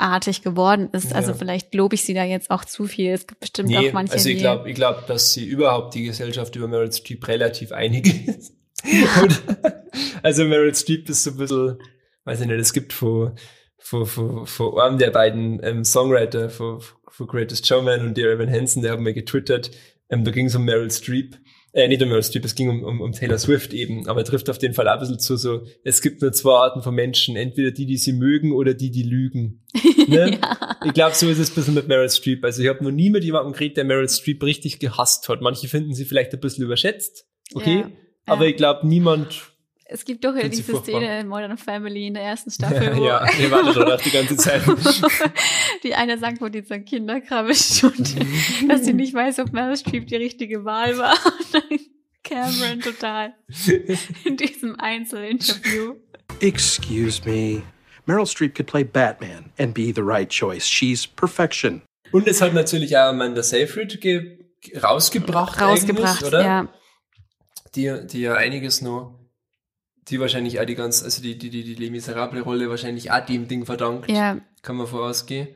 großartig 0.00 0.42
geworden 0.42 0.88
ist. 0.92 1.14
Also 1.14 1.32
Ja. 1.32 1.36
vielleicht 1.36 1.74
lobe 1.74 1.94
ich 1.94 2.02
sie 2.04 2.14
da 2.14 2.24
jetzt 2.24 2.50
auch 2.50 2.64
zu 2.64 2.86
viel. 2.86 3.12
Es 3.12 3.26
gibt 3.26 3.40
bestimmt 3.40 3.68
Nee, 3.68 3.88
auch 3.90 3.92
manche, 3.92 4.14
also 4.14 4.28
ich 4.28 4.38
glaube, 4.38 4.68
ich 4.68 4.74
glaub, 4.74 5.06
dass 5.06 5.32
sie 5.32 5.44
überhaupt 5.44 5.94
die 5.94 6.04
Gesellschaft 6.04 6.56
über 6.56 6.68
Meryl 6.68 6.92
Streep 6.92 7.26
relativ 7.28 7.72
einig 7.72 8.26
ist. 8.28 8.54
Und, 9.22 9.42
also 10.22 10.44
Meryl 10.44 10.74
Streep 10.74 11.08
ist 11.08 11.22
so 11.24 11.30
ein 11.32 11.36
bisschen, 11.36 11.78
weiß 12.24 12.40
ich 12.40 12.46
nicht, 12.46 12.60
es 12.60 12.72
gibt 12.72 12.92
von, 12.92 13.32
von, 13.78 14.06
von, 14.06 14.46
von 14.46 14.80
einem 14.80 14.98
der 14.98 15.10
beiden 15.10 15.60
ähm, 15.62 15.84
Songwriter 15.84 16.48
von 16.48 16.80
Greatest 17.26 17.66
Showman 17.66 18.00
und 18.06 18.16
der 18.16 18.32
Evan 18.32 18.50
Hansen, 18.50 18.82
der 18.82 18.92
haben 18.92 19.02
mir 19.02 19.12
getwittert, 19.12 19.70
ähm, 20.08 20.24
da 20.24 20.30
ging 20.30 20.46
es 20.46 20.54
um 20.54 20.64
Meryl 20.64 20.90
Streep, 20.90 21.36
äh, 21.72 21.86
nicht 21.86 22.02
um 22.02 22.08
Meryl 22.08 22.22
Streep, 22.22 22.44
es 22.44 22.54
ging 22.54 22.68
um, 22.68 22.82
um, 22.82 23.00
um 23.00 23.12
Taylor 23.12 23.38
Swift 23.38 23.72
eben, 23.72 24.08
aber 24.08 24.20
er 24.20 24.24
trifft 24.24 24.50
auf 24.50 24.58
den 24.58 24.74
Fall 24.74 24.88
auch 24.88 24.94
ein 24.94 25.00
bisschen 25.00 25.20
zu, 25.20 25.36
so, 25.36 25.62
es 25.84 26.02
gibt 26.02 26.20
nur 26.20 26.32
zwei 26.32 26.52
Arten 26.52 26.82
von 26.82 26.94
Menschen, 26.94 27.36
entweder 27.36 27.70
die, 27.70 27.86
die 27.86 27.96
sie 27.96 28.12
mögen 28.12 28.52
oder 28.52 28.74
die, 28.74 28.90
die 28.90 29.02
lügen. 29.02 29.62
Ne? 30.08 30.38
ja. 30.42 30.76
Ich 30.84 30.92
glaube, 30.92 31.14
so 31.14 31.28
ist 31.28 31.38
es 31.38 31.52
ein 31.52 31.54
bisschen 31.54 31.74
mit 31.74 31.86
Meryl 31.86 32.08
Streep. 32.08 32.44
Also 32.44 32.62
ich 32.62 32.68
habe 32.68 32.82
noch 32.82 32.90
nie 32.90 33.10
mit 33.10 33.22
jemandem 33.22 33.52
geredet, 33.52 33.76
der 33.76 33.84
Meryl 33.84 34.08
Streep 34.08 34.42
richtig 34.42 34.80
gehasst 34.80 35.28
hat. 35.28 35.40
Manche 35.40 35.68
finden 35.68 35.94
sie 35.94 36.04
vielleicht 36.04 36.32
ein 36.32 36.40
bisschen 36.40 36.64
überschätzt, 36.64 37.28
okay? 37.54 37.80
Ja, 37.80 37.90
Aber 38.26 38.44
ja. 38.44 38.50
ich 38.50 38.56
glaube, 38.56 38.88
niemand... 38.88 39.49
Es 39.92 40.04
gibt 40.04 40.24
doch 40.24 40.36
Find 40.36 40.54
sie 40.54 40.62
diese. 40.62 40.78
Szene 40.78 41.20
in 41.20 41.26
Modern 41.26 41.58
Family 41.58 42.06
in 42.06 42.14
der 42.14 42.22
ersten 42.22 42.50
Staffel, 42.52 42.96
wo 42.96 43.06
ja, 43.06 43.28
ihr 43.40 43.50
wartet 43.50 43.76
doch 43.76 43.90
auch 43.90 44.00
die 44.00 44.10
ganze 44.10 44.36
Zeit. 44.36 44.62
die 45.82 45.94
eine 45.94 46.16
sagt 46.16 46.38
von 46.38 46.52
dieser 46.52 46.78
Kinderkrabbelstunde, 46.78 48.24
dass 48.68 48.84
sie 48.84 48.92
nicht 48.92 49.14
weiß, 49.14 49.40
ob 49.40 49.52
Meryl 49.52 49.76
Streep 49.76 50.06
die 50.06 50.16
richtige 50.16 50.64
Wahl 50.64 50.96
war. 50.96 51.14
Und 51.24 51.54
dann 51.54 51.78
Cameron 52.22 52.80
total 52.80 53.34
in 54.24 54.36
diesem 54.36 54.78
Einzelinterview. 54.78 55.96
Excuse 56.38 57.22
me. 57.28 57.62
Meryl 58.06 58.26
Streep 58.26 58.54
could 58.54 58.68
play 58.68 58.84
Batman 58.84 59.50
and 59.58 59.74
be 59.74 59.92
the 59.92 60.02
right 60.02 60.28
choice. 60.28 60.68
She's 60.68 61.04
perfection. 61.04 61.82
Und 62.12 62.28
es 62.28 62.40
hat 62.40 62.54
natürlich 62.54 62.96
auch 62.96 63.08
Amanda 63.08 63.42
Seyfried 63.42 64.00
ge 64.00 64.38
rausgebracht, 64.80 65.60
Rausgebracht, 65.60 66.22
oder? 66.22 66.42
ja. 66.42 66.68
Die, 67.74 68.06
die 68.06 68.22
ja 68.22 68.34
einiges 68.34 68.82
noch, 68.82 69.19
die 70.10 70.20
wahrscheinlich 70.20 70.60
auch 70.60 70.64
die 70.64 70.74
ganz, 70.74 71.02
also 71.02 71.22
die, 71.22 71.38
die, 71.38 71.50
die, 71.50 71.64
die 71.64 71.74
Les 71.74 71.90
Miserable 71.90 72.40
Rolle 72.42 72.68
wahrscheinlich 72.68 73.10
auch 73.12 73.24
dem 73.24 73.48
Ding 73.48 73.64
verdankt. 73.66 74.10
Ja, 74.10 74.38
Kann 74.62 74.76
man 74.76 74.86
vorausgehen. 74.86 75.48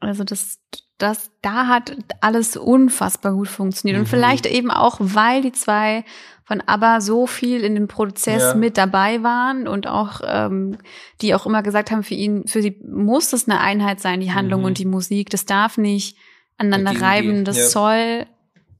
also 0.00 0.24
das, 0.24 0.58
das, 0.98 1.30
da 1.42 1.66
hat 1.66 1.96
alles 2.20 2.56
unfassbar 2.56 3.32
gut 3.32 3.48
funktioniert. 3.48 3.98
Und 3.98 4.04
Mhm. 4.06 4.10
vielleicht 4.10 4.46
eben 4.46 4.70
auch, 4.70 4.96
weil 5.00 5.42
die 5.42 5.52
zwei 5.52 6.04
von 6.44 6.62
ABBA 6.62 7.00
so 7.02 7.26
viel 7.26 7.62
in 7.62 7.74
dem 7.74 7.88
Prozess 7.88 8.42
Ja. 8.42 8.54
mit 8.54 8.78
dabei 8.78 9.22
waren 9.22 9.68
und 9.68 9.86
auch, 9.86 10.20
ähm, 10.24 10.78
die 11.20 11.34
auch 11.34 11.44
immer 11.46 11.62
gesagt 11.62 11.90
haben, 11.90 12.02
für 12.02 12.14
ihn, 12.14 12.46
für 12.46 12.62
sie 12.62 12.80
muss 12.86 13.30
das 13.30 13.48
eine 13.48 13.60
Einheit 13.60 14.00
sein, 14.00 14.20
die 14.20 14.32
Handlung 14.32 14.60
Mhm. 14.60 14.66
und 14.66 14.78
die 14.78 14.86
Musik. 14.86 15.30
Das 15.30 15.44
darf 15.44 15.76
nicht 15.78 16.16
aneinander 16.56 16.92
Dagegen 16.94 17.04
reiben. 17.04 17.44
Das 17.44 17.58
ja. 17.58 17.66
soll 17.66 18.26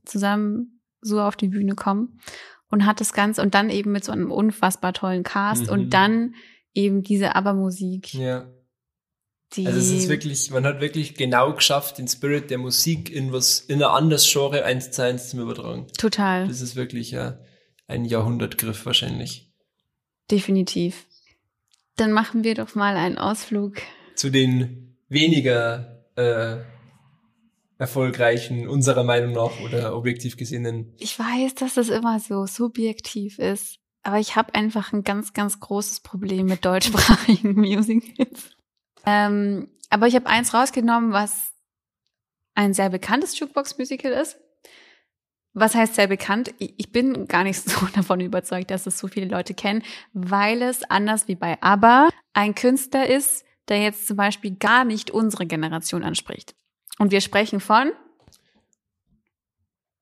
zusammen 0.05 0.81
so 1.01 1.21
auf 1.21 1.37
die 1.37 1.49
Bühne 1.49 1.75
kommen. 1.75 2.19
Und 2.71 2.85
hat 2.85 3.01
das 3.01 3.13
Ganze, 3.13 3.41
und 3.43 3.55
dann 3.55 3.71
eben 3.71 3.93
mit 3.93 4.05
so 4.05 4.13
einem 4.13 4.31
unfassbar 4.31 4.93
tollen 4.93 5.23
Cast 5.23 5.65
Mhm. 5.67 5.73
und 5.73 5.91
dann 5.91 6.35
eben 6.75 7.03
diese 7.03 7.35
ABBA-Musik, 7.35 8.13
Ja. 8.15 8.47
die 9.55 9.67
Also 9.67 9.79
es 9.79 9.91
ist 9.91 10.09
wirklich, 10.11 10.51
man 10.51 10.65
hat 10.67 10.81
wirklich 10.81 11.15
genau 11.15 11.55
geschafft, 11.55 11.97
den 11.99 12.07
Spirit 12.09 12.51
der 12.51 12.59
Musik 12.59 13.11
in 13.11 13.33
was, 13.33 13.61
in 13.61 13.83
ein 13.83 13.89
anderes 13.89 14.31
Genre 14.31 14.65
eins 14.65 14.91
zu 14.91 15.03
eins 15.03 15.31
zu 15.31 15.41
übertragen. 15.41 15.87
total. 15.97 16.47
Das 16.47 16.61
ist 16.61 16.77
wirklich 16.77 17.11
ja, 17.13 17.39
ein 17.87 18.05
Jahrhundertgriff 18.05 18.85
wahrscheinlich. 18.85 19.51
Definitiv. 20.31 21.07
Dann 21.97 22.13
machen 22.13 22.45
wir 22.45 22.55
doch 22.55 22.75
mal 22.75 22.97
einen 22.97 23.17
Ausflug. 23.19 23.77
Zu 24.15 24.31
den 24.31 24.99
weniger 25.09 26.05
äh, 26.17 26.59
erfolgreichen, 27.79 28.69
unserer 28.69 29.05
Meinung 29.05 29.33
nach 29.33 29.61
oder 29.61 29.97
objektiv 29.97 30.37
gesehenen. 30.37 30.93
Ich 30.99 31.19
weiß, 31.19 31.55
dass 31.55 31.75
das 31.75 31.89
immer 31.89 32.19
so 32.19 32.47
subjektiv 32.47 33.39
ist, 33.39 33.79
aber 34.03 34.19
ich 34.19 34.37
habe 34.37 34.55
einfach 34.55 34.93
ein 34.93 35.05
ganz, 35.05 35.33
ganz 35.33 35.61
großes 35.61 36.01
Problem 36.01 36.47
mit 36.47 36.65
deutschsprachigen 36.65 37.55
Musicals. 37.55 38.51
Ähm, 39.07 39.69
aber 39.91 40.07
ich 40.09 40.17
habe 40.17 40.27
eins 40.27 40.53
rausgenommen, 40.53 41.13
was 41.13 41.53
ein 42.55 42.75
sehr 42.75 42.91
bekanntes 42.91 43.39
Jukebox-Musical 43.39 44.13
ist. 44.13 44.39
Was 45.55 45.75
heißt 45.75 45.95
sehr 45.95 46.09
bekannt? 46.09 46.53
Ich 46.59 46.91
bin 46.91 47.27
gar 47.29 47.45
nicht 47.45 47.61
so 47.69 47.87
davon 47.95 48.21
überzeugt, 48.21 48.71
dass 48.73 48.87
es 48.87 48.99
so 48.99 49.07
viele 49.07 49.27
Leute 49.27 49.55
kennen, 49.55 49.85
weil 50.13 50.63
es 50.63 50.83
anders 50.91 51.29
wie 51.29 51.37
bei 51.37 51.61
ABBA 51.63 52.09
ein 52.33 52.57
Künstler 52.57 53.09
ist, 53.09 53.45
der 53.69 53.83
jetzt 53.83 54.07
zum 54.07 54.17
Beispiel 54.17 54.57
gar 54.57 54.85
nicht 54.85 55.11
unsere 55.11 55.47
Generation 55.47 56.03
anspricht. 56.03 56.55
Und 56.99 57.11
wir 57.13 57.21
sprechen 57.21 57.61
von 57.61 57.93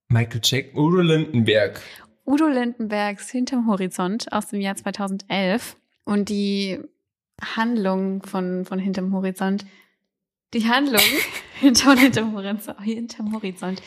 Michael 0.09 0.41
Jack, 0.43 0.75
Udo 0.77 1.01
Lindenberg. 1.01 1.81
Udo 2.25 2.47
Lindenbergs 2.49 3.31
Hinterm 3.31 3.67
Horizont 3.69 4.33
aus 4.33 4.49
dem 4.49 4.61
Jahr 4.61 4.77
2011. 4.77 5.77
Und 6.05 6.29
die 6.29 6.79
Handlung 7.41 8.23
von, 8.23 8.65
von 8.65 8.79
Hinterm 8.79 9.13
Horizont, 9.13 9.67
die 10.55 10.69
Handlung 10.69 11.03
hinter, 11.61 11.97
hinterm, 11.97 12.35
Horizont, 12.35 12.81
hinterm 12.83 13.33
Horizont 13.33 13.83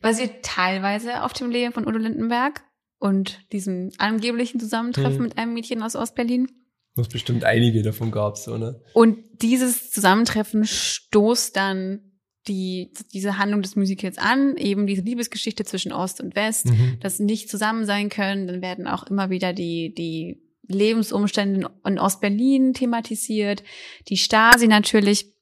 basiert 0.00 0.44
teilweise 0.44 1.24
auf 1.24 1.32
dem 1.32 1.50
Leben 1.50 1.72
von 1.72 1.86
Udo 1.86 1.98
Lindenberg 1.98 2.62
und 2.98 3.40
diesem 3.52 3.90
angeblichen 3.98 4.60
Zusammentreffen 4.60 5.16
Hm. 5.16 5.22
mit 5.22 5.38
einem 5.38 5.54
Mädchen 5.54 5.82
aus 5.82 5.96
Ostberlin. 5.96 6.48
Was 6.94 7.08
bestimmt 7.08 7.44
einige 7.44 7.82
davon 7.82 8.10
gab, 8.10 8.36
so, 8.36 8.58
ne? 8.58 8.80
Und 8.92 9.18
dieses 9.42 9.90
Zusammentreffen 9.90 10.64
stoßt 10.64 11.54
dann 11.56 12.07
die, 12.48 12.90
diese 13.12 13.38
Handlung 13.38 13.62
des 13.62 13.76
Musicals 13.76 14.18
an, 14.18 14.56
eben 14.56 14.86
diese 14.86 15.02
Liebesgeschichte 15.02 15.64
zwischen 15.64 15.92
Ost 15.92 16.20
und 16.20 16.34
West, 16.34 16.66
Mhm. 16.66 16.96
das 17.00 17.18
nicht 17.20 17.48
zusammen 17.50 17.84
sein 17.84 18.08
können. 18.08 18.46
Dann 18.48 18.62
werden 18.62 18.86
auch 18.88 19.04
immer 19.06 19.30
wieder 19.30 19.52
die, 19.52 19.94
die 19.94 20.42
Lebensumstände 20.66 21.70
in 21.86 21.98
Ostberlin 21.98 22.74
thematisiert, 22.74 23.62
die 24.08 24.16
Stasi 24.16 24.66
natürlich. 24.68 25.32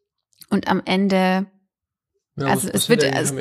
Und 0.50 0.68
am 0.68 0.82
Ende, 0.84 1.46
Ja, 2.38 2.48
Also 2.48 2.68
es 2.70 2.90
wird- 2.90 3.02
es- 3.02 3.32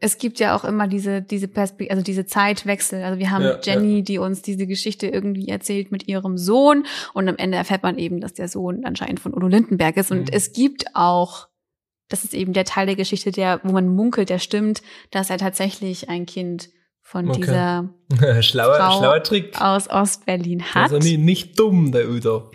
es 0.00 0.18
gibt 0.18 0.40
ja 0.40 0.56
auch 0.56 0.64
immer 0.64 0.88
diese, 0.88 1.22
diese 1.22 1.46
Perspektive, 1.46 1.92
also 1.92 2.02
diese 2.02 2.26
Zeitwechsel. 2.26 3.04
Also 3.04 3.20
wir 3.20 3.30
haben 3.30 3.44
Ja, 3.44 3.60
Jenny, 3.62 4.02
die 4.02 4.18
uns 4.18 4.42
diese 4.42 4.66
Geschichte 4.66 5.06
irgendwie 5.06 5.46
erzählt 5.48 5.92
mit 5.92 6.08
ihrem 6.08 6.36
Sohn. 6.36 6.84
Und 7.12 7.28
am 7.28 7.36
Ende 7.36 7.56
erfährt 7.58 7.84
man 7.84 7.96
eben, 7.96 8.20
dass 8.20 8.34
der 8.34 8.48
Sohn 8.48 8.84
anscheinend 8.84 9.20
von 9.20 9.32
Udo 9.34 9.46
Lindenberg 9.46 9.96
ist. 9.96 10.10
Und 10.10 10.22
Mhm. 10.22 10.26
es 10.32 10.52
gibt 10.52 10.84
auch, 10.94 11.46
das 12.08 12.24
ist 12.24 12.34
eben 12.34 12.52
der 12.52 12.64
Teil 12.64 12.86
der 12.86 12.96
Geschichte, 12.96 13.30
der, 13.30 13.60
wo 13.62 13.72
man 13.72 13.88
munkelt, 13.88 14.28
der 14.28 14.38
stimmt, 14.38 14.82
dass 15.10 15.30
er 15.30 15.38
tatsächlich 15.38 16.08
ein 16.08 16.26
Kind 16.26 16.68
von 17.02 17.28
Okay. 17.30 17.40
dieser 17.40 18.42
schlauer, 18.42 18.76
Frau 18.76 18.98
schlauer 18.98 19.22
Trick. 19.22 19.60
aus 19.60 19.88
Ostberlin 19.90 20.62
hat. 20.74 20.92
Also 20.92 20.98
nicht, 20.98 21.18
nicht 21.20 21.58
dumm, 21.58 21.92
der 21.92 22.08
Udo. 22.08 22.50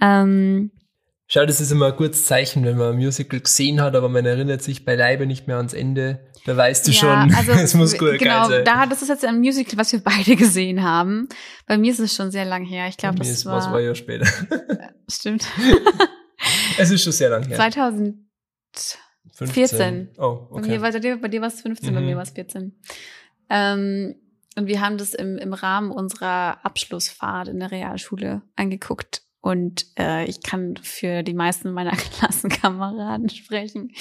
Ähm, 0.00 0.70
Schau, 1.26 1.46
das 1.46 1.60
ist 1.60 1.70
immer 1.70 1.86
ein 1.86 1.96
gutes 1.96 2.26
Zeichen, 2.26 2.64
wenn 2.64 2.76
man 2.76 2.90
ein 2.92 2.96
Musical 2.96 3.40
gesehen 3.40 3.80
hat, 3.80 3.96
aber 3.96 4.08
man 4.10 4.26
erinnert 4.26 4.62
sich 4.62 4.84
beileibe 4.84 5.26
nicht 5.26 5.46
mehr 5.46 5.56
ans 5.56 5.72
Ende. 5.72 6.20
Da 6.44 6.54
weißt 6.56 6.86
du 6.86 6.92
schon, 6.92 7.30
es 7.62 7.72
muss 7.74 7.96
gut 7.96 8.18
genau, 8.18 8.48
sein. 8.48 8.64
da 8.64 8.84
das 8.86 9.00
ist 9.00 9.08
jetzt 9.08 9.24
ein 9.24 9.38
Musical, 9.38 9.78
was 9.78 9.90
wir 9.92 10.00
beide 10.00 10.36
gesehen 10.36 10.82
haben. 10.82 11.28
Bei 11.66 11.78
mir 11.78 11.90
ist 11.92 12.00
es 12.00 12.14
schon 12.14 12.30
sehr 12.30 12.44
lang 12.44 12.64
her. 12.64 12.86
Ich 12.88 12.98
glaube, 12.98 13.16
das 13.18 13.30
ist 13.30 13.46
was 13.46 13.64
war, 13.66 13.74
war 13.74 13.80
ja 13.80 13.94
später. 13.94 14.26
stimmt, 15.10 15.46
es 16.78 16.90
ist 16.90 17.02
schon 17.02 17.12
sehr 17.12 17.30
lang 17.30 17.46
her. 17.46 17.56
2000. 17.56 18.16
14. 19.32 20.10
Oh, 20.18 20.46
Bei 20.50 20.60
mir 20.60 20.76
okay. 20.76 20.78
bei 20.78 20.90
dir, 20.98 21.16
bei 21.20 21.28
dir 21.28 21.40
war 21.40 21.48
es 21.48 21.60
15, 21.62 21.94
bei 21.94 22.00
Mhm. 22.00 22.06
mir 22.06 22.16
war 22.16 22.22
es 22.22 22.30
14. 22.30 22.78
Ähm, 23.50 24.14
und 24.56 24.66
wir 24.66 24.80
haben 24.80 24.98
das 24.98 25.14
im, 25.14 25.36
im 25.38 25.52
Rahmen 25.52 25.90
unserer 25.90 26.64
Abschlussfahrt 26.64 27.48
in 27.48 27.58
der 27.58 27.70
Realschule 27.70 28.42
angeguckt. 28.56 29.22
Und 29.40 29.86
äh, 29.98 30.24
ich 30.24 30.42
kann 30.42 30.76
für 30.82 31.22
die 31.22 31.34
meisten 31.34 31.72
meiner 31.72 31.90
Klassenkameraden 31.96 33.28
sprechen, 33.28 33.92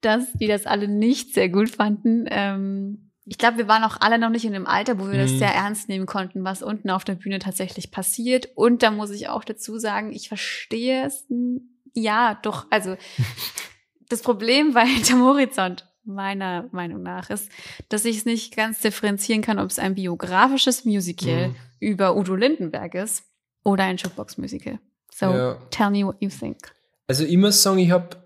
dass 0.00 0.32
die 0.34 0.46
das 0.46 0.66
alle 0.66 0.86
nicht 0.88 1.34
sehr 1.34 1.48
gut 1.48 1.70
fanden. 1.70 2.26
Ähm, 2.28 3.10
ich 3.24 3.38
glaube, 3.38 3.58
wir 3.58 3.66
waren 3.66 3.82
auch 3.82 3.96
alle 4.00 4.18
noch 4.20 4.28
nicht 4.30 4.44
in 4.44 4.52
dem 4.52 4.66
Alter, 4.68 5.00
wo 5.00 5.10
wir 5.10 5.18
das 5.18 5.32
Mhm. 5.32 5.38
sehr 5.38 5.52
ernst 5.54 5.88
nehmen 5.88 6.06
konnten, 6.06 6.44
was 6.44 6.62
unten 6.62 6.90
auf 6.90 7.02
der 7.02 7.14
Bühne 7.16 7.40
tatsächlich 7.40 7.90
passiert. 7.90 8.50
Und 8.54 8.82
da 8.84 8.92
muss 8.92 9.10
ich 9.10 9.28
auch 9.28 9.42
dazu 9.42 9.78
sagen, 9.78 10.12
ich 10.12 10.28
verstehe 10.28 11.04
es. 11.06 11.26
Ja, 11.94 12.38
doch. 12.42 12.66
Also 12.70 12.96
das 14.08 14.22
Problem 14.22 14.72
bei 14.74 14.86
Hinterm 14.86 15.22
Horizont, 15.24 15.86
meiner 16.04 16.68
Meinung 16.72 17.02
nach, 17.02 17.30
ist, 17.30 17.50
dass 17.88 18.04
ich 18.04 18.18
es 18.18 18.24
nicht 18.24 18.54
ganz 18.56 18.80
differenzieren 18.80 19.42
kann, 19.42 19.58
ob 19.58 19.70
es 19.70 19.78
ein 19.78 19.94
biografisches 19.94 20.84
Musical 20.84 21.48
Mhm. 21.48 21.56
über 21.80 22.16
Udo 22.16 22.34
Lindenberg 22.36 22.94
ist 22.94 23.24
oder 23.64 23.84
ein 23.84 23.96
Jukebox-Musical. 23.96 24.78
So, 25.12 25.26
Ja. 25.26 25.56
tell 25.70 25.90
me 25.90 26.04
what 26.06 26.16
you 26.20 26.28
think. 26.28 26.56
Also 27.08 27.24
ich 27.24 27.36
muss 27.36 27.62
sagen, 27.62 27.78
ich 27.78 27.90
habe 27.90 28.16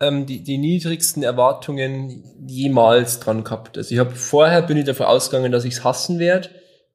ähm, 0.00 0.26
die, 0.26 0.42
die 0.42 0.58
niedrigsten 0.58 1.22
Erwartungen 1.22 2.24
jemals 2.48 3.20
dran 3.20 3.44
gehabt. 3.44 3.78
Also 3.78 3.94
ich 3.94 3.98
habe 4.00 4.10
vorher 4.14 4.62
bin 4.62 4.76
ich 4.76 4.84
davon 4.84 5.06
ausgegangen, 5.06 5.52
dass 5.52 5.64
ich 5.64 5.74
es 5.74 5.84
hassen 5.84 6.18
werde. 6.18 6.50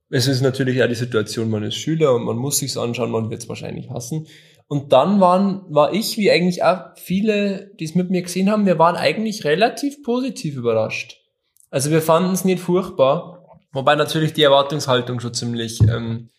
Es 0.10 0.28
ist 0.28 0.42
natürlich 0.42 0.76
ja 0.78 0.88
die 0.88 0.96
Situation, 0.96 1.50
man 1.50 1.64
ist 1.64 1.76
Schüler 1.76 2.14
und 2.16 2.24
man 2.24 2.36
muss 2.38 2.60
sich's 2.60 2.78
anschauen, 2.78 3.12
man 3.12 3.30
wird 3.30 3.42
es 3.42 3.50
wahrscheinlich 3.50 3.90
hassen. 3.90 4.28
Und 4.68 4.92
dann 4.92 5.22
waren, 5.22 5.64
war 5.70 5.94
ich, 5.94 6.18
wie 6.18 6.30
eigentlich 6.30 6.64
auch 6.64 6.96
viele, 6.98 7.72
die 7.80 7.86
es 7.86 7.96
mit 7.96 8.10
mir 8.10 8.22
gesehen 8.22 8.50
haben, 8.52 8.66
wir 8.66 8.78
waren 8.78 8.96
eigentlich 8.98 9.46
relativ 9.46 10.04
positiv 10.04 10.56
überrascht. 10.58 11.22
Also 11.70 11.90
wir 11.92 12.02
fanden 12.02 12.34
es 12.34 12.44
nicht 12.44 12.62
furchtbar, 12.62 13.60
wobei 13.72 13.96
natürlich 13.96 14.34
die 14.34 14.44
Erwartungshaltung 14.44 15.20
schon 15.22 15.34
ziemlich, 15.34 15.82
ähm, 15.82 16.30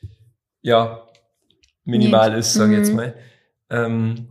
ja, 0.61 1.07
minimal 1.85 2.31
Nicht. 2.31 2.41
ist, 2.41 2.55
sage 2.55 2.73
ich 2.73 2.79
jetzt 2.81 2.91
Mhm. 2.91 2.97
mal. 2.97 3.15
Ähm, 3.71 4.29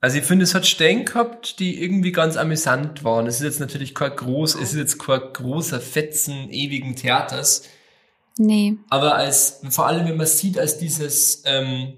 also 0.00 0.18
ich 0.18 0.24
finde, 0.24 0.42
es 0.44 0.54
hat 0.54 0.66
Stellen 0.66 1.04
gehabt, 1.04 1.58
die 1.58 1.82
irgendwie 1.82 2.12
ganz 2.12 2.36
amüsant 2.36 3.04
waren. 3.04 3.26
Es 3.26 3.36
ist 3.36 3.44
jetzt 3.44 3.60
natürlich 3.60 3.94
kein 3.94 4.14
groß, 4.14 4.56
es 4.56 4.72
ist 4.72 4.78
jetzt 4.78 4.98
kein 4.98 5.20
großer 5.32 5.80
Fetzen 5.80 6.50
ewigen 6.50 6.96
Theaters, 6.96 7.62
Nee. 8.36 8.76
aber 8.90 9.14
als, 9.14 9.60
vor 9.70 9.86
allem 9.86 10.06
wenn 10.06 10.16
man 10.16 10.26
sieht, 10.26 10.58
als 10.58 10.78
dieses, 10.78 11.42
ähm, 11.46 11.94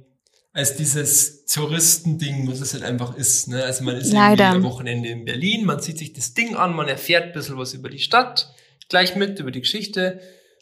als 0.54 0.76
dieses 0.76 1.44
Touristending, 1.46 2.48
was 2.48 2.60
es 2.60 2.72
halt 2.72 2.84
einfach 2.84 3.16
ist, 3.16 3.48
ne? 3.48 3.64
Also 3.64 3.82
man 3.84 3.96
ist 3.96 4.12
Leider. 4.12 4.44
irgendwie 4.44 4.66
am 4.66 4.72
Wochenende 4.72 5.08
in 5.08 5.24
Berlin, 5.24 5.66
man 5.66 5.80
sieht 5.80 5.98
sich 5.98 6.12
das 6.12 6.32
Ding 6.32 6.54
an, 6.54 6.74
man 6.74 6.88
erfährt 6.88 7.24
ein 7.24 7.32
bisschen 7.32 7.58
was 7.58 7.74
über 7.74 7.90
die 7.90 7.98
Stadt, 7.98 8.54
gleich 8.88 9.16
mit, 9.16 9.40
über 9.40 9.50
die 9.50 9.60
Geschichte 9.60 10.20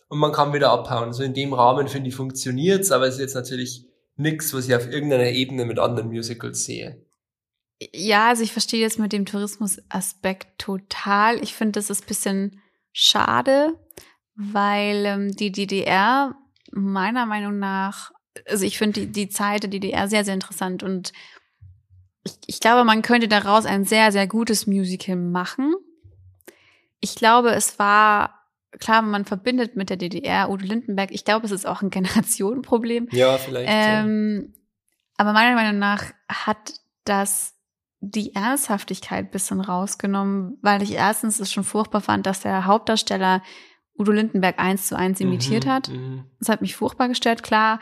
und 0.09 0.19
man 0.19 0.33
kann 0.33 0.55
wieder 0.55 0.71
abhauen. 0.71 1.09
Also 1.09 1.23
in 1.23 1.35
dem 1.35 1.53
Rahmen, 1.53 1.89
finde 1.89 2.09
ich, 2.09 2.17
funktioniert's, 2.17 2.91
aber 2.91 3.07
es 3.07 3.15
ist 3.15 3.21
jetzt 3.21 3.35
natürlich 3.35 3.85
nichts, 4.17 4.55
was 4.55 4.67
ich 4.67 4.75
auf 4.75 4.91
irgendeiner 4.91 5.29
Ebene 5.29 5.67
mit 5.67 5.79
anderen 5.79 6.09
Musicals 6.09 6.65
sehe. 6.65 7.05
Ja, 7.93 8.29
also 8.29 8.43
ich 8.43 8.53
verstehe 8.53 8.81
jetzt 8.81 8.99
mit 8.99 9.13
dem 9.13 9.27
Tourismusaspekt 9.27 10.59
total. 10.59 11.43
Ich 11.43 11.55
finde, 11.55 11.73
das 11.73 11.91
ist 11.91 12.05
ein 12.05 12.09
bisschen 12.09 12.63
schade, 12.93 13.75
weil 14.37 15.05
ähm, 15.05 15.37
die 15.37 15.53
DDR 15.53 16.35
meiner 16.71 17.27
Meinung 17.27 17.59
nach, 17.59 18.13
also 18.49 18.65
ich 18.65 18.79
finde 18.79 19.01
die, 19.01 19.07
die 19.13 19.29
Zeit 19.29 19.63
der 19.63 19.71
DDR 19.71 20.09
sehr, 20.09 20.25
sehr 20.25 20.35
interessant 20.35 20.83
und 20.83 21.13
ich, 22.25 22.35
ich 22.47 22.61
glaube, 22.61 22.85
man 22.85 23.03
könnte 23.03 23.29
daraus 23.29 23.67
ein 23.67 23.85
sehr, 23.85 24.13
sehr 24.13 24.27
gutes 24.27 24.67
Musical 24.67 25.17
machen. 25.17 25.75
Ich 27.01 27.17
glaube, 27.17 27.51
es 27.51 27.79
war, 27.81 28.47
klar, 28.79 29.03
man 29.03 29.25
verbindet 29.25 29.75
mit 29.75 29.91
der 29.91 29.97
DDR 29.97 30.49
Udo 30.51 30.65
Lindenberg. 30.65 31.11
Ich 31.11 31.25
glaube, 31.25 31.47
es 31.47 31.53
ist 31.53 31.67
auch 31.67 31.83
ein 31.83 31.91
Generationenproblem. 31.91 33.09
Ja, 33.11 33.39
vielleicht. 33.39 33.69
Ähm, 33.71 34.55
aber 35.17 35.33
meiner 35.33 35.55
Meinung 35.57 35.79
nach 35.79 36.05
hat 36.29 36.75
das 37.05 37.55
die 38.01 38.35
Ernsthaftigkeit 38.35 39.27
ein 39.27 39.31
bisschen 39.31 39.61
rausgenommen, 39.61 40.59
weil 40.63 40.83
ich 40.83 40.93
erstens 40.93 41.39
es 41.39 41.53
schon 41.53 41.65
furchtbar 41.65 42.01
fand, 42.01 42.27
dass 42.27 42.41
der 42.41 42.67
Hauptdarsteller 42.67 43.43
Udo 43.99 44.11
Lindenberg 44.13 44.59
eins 44.59 44.87
zu 44.89 44.97
eins 44.97 45.21
imitiert 45.21 45.67
Mhm, 45.67 45.71
hat. 45.71 45.89
mhm. 45.89 46.25
Das 46.39 46.49
hat 46.49 46.63
mich 46.63 46.75
furchtbar 46.75 47.09
gestört, 47.09 47.43
klar. 47.43 47.79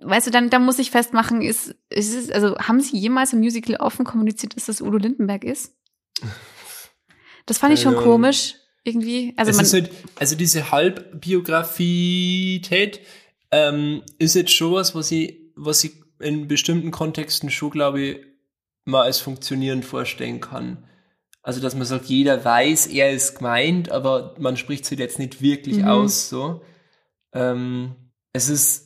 Weißt 0.00 0.26
du, 0.26 0.30
dann, 0.30 0.50
dann 0.50 0.64
muss 0.64 0.78
ich 0.78 0.90
festmachen, 0.90 1.42
ist, 1.42 1.74
ist 1.90 2.14
es, 2.14 2.30
also 2.30 2.56
haben 2.58 2.80
Sie 2.80 2.96
jemals 2.98 3.32
im 3.32 3.40
Musical 3.40 3.76
offen 3.76 4.04
kommuniziert, 4.04 4.56
dass 4.56 4.66
das 4.66 4.80
Udo 4.80 4.96
Lindenberg 4.96 5.44
ist? 5.44 5.74
Das 7.46 7.58
fand 7.58 7.74
ich 7.74 7.80
schon 7.80 7.94
Ahnung. 7.94 8.04
komisch, 8.04 8.54
irgendwie. 8.84 9.34
Also 9.36 9.50
es 9.50 9.56
man, 9.56 9.66
halt, 9.66 9.90
also 10.18 10.34
diese 10.34 10.72
Halbbiografität 10.72 13.00
ähm, 13.50 14.02
ist 14.18 14.34
jetzt 14.34 14.52
schon 14.52 14.72
was, 14.72 14.94
was 14.94 15.10
ich, 15.12 15.38
was 15.54 15.84
ich 15.84 15.92
in 16.18 16.48
bestimmten 16.48 16.90
Kontexten 16.90 17.50
schon, 17.50 17.70
glaube 17.70 18.00
ich, 18.00 18.18
mal 18.84 19.02
als 19.02 19.20
funktionierend 19.20 19.84
vorstellen 19.84 20.40
kann. 20.40 20.84
Also, 21.42 21.60
dass 21.60 21.76
man 21.76 21.86
sagt, 21.86 22.06
jeder 22.06 22.44
weiß, 22.44 22.88
er 22.88 23.12
ist 23.12 23.36
gemeint, 23.38 23.90
aber 23.92 24.34
man 24.38 24.56
spricht 24.56 24.84
es 24.84 24.90
halt 24.90 24.98
jetzt 25.00 25.18
nicht 25.20 25.40
wirklich 25.42 25.76
Mhm. 25.78 25.84
aus, 25.84 26.28
so. 26.28 26.62
Ähm, 27.32 27.94
es 28.32 28.48
ist 28.48 28.85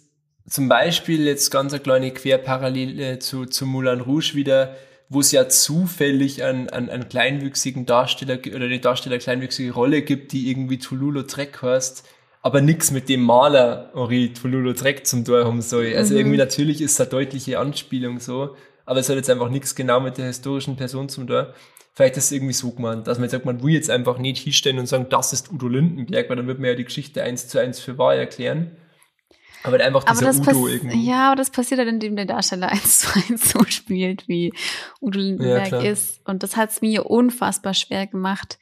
zum 0.51 0.69
Beispiel 0.69 1.27
jetzt 1.27 1.51
ganz 1.51 1.73
eine 1.73 1.81
kleine 1.81 2.11
Querparallele 2.11 3.19
zu, 3.21 3.47
zu 3.47 3.65
Moulin 3.67 4.01
Rouge 4.01 4.33
wieder, 4.35 4.77
wo 5.09 5.21
es 5.21 5.33
ja 5.33 5.49
zufällig 5.49 6.43
einen, 6.43 6.69
einen, 6.69 6.91
einen 6.91 7.09
kleinwüchsigen 7.09 7.87
Darsteller 7.87 8.39
oder 8.55 8.69
die 8.69 8.81
Darsteller 8.81 9.15
eine 9.15 9.23
kleinwüchsige 9.23 9.73
Rolle 9.73 10.03
gibt, 10.03 10.33
die 10.33 10.51
irgendwie 10.51 10.79
Toulouse-Lautrec 10.79 11.63
heißt, 11.63 12.05
aber 12.43 12.61
nix 12.61 12.91
mit 12.91 13.09
dem 13.09 13.23
Maler 13.23 13.91
Henri 13.95 14.33
Toulouse-Lautrec 14.33 15.07
zum 15.07 15.25
Tor 15.25 15.45
haben 15.45 15.63
soll. 15.63 15.95
Also 15.97 16.15
Mhm. 16.15 16.21
irgendwie 16.21 16.37
natürlich 16.37 16.81
ist 16.81 16.93
es 16.93 17.01
eine 17.01 17.11
deutliche 17.11 17.59
Anspielung 17.59 18.19
so, 18.21 18.57
aber 18.87 19.01
es 19.01 19.09
hat 19.09 19.17
jetzt 19.17 19.31
einfach 19.31 19.49
nichts 19.51 19.75
genau 19.75 20.01
mit 20.01 20.19
der 20.19 20.27
historischen 20.27 20.77
Person 20.77 21.09
zum 21.09 21.27
Tor. 21.27 21.55
Vielleicht 21.93 22.17
ist 22.17 22.27
es 22.27 22.33
irgendwie 22.33 22.55
so 22.55 22.71
gemeint, 22.71 23.07
dass 23.07 23.19
man 23.19 23.25
jetzt 23.25 23.33
sagt, 23.33 23.45
man 23.45 23.63
will 23.63 23.75
jetzt 23.75 23.91
einfach 23.91 24.19
nicht 24.19 24.43
hinstellen 24.43 24.79
und 24.79 24.87
sagen, 24.87 25.07
das 25.11 25.33
ist 25.33 25.53
Udo 25.53 25.69
Lindenberg, 25.69 26.29
weil 26.29 26.37
dann 26.37 26.47
wird 26.47 26.59
man 26.59 26.69
ja 26.71 26.75
die 26.77 26.85
Geschichte 26.85 27.23
eins 27.23 27.49
zu 27.49 27.59
eins 27.59 27.79
für 27.81 27.99
wahr 27.99 28.15
erklären. 28.15 28.71
Aber 29.63 29.79
einfach 29.81 30.07
Aber 30.07 30.19
dieser 30.19 30.33
das, 30.33 30.41
Udo 30.57 30.69
irgendwie. 30.69 31.05
ja, 31.07 31.29
aber 31.29 31.37
das 31.37 31.51
passiert 31.51 31.79
halt, 31.79 31.89
indem 31.89 32.17
der 32.17 32.25
Darsteller 32.27 32.69
eins 32.73 33.01
zu 33.01 33.09
eins 33.15 33.51
so 33.51 33.65
spielt, 33.67 34.27
wie 34.29 34.53
Udo 35.01 35.19
Lindenberg 35.19 35.69
klar. 35.69 35.85
ist. 35.85 36.21
Und 36.27 36.43
das 36.43 36.57
hat 36.57 36.71
es 36.71 36.81
mir 36.81 37.07
unfassbar 37.07 37.75
schwer 37.75 38.07
gemacht, 38.07 38.59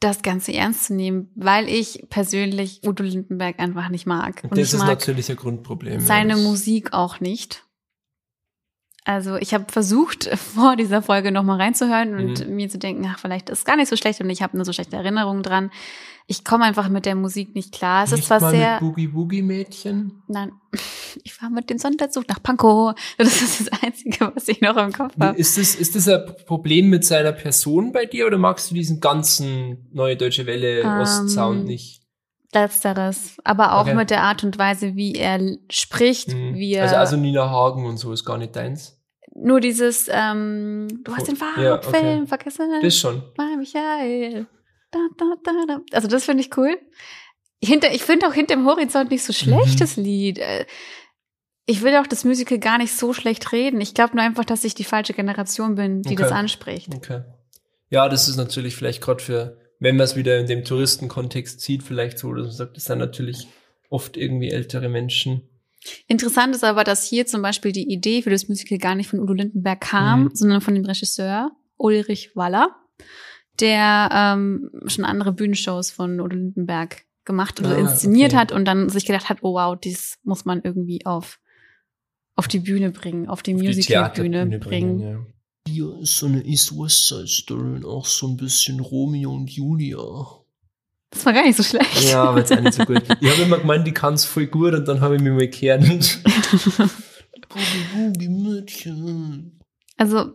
das 0.00 0.22
Ganze 0.22 0.52
ernst 0.52 0.86
zu 0.86 0.94
nehmen, 0.94 1.30
weil 1.36 1.68
ich 1.68 2.06
persönlich 2.10 2.80
Udo 2.84 3.04
Lindenberg 3.04 3.60
einfach 3.60 3.88
nicht 3.88 4.06
mag. 4.06 4.42
Und 4.42 4.58
das 4.58 4.72
ist 4.72 4.80
mag 4.80 4.88
natürlich 4.88 5.30
ein 5.30 5.36
Grundproblem. 5.36 5.94
ja. 5.94 6.00
seine 6.00 6.32
Das- 6.34 6.42
Musik 6.42 6.92
auch 6.92 7.20
nicht. 7.20 7.64
Also 9.04 9.36
ich 9.36 9.52
habe 9.52 9.64
versucht, 9.70 10.24
vor 10.54 10.76
dieser 10.76 11.02
Folge 11.02 11.32
nochmal 11.32 11.60
reinzuhören 11.60 12.14
und 12.14 12.46
Mhm. 12.48 12.54
mir 12.56 12.68
zu 12.68 12.78
denken, 12.78 13.06
ach, 13.12 13.18
vielleicht 13.18 13.50
ist 13.50 13.58
es 13.60 13.64
gar 13.64 13.76
nicht 13.76 13.88
so 13.88 13.96
schlecht 13.96 14.20
und 14.20 14.30
ich 14.30 14.42
habe 14.42 14.56
nur 14.56 14.64
so 14.64 14.72
schlechte 14.72 14.96
Erinnerungen 14.96 15.42
dran. 15.42 15.70
Ich 16.28 16.44
komme 16.44 16.64
einfach 16.64 16.88
mit 16.88 17.04
der 17.04 17.16
Musik 17.16 17.56
nicht 17.56 17.72
klar. 17.74 18.04
Es 18.04 18.12
ist 18.12 18.18
Nicht 18.18 18.26
zwar 18.28 18.40
mal 18.40 18.50
sehr. 18.52 18.72
mit 18.74 18.80
Boogie 18.80 19.08
Boogie 19.08 19.42
Mädchen. 19.42 20.22
Nein, 20.28 20.52
ich 21.24 21.34
fahre 21.34 21.50
mit 21.52 21.68
dem 21.68 21.78
Sonderzug 21.78 22.28
nach 22.28 22.40
Pankow. 22.40 22.94
Das 23.18 23.42
ist 23.42 23.60
das 23.68 23.82
Einzige, 23.82 24.30
was 24.34 24.46
ich 24.46 24.60
noch 24.60 24.76
im 24.76 24.92
Kopf 24.92 25.14
habe. 25.18 25.36
Ist 25.36 25.58
das, 25.58 25.74
ist 25.74 25.96
das 25.96 26.06
ein 26.08 26.22
Problem 26.46 26.90
mit 26.90 27.04
seiner 27.04 27.32
Person 27.32 27.90
bei 27.90 28.06
dir 28.06 28.26
oder 28.28 28.38
magst 28.38 28.70
du 28.70 28.74
diesen 28.76 29.00
ganzen 29.00 29.88
Neue 29.92 30.16
Deutsche 30.16 30.46
Welle 30.46 30.82
Ähm, 30.82 31.00
Ost-Sound 31.00 31.64
nicht? 31.64 32.01
Letzteres. 32.54 33.36
Aber 33.44 33.74
auch 33.74 33.82
Okay. 33.82 33.94
mit 33.94 34.10
der 34.10 34.22
Art 34.22 34.44
und 34.44 34.58
Weise, 34.58 34.94
wie 34.96 35.14
er 35.14 35.40
spricht, 35.70 36.28
Mhm. 36.28 36.54
wie 36.54 36.74
er 36.74 36.82
Also, 36.84 36.96
also 36.96 37.16
Nina 37.16 37.48
Hagen 37.50 37.86
und 37.86 37.96
so 37.96 38.12
ist 38.12 38.24
gar 38.24 38.38
nicht 38.38 38.54
deins. 38.56 38.98
nur 39.34 39.60
dieses, 39.60 40.08
ähm, 40.10 40.88
du 41.04 41.16
hast 41.16 41.26
den 41.28 41.36
Ja, 41.62 41.74
okay. 41.76 41.82
Farbfilm 41.90 42.26
vergessen. 42.26 42.68
Das 42.82 42.96
schon. 42.98 43.22
Mal 43.38 43.56
Michael. 43.56 44.46
Da, 44.90 44.98
da, 45.16 45.24
da. 45.66 45.80
Also 45.92 46.06
das 46.08 46.24
finde 46.26 46.42
ich 46.42 46.54
cool. 46.58 46.76
Hinter, 47.64 47.94
ich 47.94 48.02
finde 48.02 48.26
auch 48.28 48.34
hinterm 48.34 48.66
Horizont 48.66 49.10
nicht 49.10 49.24
so 49.24 49.32
schlecht, 49.32 49.76
Mhm. 49.76 49.78
das 49.78 49.96
Lied. 49.96 50.38
Äh, 50.38 50.66
Ich 51.64 51.80
will 51.82 51.96
auch 51.96 52.08
das 52.08 52.24
Musical 52.24 52.58
gar 52.58 52.76
nicht 52.76 52.92
so 52.92 53.12
schlecht 53.12 53.52
reden. 53.52 53.80
Ich 53.80 53.94
glaube 53.94 54.16
nur 54.16 54.24
einfach, 54.24 54.44
dass 54.44 54.64
ich 54.64 54.74
die 54.74 54.82
falsche 54.82 55.12
Generation 55.14 55.76
bin, 55.76 56.02
die 56.02 56.14
Okay. 56.14 56.22
das 56.24 56.32
anspricht. 56.32 56.92
Okay. 56.92 57.22
Ja, 57.88 58.08
das 58.08 58.26
ist 58.28 58.36
natürlich 58.36 58.74
vielleicht 58.74 59.00
gerade 59.00 59.22
für, 59.22 59.58
wenn 59.82 59.96
man 59.96 60.04
es 60.04 60.16
wieder 60.16 60.38
in 60.38 60.46
dem 60.46 60.64
Touristenkontext 60.64 61.60
sieht, 61.60 61.82
vielleicht 61.82 62.18
so, 62.18 62.32
dass 62.34 62.46
man 62.46 62.54
sagt, 62.54 62.76
das 62.76 62.84
sind 62.84 62.98
natürlich 62.98 63.48
oft 63.90 64.16
irgendwie 64.16 64.50
ältere 64.50 64.88
Menschen. 64.88 65.42
Interessant 66.06 66.54
ist 66.54 66.62
aber, 66.64 66.84
dass 66.84 67.04
hier 67.04 67.26
zum 67.26 67.42
Beispiel 67.42 67.72
die 67.72 67.90
Idee 67.92 68.22
für 68.22 68.30
das 68.30 68.48
Musical 68.48 68.78
gar 68.78 68.94
nicht 68.94 69.08
von 69.10 69.18
Udo 69.20 69.32
Lindenberg 69.32 69.80
kam, 69.80 70.24
Mhm. 70.24 70.30
sondern 70.34 70.60
von 70.60 70.74
dem 70.74 70.84
Regisseur 70.84 71.50
Ulrich 71.76 72.36
Waller, 72.36 72.74
der 73.60 74.08
ähm, 74.12 74.70
schon 74.86 75.04
andere 75.04 75.32
Bühnenshows 75.32 75.90
von 75.90 76.20
Udo 76.20 76.36
Lindenberg 76.36 77.02
gemacht 77.24 77.58
oder 77.60 77.76
Ah, 77.76 77.78
inszeniert 77.80 78.32
okay. 78.32 78.40
hat 78.40 78.52
und 78.52 78.64
dann 78.64 78.88
sich 78.88 79.04
gedacht 79.04 79.28
hat, 79.28 79.38
oh 79.42 79.54
wow, 79.54 79.76
dies 79.78 80.18
muss 80.22 80.44
man 80.44 80.62
irgendwie 80.62 81.04
auf 81.06 81.38
auf 82.34 82.48
die 82.48 82.60
Bühne 82.60 82.90
bringen, 82.90 83.28
auf 83.28 83.42
die 83.42 83.52
Musicalbühne 83.52 84.30
Theaterbühne 84.46 84.58
bringen. 84.58 85.00
ja. 85.00 85.26
Hier 85.68 85.98
ist 86.00 86.18
so 86.18 86.26
eine 86.26 86.44
East-West-Side-Story 86.44 87.76
und 87.76 87.84
auch 87.84 88.06
so 88.06 88.28
ein 88.28 88.36
bisschen 88.36 88.80
Romeo 88.80 89.32
und 89.32 89.50
Julia. 89.50 90.42
Das 91.10 91.24
war 91.26 91.32
gar 91.32 91.44
nicht 91.44 91.56
so 91.56 91.62
schlecht. 91.62 92.10
Ja, 92.10 92.24
aber 92.24 92.38
jetzt 92.40 92.52
auch 92.52 92.60
nicht 92.60 92.74
so 92.74 92.84
gut. 92.84 93.02
Ich 93.20 93.30
habe 93.30 93.42
immer 93.42 93.58
gemeint, 93.58 93.86
die 93.86 93.92
kann 93.92 94.14
es 94.14 94.24
voll 94.24 94.46
gut 94.46 94.74
und 94.74 94.88
dann 94.88 95.00
habe 95.00 95.16
ich 95.16 95.22
mich 95.22 95.32
mal 95.32 95.38
gekehrt. 95.40 95.82
Boogie, 97.48 97.84
Boogie, 97.94 98.28
Mädchen. 98.28 99.60
Also 99.96 100.32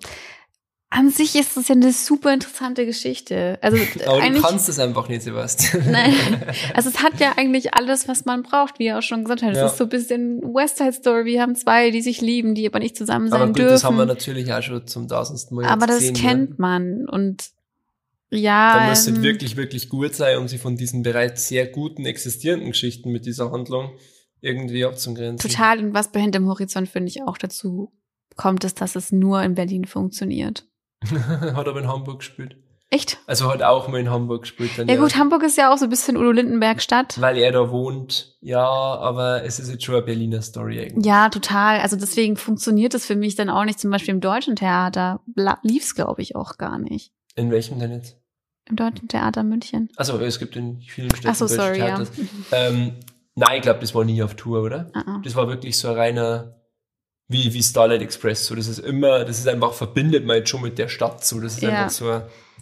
an 0.89 1.09
sich 1.09 1.35
ist 1.35 1.57
das 1.57 1.67
ja 1.67 1.75
eine 1.75 1.91
super 1.91 2.33
interessante 2.33 2.85
Geschichte. 2.85 3.59
Also 3.61 3.77
Aber 4.05 4.21
du 4.29 4.41
kannst 4.41 4.69
es 4.69 4.79
einfach 4.79 5.09
nicht, 5.09 5.21
Sebastian. 5.23 5.83
Nein. 5.91 6.13
Also 6.73 6.89
es 6.89 7.03
hat 7.03 7.19
ja 7.19 7.33
eigentlich 7.37 7.73
alles, 7.73 8.07
was 8.07 8.23
man 8.25 8.43
braucht, 8.43 8.79
wie 8.79 8.87
er 8.87 8.99
auch 8.99 9.01
schon 9.03 9.23
gesagt 9.25 9.41
hat. 9.43 9.51
Es 9.51 9.57
Ja. 9.57 9.65
ist 9.67 9.77
so 9.77 9.83
ein 9.83 9.89
bisschen 9.89 10.41
West 10.41 10.77
Side 10.77 10.93
Story. 10.93 11.25
Wir 11.25 11.41
haben 11.41 11.55
zwei, 11.55 11.91
die 11.91 12.01
sich 12.01 12.21
lieben, 12.21 12.55
die 12.55 12.65
aber 12.67 12.79
nicht 12.79 12.95
zusammen 12.95 13.27
sein 13.29 13.41
Aber 13.41 13.47
gut, 13.47 13.57
dürfen. 13.59 13.71
das 13.73 13.83
haben 13.83 13.97
wir 13.97 14.05
natürlich 14.05 14.51
auch 14.53 14.61
schon 14.61 14.87
zum 14.87 15.07
tausendsten 15.09 15.57
Mal 15.57 15.65
aber 15.65 15.87
das 15.87 15.99
gesehen. 15.99 16.13
kennt 16.15 16.49
ne? 16.51 16.55
man. 16.57 17.05
Und 17.09 17.49
ja, 18.29 18.79
Da 18.79 18.89
muss 18.89 18.99
es 18.99 19.07
ähm, 19.07 19.23
wirklich, 19.23 19.57
wirklich 19.57 19.89
gut 19.89 20.15
sein, 20.15 20.37
um 20.37 20.47
sie 20.47 20.57
von 20.57 20.77
diesen 20.77 21.03
bereits 21.03 21.47
sehr 21.49 21.67
guten 21.67 22.05
existierenden 22.05 22.71
Geschichten 22.71 23.11
mit 23.11 23.25
dieser 23.25 23.51
Handlung 23.51 23.91
irgendwie 24.39 24.85
abzugrenzen. 24.85 25.49
total. 25.49 25.79
Und 25.79 25.93
was 25.93 26.11
bei 26.11 26.21
Hinterm 26.21 26.47
Horizont, 26.47 26.87
finde 26.87 27.09
ich, 27.09 27.23
auch 27.23 27.37
dazu 27.37 27.91
kommt, 28.35 28.63
ist, 28.63 28.79
dass 28.81 28.95
es 28.95 29.11
nur 29.11 29.41
in 29.43 29.55
Berlin 29.55 29.85
funktioniert. 29.85 30.65
hat 31.55 31.67
aber 31.67 31.79
in 31.79 31.87
Hamburg 31.87 32.19
gespielt. 32.19 32.57
Echt? 32.89 33.17
Also 33.27 33.51
hat 33.51 33.61
auch 33.63 33.89
mal 33.89 33.99
in 33.99 34.09
Hamburg 34.09 34.43
gespielt. 34.43 34.71
Dann 34.77 34.87
Ja, 34.87 34.95
gut, 34.95 35.17
Hamburg 35.17 35.43
ist 35.43 35.57
ja 35.57 35.73
auch 35.73 35.77
so 35.77 35.85
ein 35.85 35.89
bisschen 35.89 36.15
Udo 36.15 36.31
Lindenberg 36.31 36.81
Stadt. 36.81 37.19
Weil 37.19 37.37
er 37.37 37.51
da 37.51 37.69
wohnt. 37.69 38.37
Ja, 38.39 38.65
aber 38.65 39.43
es 39.43 39.59
ist 39.59 39.69
jetzt 39.69 39.83
schon 39.83 39.95
eine 39.95 40.05
Berliner 40.05 40.41
Story 40.41 40.79
eigentlich. 40.79 41.05
Ja, 41.05 41.27
total. 41.27 41.81
Also 41.81 41.97
deswegen 41.97 42.37
funktioniert 42.37 42.93
es 42.93 43.05
für 43.05 43.17
mich 43.17 43.35
dann 43.35 43.49
auch 43.49 43.65
nicht. 43.65 43.79
Zum 43.79 43.91
Beispiel 43.91 44.13
im 44.13 44.21
Deutschen 44.21 44.55
Theater 44.55 45.19
lief 45.63 45.83
es, 45.83 45.95
glaube 45.95 46.21
ich, 46.21 46.37
auch 46.37 46.57
gar 46.57 46.79
nicht. 46.79 47.11
In 47.35 47.51
welchem 47.51 47.77
denn 47.79 47.91
jetzt? 47.91 48.17
Im 48.69 48.77
Deutschen 48.77 49.09
Theater 49.09 49.43
München. 49.43 49.89
Also 49.97 50.17
es 50.19 50.39
gibt 50.39 50.55
in 50.55 50.79
vielen 50.81 51.09
Städten 51.11 51.27
Ach 51.27 51.35
so, 51.35 51.47
sorry, 51.47 51.79
ja. 51.79 51.87
Theaters. 51.87 52.11
Ähm, 52.53 52.93
nein, 53.35 53.57
ich 53.57 53.61
glaube, 53.63 53.79
das 53.81 53.93
war 53.95 54.05
nie 54.05 54.23
auf 54.23 54.35
Tour, 54.35 54.61
oder? 54.61 54.89
Ah, 54.93 55.03
ah. 55.05 55.21
Das 55.25 55.35
war 55.35 55.49
wirklich 55.49 55.77
so 55.77 55.89
ein 55.89 55.95
reiner, 55.95 56.56
wie, 57.27 57.53
wie 57.53 57.63
Starlight 57.63 58.01
Express. 58.01 58.45
So, 58.45 58.55
das 58.55 58.67
ist 58.67 58.79
immer, 58.79 59.25
das 59.25 59.39
ist 59.39 59.47
einfach, 59.47 59.73
verbindet 59.73 60.25
man 60.25 60.37
jetzt 60.37 60.49
schon 60.49 60.61
mit 60.61 60.77
der 60.77 60.87
Stadt. 60.87 61.25
So, 61.25 61.39
das 61.39 61.53
ist 61.55 61.61
Ja. 61.63 61.69
einfach 61.69 61.89
so 61.89 62.09
ein, 62.09 62.21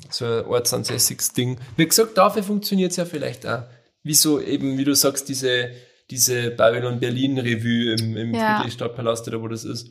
so 0.10 0.26
ein 0.26 0.46
ortsansässiges 0.46 1.34
Ding. 1.34 1.58
Wie 1.78 1.86
gesagt, 1.88 2.18
dafür 2.18 2.44
funktioniert 2.44 2.92
es 2.92 2.98
ja 2.98 3.06
vielleicht 3.06 3.46
auch. 3.46 3.64
Wie 4.04 4.14
so 4.14 4.40
eben, 4.42 4.78
wie 4.78 4.84
du 4.84 4.96
sagst, 4.96 5.30
diese, 5.30 5.72
diese 6.10 6.52
Babylon 6.52 7.00
Berlin 7.00 7.38
Revue 7.40 7.94
im, 8.00 8.18
im 8.18 8.34
Ja. 8.36 8.58
Friedrichstadtpalast 8.58 9.28
oder 9.28 9.42
wo 9.42 9.48
das 9.48 9.64
ist. 9.64 9.90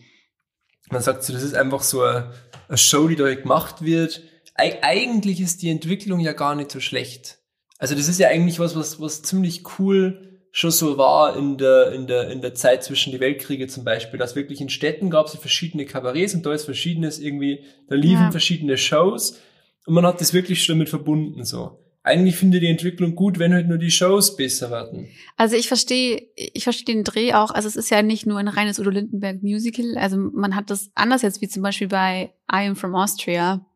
Man 0.90 1.02
sagt 1.02 1.24
so, 1.24 1.32
das 1.32 1.42
ist 1.42 1.54
einfach 1.54 1.82
so 1.82 2.02
eine, 2.02 2.32
eine 2.68 2.78
Show, 2.78 3.08
die 3.08 3.16
da 3.16 3.32
gemacht 3.34 3.84
wird. 3.84 4.22
Eig 4.54 4.78
eigentlich 4.82 5.40
ist 5.40 5.62
die 5.62 5.70
Entwicklung 5.70 6.20
ja 6.20 6.32
gar 6.32 6.54
nicht 6.54 6.70
so 6.70 6.78
schlecht. 6.80 7.38
Also 7.78 7.94
das 7.94 8.08
ist 8.08 8.20
ja 8.20 8.28
eigentlich 8.28 8.60
was, 8.60 8.76
was, 8.76 9.00
was 9.00 9.22
ziemlich 9.22 9.62
cool 9.78 10.33
schon 10.56 10.70
so 10.70 10.96
war 10.98 11.36
in 11.36 11.58
der, 11.58 11.90
in 11.90 12.06
der, 12.06 12.30
in 12.30 12.40
der 12.40 12.54
Zeit 12.54 12.84
zwischen 12.84 13.10
die 13.12 13.18
Weltkriege 13.18 13.66
zum 13.66 13.82
Beispiel, 13.82 14.20
dass 14.20 14.36
wirklich 14.36 14.60
in 14.60 14.68
Städten 14.68 15.10
gab 15.10 15.26
es 15.26 15.34
verschiedene 15.34 15.84
Kabarets 15.84 16.32
und 16.32 16.46
da 16.46 16.52
ist 16.52 16.64
verschiedenes 16.64 17.18
irgendwie, 17.18 17.64
da 17.88 17.96
liefen 17.96 18.26
Ja. 18.26 18.30
verschiedene 18.30 18.78
Shows 18.78 19.40
und 19.84 19.94
man 19.94 20.06
hat 20.06 20.20
das 20.20 20.32
wirklich 20.32 20.62
schon 20.62 20.76
damit 20.76 20.90
verbunden 20.90 21.44
so. 21.44 21.80
Eigentlich 22.04 22.36
finde 22.36 22.58
ich 22.58 22.62
die 22.62 22.70
Entwicklung 22.70 23.16
gut, 23.16 23.40
wenn 23.40 23.52
halt 23.52 23.66
nur 23.66 23.78
die 23.78 23.90
Shows 23.90 24.36
besser 24.36 24.70
werden. 24.70 25.08
Also 25.36 25.56
ich 25.56 25.66
verstehe, 25.66 26.22
ich 26.36 26.62
verstehe 26.62 26.94
den 26.94 27.02
Dreh 27.02 27.32
auch. 27.32 27.50
Also 27.50 27.66
es 27.66 27.74
ist 27.74 27.90
ja 27.90 28.02
nicht 28.02 28.24
nur 28.24 28.38
ein 28.38 28.46
reines 28.46 28.78
Udo 28.78 28.90
Lindenberg 28.90 29.42
Musical. 29.42 29.96
Also 29.96 30.18
man 30.18 30.54
hat 30.54 30.70
das 30.70 30.90
anders 30.94 31.22
jetzt 31.22 31.40
wie 31.40 31.48
zum 31.48 31.62
Beispiel 31.64 31.88
bei 31.88 32.32
I 32.52 32.68
Am 32.68 32.76
from 32.76 32.94
Austria. 32.94 33.66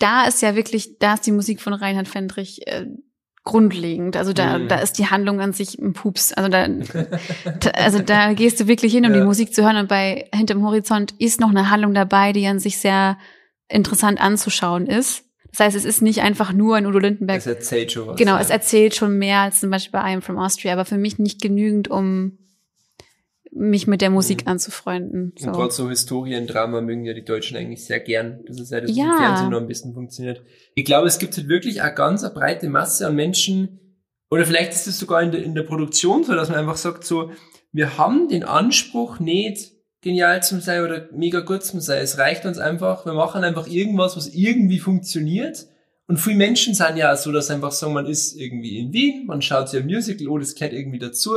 Da 0.00 0.26
ist 0.26 0.42
ja 0.42 0.54
wirklich, 0.56 0.98
da 0.98 1.14
ist 1.14 1.26
die 1.26 1.32
Musik 1.32 1.62
von 1.62 1.72
Reinhard 1.72 2.08
Fendrich 2.08 2.66
äh, 2.66 2.86
grundlegend. 3.46 4.16
Also 4.18 4.34
da, 4.34 4.58
Mhm. 4.58 4.68
da 4.68 4.76
ist 4.80 4.98
die 4.98 5.06
Handlung 5.06 5.40
an 5.40 5.54
sich 5.54 5.78
ein 5.78 5.94
Pups. 5.94 6.34
Also 6.34 6.50
da, 6.50 6.68
da, 7.60 7.70
also 7.70 8.00
da 8.00 8.34
gehst 8.34 8.60
du 8.60 8.66
wirklich 8.68 8.92
hin, 8.92 9.06
um 9.06 9.12
Ja. 9.14 9.20
die 9.20 9.24
Musik 9.24 9.54
zu 9.54 9.62
hören. 9.64 9.78
Und 9.78 9.88
bei 9.88 10.26
Hinterm 10.34 10.62
Horizont 10.62 11.14
ist 11.18 11.40
noch 11.40 11.48
eine 11.50 11.70
Handlung 11.70 11.94
dabei, 11.94 12.32
die 12.34 12.46
an 12.46 12.58
sich 12.58 12.76
sehr 12.76 13.16
interessant 13.68 14.20
anzuschauen 14.20 14.86
ist. 14.86 15.22
Das 15.52 15.60
heißt, 15.60 15.76
es 15.76 15.84
ist 15.86 16.02
nicht 16.02 16.20
einfach 16.20 16.52
nur 16.52 16.76
ein 16.76 16.84
Udo 16.86 16.98
Lindenberg 16.98 17.38
Das 17.38 17.46
erzählt 17.46 17.90
schon 17.92 18.08
was. 18.08 18.16
Genau, 18.16 18.34
ja. 18.34 18.40
es 18.40 18.50
erzählt 18.50 18.94
schon 18.94 19.16
mehr 19.16 19.38
als 19.40 19.60
zum 19.60 19.70
Beispiel 19.70 19.98
bei 19.98 20.10
I 20.10 20.14
Am 20.16 20.20
From 20.22 20.38
Austria, 20.38 20.74
aber 20.74 20.84
für 20.84 20.98
mich 20.98 21.18
nicht 21.18 21.40
genügend, 21.40 21.88
um 21.88 22.36
mich 23.56 23.86
mit 23.86 24.00
der 24.00 24.10
Musik 24.10 24.42
Mhm. 24.44 24.52
anzufreunden. 24.52 25.32
Und 25.40 25.52
gerade 25.52 25.72
so 25.72 25.88
Historiendrama 25.88 26.80
mögen 26.80 27.04
ja 27.04 27.14
die 27.14 27.24
Deutschen 27.24 27.56
eigentlich 27.56 27.84
sehr 27.84 28.00
gern. 28.00 28.40
Das 28.46 28.60
ist 28.60 28.70
ja 28.70 28.80
das, 28.80 28.90
was 28.90 28.96
Ja. 28.96 29.04
im 29.12 29.16
Fernsehen 29.18 29.50
noch 29.50 29.58
am 29.58 29.66
besten 29.66 29.94
funktioniert. 29.94 30.42
Ich 30.74 30.84
glaube, 30.84 31.06
es 31.08 31.18
gibt 31.18 31.36
halt 31.36 31.48
wirklich 31.48 31.82
eine 31.82 31.94
ganz 31.94 32.22
eine 32.22 32.34
breite 32.34 32.68
Masse 32.68 33.06
an 33.06 33.14
Menschen, 33.16 33.80
oder 34.30 34.44
vielleicht 34.44 34.72
ist 34.72 34.86
es 34.88 34.98
sogar 34.98 35.22
in 35.22 35.30
der, 35.30 35.42
in 35.42 35.54
der 35.54 35.62
Produktion 35.62 36.24
so, 36.24 36.34
dass 36.34 36.48
man 36.48 36.58
einfach 36.58 36.76
sagt 36.76 37.04
so, 37.04 37.30
wir 37.72 37.96
haben 37.98 38.28
den 38.28 38.42
Anspruch 38.44 39.20
nicht, 39.20 39.72
genial 40.02 40.42
zu 40.42 40.60
sein 40.60 40.82
oder 40.82 41.08
mega 41.12 41.40
gut 41.40 41.64
zu 41.64 41.80
sein. 41.80 42.02
Es 42.02 42.18
reicht 42.18 42.44
uns 42.44 42.58
einfach, 42.58 43.06
wir 43.06 43.12
machen 43.14 43.42
einfach 43.44 43.66
irgendwas, 43.66 44.16
was 44.16 44.28
irgendwie 44.34 44.78
funktioniert. 44.78 45.66
Und 46.08 46.18
viele 46.18 46.36
Menschen 46.36 46.74
sind 46.74 46.96
ja 46.96 47.16
so, 47.16 47.32
dass 47.32 47.50
einfach 47.50 47.72
sagen, 47.72 47.92
man 47.92 48.06
ist 48.06 48.36
irgendwie 48.36 48.78
in 48.78 48.92
Wien, 48.92 49.26
man 49.26 49.42
schaut 49.42 49.68
sich 49.68 49.80
ein 49.80 49.86
Musical, 49.86 50.28
oh, 50.28 50.38
das 50.38 50.54
gehört 50.54 50.72
irgendwie 50.74 50.98
dazu. 51.00 51.32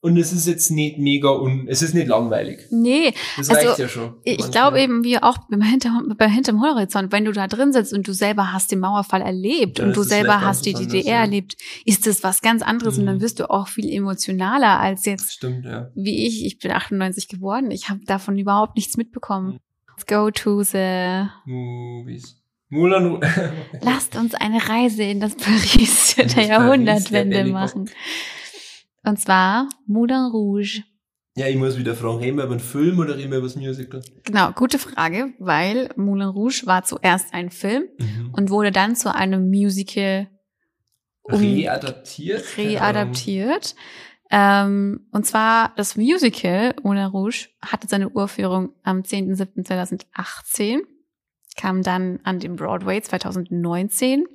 Und 0.00 0.16
es 0.16 0.32
ist 0.32 0.46
jetzt 0.46 0.70
nicht 0.70 0.96
mega 0.98 1.30
un, 1.30 1.66
es 1.68 1.82
ist 1.82 1.92
nicht 1.92 2.06
langweilig. 2.06 2.60
Nee, 2.70 3.12
Das 3.36 3.50
Also, 3.50 3.66
reicht 3.68 3.78
ja 3.80 3.88
schon. 3.88 4.14
ich 4.22 4.38
Manchmal. 4.38 4.50
glaube 4.52 4.80
eben, 4.80 5.02
wie 5.02 5.18
auch 5.18 5.38
beim 5.50 5.60
Hinter, 5.60 6.02
bei 6.16 6.28
Hinterm 6.28 6.62
Horizont, 6.62 7.10
wenn 7.10 7.24
du 7.24 7.32
da 7.32 7.48
drin 7.48 7.72
sitzt 7.72 7.92
und 7.92 8.06
du 8.06 8.12
selber 8.14 8.52
hast 8.52 8.70
den 8.70 8.78
Mauerfall 8.78 9.22
erlebt 9.22 9.80
und 9.80 9.96
du 9.96 10.04
selber 10.04 10.40
hast 10.40 10.66
die 10.66 10.72
DDR 10.74 11.04
ja. 11.04 11.20
erlebt, 11.22 11.56
ist 11.84 12.06
das 12.06 12.22
was 12.22 12.42
ganz 12.42 12.62
anderes 12.62 12.96
und 12.96 13.06
dann 13.06 13.16
Mhm. 13.16 13.20
wirst 13.22 13.40
du 13.40 13.50
auch 13.50 13.66
viel 13.66 13.90
emotionaler 13.92 14.78
als 14.78 15.04
jetzt 15.04 15.32
Stimmt, 15.32 15.64
ja. 15.64 15.88
wie 15.96 16.26
ich. 16.28 16.44
Ich 16.46 16.60
bin 16.60 16.70
98 16.70 17.26
geworden, 17.26 17.72
ich 17.72 17.88
habe 17.90 18.00
davon 18.06 18.38
überhaupt 18.38 18.76
nichts 18.76 18.96
Mhm. 18.96 19.00
mitbekommen. 19.02 19.58
Let's 19.88 20.06
go 20.06 20.30
to 20.30 20.62
the 20.62 21.24
Movies. 21.44 22.36
Rouge. 22.70 23.18
Lasst 23.82 24.14
uns 24.14 24.34
eine 24.36 24.68
Reise 24.68 25.02
in 25.02 25.18
das 25.18 25.34
Paris 25.34 26.14
der 26.16 26.44
Jahrhundertwende 26.46 27.44
machen. 27.46 27.90
Und 29.08 29.18
zwar 29.18 29.70
Moulin 29.86 30.26
Rouge. 30.26 30.84
Ja, 31.34 31.46
ich 31.46 31.56
muss 31.56 31.78
wieder 31.78 31.94
fragen, 31.94 32.18
reden 32.18 32.36
wir 32.36 32.44
über 32.44 32.52
einen 32.52 32.60
Film 32.60 32.98
oder 32.98 33.16
reden 33.16 33.30
wir 33.30 33.38
über 33.38 33.46
das 33.46 33.56
Musical? 33.56 34.02
Genau, 34.24 34.52
gute 34.52 34.78
Frage, 34.78 35.32
weil 35.38 35.88
Moulin 35.96 36.28
Rouge 36.28 36.62
war 36.66 36.84
zuerst 36.84 37.32
ein 37.32 37.50
Film 37.50 37.84
und 38.32 38.50
wurde 38.50 38.70
dann 38.70 38.96
zu 38.96 39.14
einem 39.14 39.48
Musical 39.48 40.28
Um- 41.22 41.40
Readaptiert? 41.40 42.58
Readaptiert. 42.58 43.74
Ähm, 44.30 45.06
und 45.12 45.24
zwar 45.24 45.72
das 45.76 45.96
Musical 45.96 46.74
Moulin 46.82 47.06
Rouge 47.06 47.48
hatte 47.62 47.88
seine 47.88 48.10
Urführung 48.10 48.74
am 48.82 49.00
10.07.2018, 49.00 50.80
kam 51.56 51.82
dann 51.82 52.20
an 52.24 52.40
den 52.40 52.56
Broadway 52.56 53.00
2019, 53.00 54.26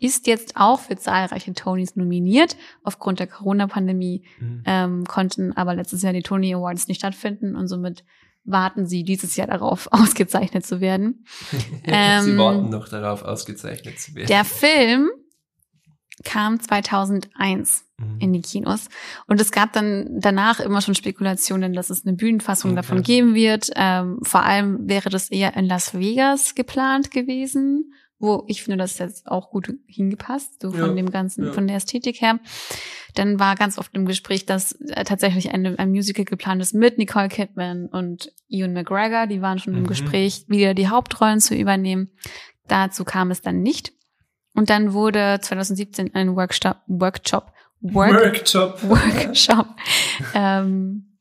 ist 0.00 0.26
jetzt 0.26 0.56
auch 0.56 0.80
für 0.80 0.96
zahlreiche 0.96 1.52
Tonys 1.54 1.96
nominiert. 1.96 2.56
Aufgrund 2.82 3.18
der 3.20 3.26
Corona-Pandemie 3.26 4.24
Mhm. 4.38 4.62
ähm, 4.66 5.04
konnten 5.04 5.56
aber 5.56 5.74
letztes 5.74 6.02
Jahr 6.02 6.12
die 6.12 6.22
Tony 6.22 6.54
Awards 6.54 6.88
nicht 6.88 6.98
stattfinden 6.98 7.56
und 7.56 7.68
somit 7.68 8.04
warten 8.44 8.86
sie 8.86 9.04
dieses 9.04 9.36
Jahr 9.36 9.46
darauf, 9.48 9.88
ausgezeichnet 9.92 10.64
zu 10.64 10.80
werden. 10.80 11.24
Ähm, 11.84 12.22
Sie 12.22 12.36
warten 12.38 12.68
noch 12.70 12.88
darauf, 12.88 13.22
ausgezeichnet 13.22 13.98
zu 14.00 14.14
werden. 14.14 14.28
Der 14.28 14.44
Film 14.44 15.10
kam 16.24 16.60
2001 16.60 17.84
Mhm. 18.00 18.16
in 18.20 18.32
die 18.32 18.42
Kinos. 18.42 18.88
Und 19.26 19.40
es 19.40 19.50
gab 19.50 19.72
dann 19.72 20.20
danach 20.20 20.60
immer 20.60 20.80
schon 20.80 20.94
Spekulationen, 20.94 21.72
dass 21.72 21.90
es 21.90 22.06
eine 22.06 22.14
Bühnenfassung 22.16 22.70
Okay. 22.70 22.76
davon 22.76 23.02
geben 23.02 23.34
wird. 23.34 23.70
Ähm, 23.74 24.20
vor 24.22 24.44
allem 24.44 24.88
wäre 24.88 25.10
das 25.10 25.30
eher 25.30 25.56
in 25.56 25.64
Las 25.66 25.94
Vegas 25.98 26.54
geplant 26.54 27.10
gewesen, 27.10 27.92
wo 28.20 28.44
ich 28.48 28.62
finde, 28.62 28.78
das 28.78 28.98
jetzt 28.98 29.28
auch 29.28 29.50
gut 29.50 29.72
hingepasst, 29.86 30.60
so 30.62 30.70
von 30.72 30.80
Ja, 30.90 30.94
dem 30.94 31.10
ganzen, 31.10 31.46
ja. 31.46 31.52
von 31.52 31.66
der 31.66 31.76
Ästhetik 31.76 32.20
her. 32.20 32.40
Dann 33.14 33.38
war 33.38 33.54
ganz 33.54 33.78
oft 33.78 33.94
im 33.94 34.06
Gespräch, 34.06 34.44
dass 34.46 34.72
äh, 34.72 35.04
tatsächlich 35.04 35.52
eine, 35.52 35.78
ein 35.78 35.90
Musical 35.90 36.24
geplant 36.24 36.60
ist 36.60 36.74
mit 36.74 36.98
Nicole 36.98 37.28
Kidman 37.28 37.86
und 37.86 38.32
Ewan 38.48 38.72
McGregor. 38.72 39.26
Die 39.26 39.40
waren 39.40 39.58
schon 39.58 39.74
im 39.74 39.82
Mhm. 39.82 39.86
Gespräch, 39.86 40.44
wieder 40.48 40.74
die 40.74 40.88
Hauptrollen 40.88 41.40
zu 41.40 41.54
übernehmen. 41.54 42.10
Dazu 42.66 43.04
kam 43.04 43.30
es 43.30 43.40
dann 43.40 43.62
nicht. 43.62 43.92
Und 44.54 44.68
dann 44.70 44.92
wurde 44.92 45.38
2017 45.40 46.14
ein 46.14 46.34
Workshop, 46.34 46.78
Workshop, 46.88 47.52
Work, 47.80 48.12
Workshop. 48.24 48.82
Workshop 48.88 49.66
ähm, 50.34 51.18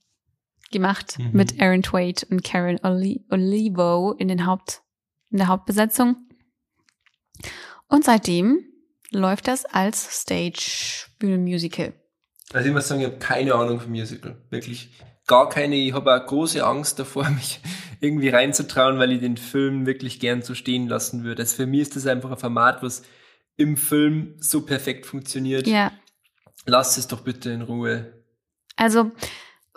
gemacht 0.72 1.18
Mhm. 1.20 1.30
mit 1.34 1.62
Aaron 1.62 1.84
Twait 1.84 2.26
und 2.30 2.44
Karen 2.44 2.80
Oli 2.84 3.24
Olivo 3.30 4.14
in 4.14 4.28
den 4.28 4.46
Haupt 4.46 4.82
in 5.30 5.38
der 5.38 5.48
Hauptbesetzung. 5.48 6.18
Und 7.88 8.04
seitdem 8.06 8.66
läuft 9.12 9.48
das 9.48 9.66
als 9.66 10.22
Stage 10.22 11.06
Bühnenmusical. 11.20 11.94
Also 12.54 12.68
ich 12.68 12.74
muss 12.74 12.88
sagen, 12.88 13.02
ich 13.02 13.08
habe 13.08 13.18
keine 13.18 13.56
Ahnung 13.56 13.80
vom 13.80 13.92
Musical. 13.92 14.38
Wirklich 14.50 14.90
gar 15.28 15.50
keine. 15.50 15.76
Ich 15.76 15.94
habe 15.94 16.14
auch 16.16 16.26
große 16.26 16.66
Angst 16.66 17.00
davor, 17.00 17.30
mich 17.30 17.60
irgendwie 18.00 18.30
reinzutrauen, 18.30 19.00
weil 19.00 19.12
ich 19.12 19.20
den 19.22 19.38
Film 19.38 19.86
wirklich 19.86 20.20
gern 20.20 20.42
so 20.42 20.54
stehen 20.56 20.88
lassen 20.88 21.24
würde. 21.24 21.42
Also 21.44 21.56
für 21.56 21.66
mich 21.66 21.82
ist 21.82 21.96
das 21.96 22.08
einfach 22.08 22.32
ein 22.32 22.38
Format, 22.38 22.84
was 22.84 23.04
im 23.56 23.76
Film 23.78 24.36
so 24.40 24.62
perfekt 24.66 25.06
funktioniert. 25.06 25.68
Ja, 25.68 25.92
Lass 26.66 26.98
es 26.98 27.08
doch 27.08 27.22
bitte 27.22 27.50
in 27.50 27.62
Ruhe. 27.62 28.24
also 28.76 29.12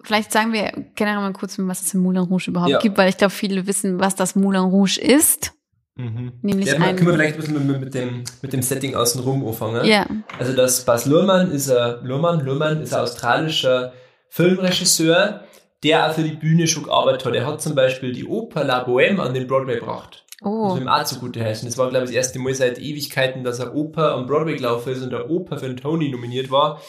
vielleicht 0.02 0.32
sagen 0.32 0.52
wir 0.52 0.72
generell 0.96 1.20
mal 1.20 1.32
kurz, 1.32 1.56
was 1.58 1.82
es 1.82 1.94
im 1.94 2.00
Moulin 2.00 2.22
Rouge 2.22 2.50
überhaupt 2.50 2.70
Ja. 2.70 2.78
gibt, 2.80 2.98
weil 2.98 3.08
ich 3.08 3.16
glaube, 3.16 3.32
viele 3.32 3.66
wissen, 3.66 4.00
was 4.00 4.16
das 4.16 4.34
Moulin 4.34 4.62
Rouge 4.62 4.98
ist. 5.00 5.52
Mhm. 6.00 6.32
Nämlich 6.42 6.66
Ja, 6.66 6.78
können 6.78 7.06
wir 7.06 7.14
vielleicht 7.14 7.34
ein 7.34 7.40
bisschen 7.40 7.66
mit, 7.66 7.80
mit, 7.80 7.94
dem, 7.94 8.24
mit 8.42 8.52
dem 8.52 8.62
Setting 8.62 8.94
außenrum 8.94 9.46
anfangen? 9.46 9.84
Ja, 9.84 10.06
Also 10.38 10.52
das 10.54 10.84
Bas 10.84 11.06
Luhrmann 11.06 11.50
ist 11.50 11.70
ein, 11.70 12.04
Luhrmann, 12.04 12.44
Luhrmann 12.44 12.82
ist 12.82 12.94
ein 12.94 13.00
australischer 13.00 13.92
Filmregisseur, 14.28 15.44
der 15.82 16.08
auch 16.08 16.14
für 16.14 16.22
die 16.22 16.36
Bühne 16.36 16.66
schon 16.66 16.84
gearbeitet 16.84 17.24
hat. 17.24 17.34
Er 17.34 17.46
hat 17.46 17.60
zum 17.60 17.74
Beispiel 17.74 18.12
die 18.12 18.26
Oper 18.26 18.64
La 18.64 18.84
Bohème 18.84 19.18
an 19.18 19.34
den 19.34 19.46
Broadway 19.46 19.78
gebracht. 19.78 20.24
Das 20.40 20.48
oh, 20.48 20.68
muss 20.68 20.80
ihm 20.80 20.88
auch 20.88 21.04
zugute 21.04 21.44
heißen. 21.44 21.68
Das 21.68 21.76
war, 21.76 21.90
glaube 21.90 22.04
ich, 22.04 22.10
das 22.10 22.16
erste 22.16 22.38
Mal 22.38 22.54
seit 22.54 22.78
Ewigkeiten, 22.78 23.44
dass 23.44 23.60
eine 23.60 23.72
Oper 23.72 24.12
am 24.12 24.26
Broadway 24.26 24.56
gelaufen 24.56 24.92
ist 24.92 25.02
und 25.02 25.10
der 25.10 25.28
Oper 25.28 25.58
für 25.58 25.66
einen 25.66 25.76
Tony 25.76 26.08
nominiert 26.08 26.50
war. 26.50 26.80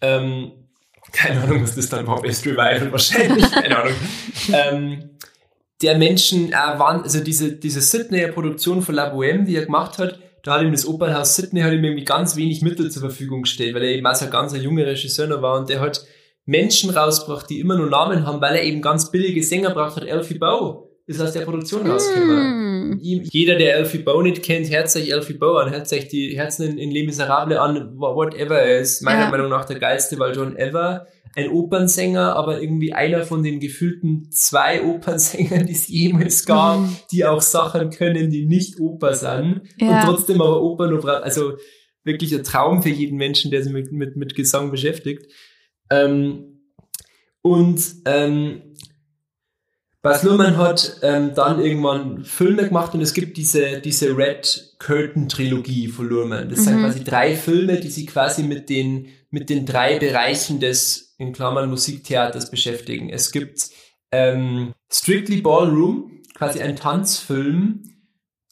Ähm, 0.00 0.52
keine 1.12 1.42
Ahnung, 1.42 1.62
was 1.62 1.74
das 1.74 1.88
dann 1.88 2.06
war. 2.06 2.20
Best 2.20 2.46
Revival 2.46 2.92
wahrscheinlich. 2.92 3.50
Keine 3.52 3.78
Ahnung. 3.78 3.94
ähm, 4.52 5.10
der 5.82 5.96
Menschen, 5.98 6.50
äh, 6.50 6.52
waren, 6.52 7.02
also 7.02 7.20
diese, 7.22 7.52
diese 7.52 7.80
Sydneyer 7.80 8.28
Produktion 8.28 8.82
von 8.82 8.94
La 8.94 9.12
Bohème, 9.14 9.44
die 9.44 9.56
er 9.56 9.64
gemacht 9.66 9.98
hat, 9.98 10.18
da 10.42 10.54
hat 10.54 10.62
ihm 10.62 10.72
das 10.72 10.86
Opernhaus 10.86 11.36
Sydney 11.36 11.60
hat 11.60 11.72
ihm 11.72 11.84
irgendwie 11.84 12.04
ganz 12.04 12.34
wenig 12.36 12.62
Mittel 12.62 12.90
zur 12.90 13.00
Verfügung 13.02 13.42
gestellt, 13.42 13.74
weil 13.74 13.82
er 13.84 13.90
eben 13.90 14.06
auch 14.06 14.14
so 14.14 14.24
ein 14.26 14.30
ganz 14.30 14.54
ein 14.54 14.62
junger 14.62 14.86
Regisseur 14.86 15.26
noch 15.26 15.42
war 15.42 15.58
und 15.58 15.68
der 15.68 15.80
hat 15.80 16.04
Menschen 16.46 16.90
rausgebracht, 16.90 17.48
die 17.50 17.60
immer 17.60 17.76
nur 17.76 17.88
Namen 17.90 18.26
haben, 18.26 18.40
weil 18.40 18.56
er 18.56 18.62
eben 18.64 18.80
ganz 18.82 19.10
billige 19.10 19.42
Sänger 19.42 19.70
braucht 19.70 19.96
hat. 19.96 20.04
Elfie 20.06 20.38
Bow 20.38 20.88
ist 21.06 21.20
aus 21.20 21.32
der 21.32 21.42
Produktion 21.42 21.88
rausgekommen. 21.90 22.90
mm, 22.92 23.00
Ihm- 23.02 23.22
Jeder, 23.30 23.56
der 23.56 23.76
Elfie 23.76 23.98
Bow 23.98 24.22
nicht 24.22 24.42
kennt, 24.42 24.70
hört 24.70 24.88
sich 24.90 25.12
Elfie 25.12 25.34
Bow 25.34 25.58
an, 25.58 25.70
hört 25.70 25.86
sich 25.88 26.08
die 26.08 26.36
Herzen 26.36 26.66
in, 26.70 26.78
in 26.78 26.90
Les 26.90 27.04
Miserables 27.06 27.58
an, 27.58 27.92
wha- 27.96 28.14
whatever 28.14 28.58
er 28.58 28.80
ist. 28.80 29.02
Meiner 29.02 29.22
Ja. 29.24 29.30
Meinung 29.30 29.50
nach 29.50 29.64
der 29.66 29.78
geilste 29.78 30.18
Valjean 30.18 30.56
ever. 30.56 31.06
Ein 31.36 31.50
Opernsänger, 31.50 32.34
aber 32.34 32.60
irgendwie 32.60 32.92
einer 32.92 33.22
von 33.24 33.42
den 33.42 33.60
gefühlten 33.60 34.30
zwei 34.32 34.82
Opernsängern, 34.84 35.66
die 35.66 35.72
es 35.72 35.86
jemals 35.88 36.44
gab, 36.46 36.80
Mhm. 36.80 36.96
die 37.12 37.24
auch 37.24 37.40
Sachen 37.40 37.90
können, 37.90 38.30
die 38.30 38.46
nicht 38.46 38.80
Oper 38.80 39.14
sind 39.14 39.62
Ja. 39.78 40.00
und 40.00 40.06
trotzdem 40.06 40.40
aber 40.40 40.60
Oper 40.62 40.88
nur 40.88 41.00
bra- 41.00 41.18
Also 41.20 41.52
wirklich 42.04 42.34
ein 42.34 42.42
Traum 42.44 42.82
für 42.82 42.88
jeden 42.88 43.16
Menschen, 43.16 43.50
der 43.50 43.62
sich 43.62 43.72
mit, 43.72 43.92
mit, 43.92 44.16
mit 44.16 44.34
Gesang 44.34 44.70
beschäftigt. 44.70 45.26
Ähm, 45.90 46.60
und 47.42 47.80
ähm, 48.06 48.62
Bas 50.02 50.22
Luhrmann 50.22 50.56
hat 50.56 50.98
ähm, 51.02 51.32
dann 51.34 51.60
irgendwann 51.60 52.24
Filme 52.24 52.66
gemacht 52.66 52.94
und 52.94 53.02
es 53.02 53.12
gibt 53.12 53.36
diese, 53.36 53.80
diese 53.80 54.16
Red 54.16 54.74
Curtain 54.78 55.28
Trilogie 55.28 55.88
von 55.88 56.08
Luhrmann. 56.08 56.48
Das 56.48 56.64
sind 56.64 56.76
Mhm. 56.78 56.84
quasi 56.84 57.04
drei 57.04 57.36
Filme, 57.36 57.78
die 57.78 57.90
sich 57.90 58.06
quasi 58.06 58.42
mit 58.42 58.70
den, 58.70 59.08
mit 59.30 59.50
den 59.50 59.66
drei 59.66 59.98
Bereichen 59.98 60.58
des, 60.58 61.09
in 61.20 61.32
Klammern, 61.32 61.68
Musiktheaters 61.68 62.50
beschäftigen. 62.50 63.10
Es 63.10 63.30
gibt 63.30 63.70
ähm, 64.10 64.72
Strictly 64.90 65.42
Ballroom, 65.42 66.22
quasi 66.34 66.60
ein 66.60 66.76
Tanzfilm. 66.76 67.82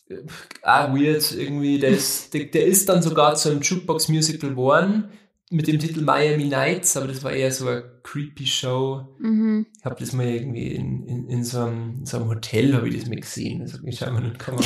Äh, 0.08 0.18
Ah, 0.62 0.94
weird, 0.94 1.32
irgendwie. 1.32 1.78
Der 1.78 1.90
ist, 1.90 2.34
der, 2.34 2.44
der 2.44 2.66
ist 2.66 2.88
dann 2.88 3.02
sogar 3.02 3.34
zu 3.36 3.50
einem 3.50 3.62
Jukebox-Musical 3.62 4.50
geworden 4.50 5.10
mit 5.50 5.66
dem 5.66 5.78
Titel 5.78 6.02
Miami 6.02 6.44
Nights, 6.44 6.96
aber 6.98 7.08
das 7.08 7.24
war 7.24 7.32
eher 7.32 7.50
so 7.50 7.66
eine 7.66 8.00
creepy 8.02 8.46
Show. 8.46 9.16
mhm. 9.18 9.66
Ich 9.78 9.84
habe 9.84 9.96
das 9.98 10.12
mal 10.12 10.26
irgendwie 10.26 10.74
in, 10.74 11.06
in, 11.06 11.28
in, 11.28 11.44
so 11.44 11.60
einem, 11.60 12.00
in 12.00 12.06
so 12.06 12.18
einem 12.18 12.28
Hotel 12.28 12.74
habe 12.74 12.88
ich 12.88 12.98
das 12.98 13.08
mal 13.08 13.18
gesehen. 13.18 13.62
Also 13.62 13.78
ich 13.84 13.98
schau 13.98 14.10
mal 14.10 14.24
in 14.24 14.32
die 14.32 14.38
Kamera. 14.38 14.64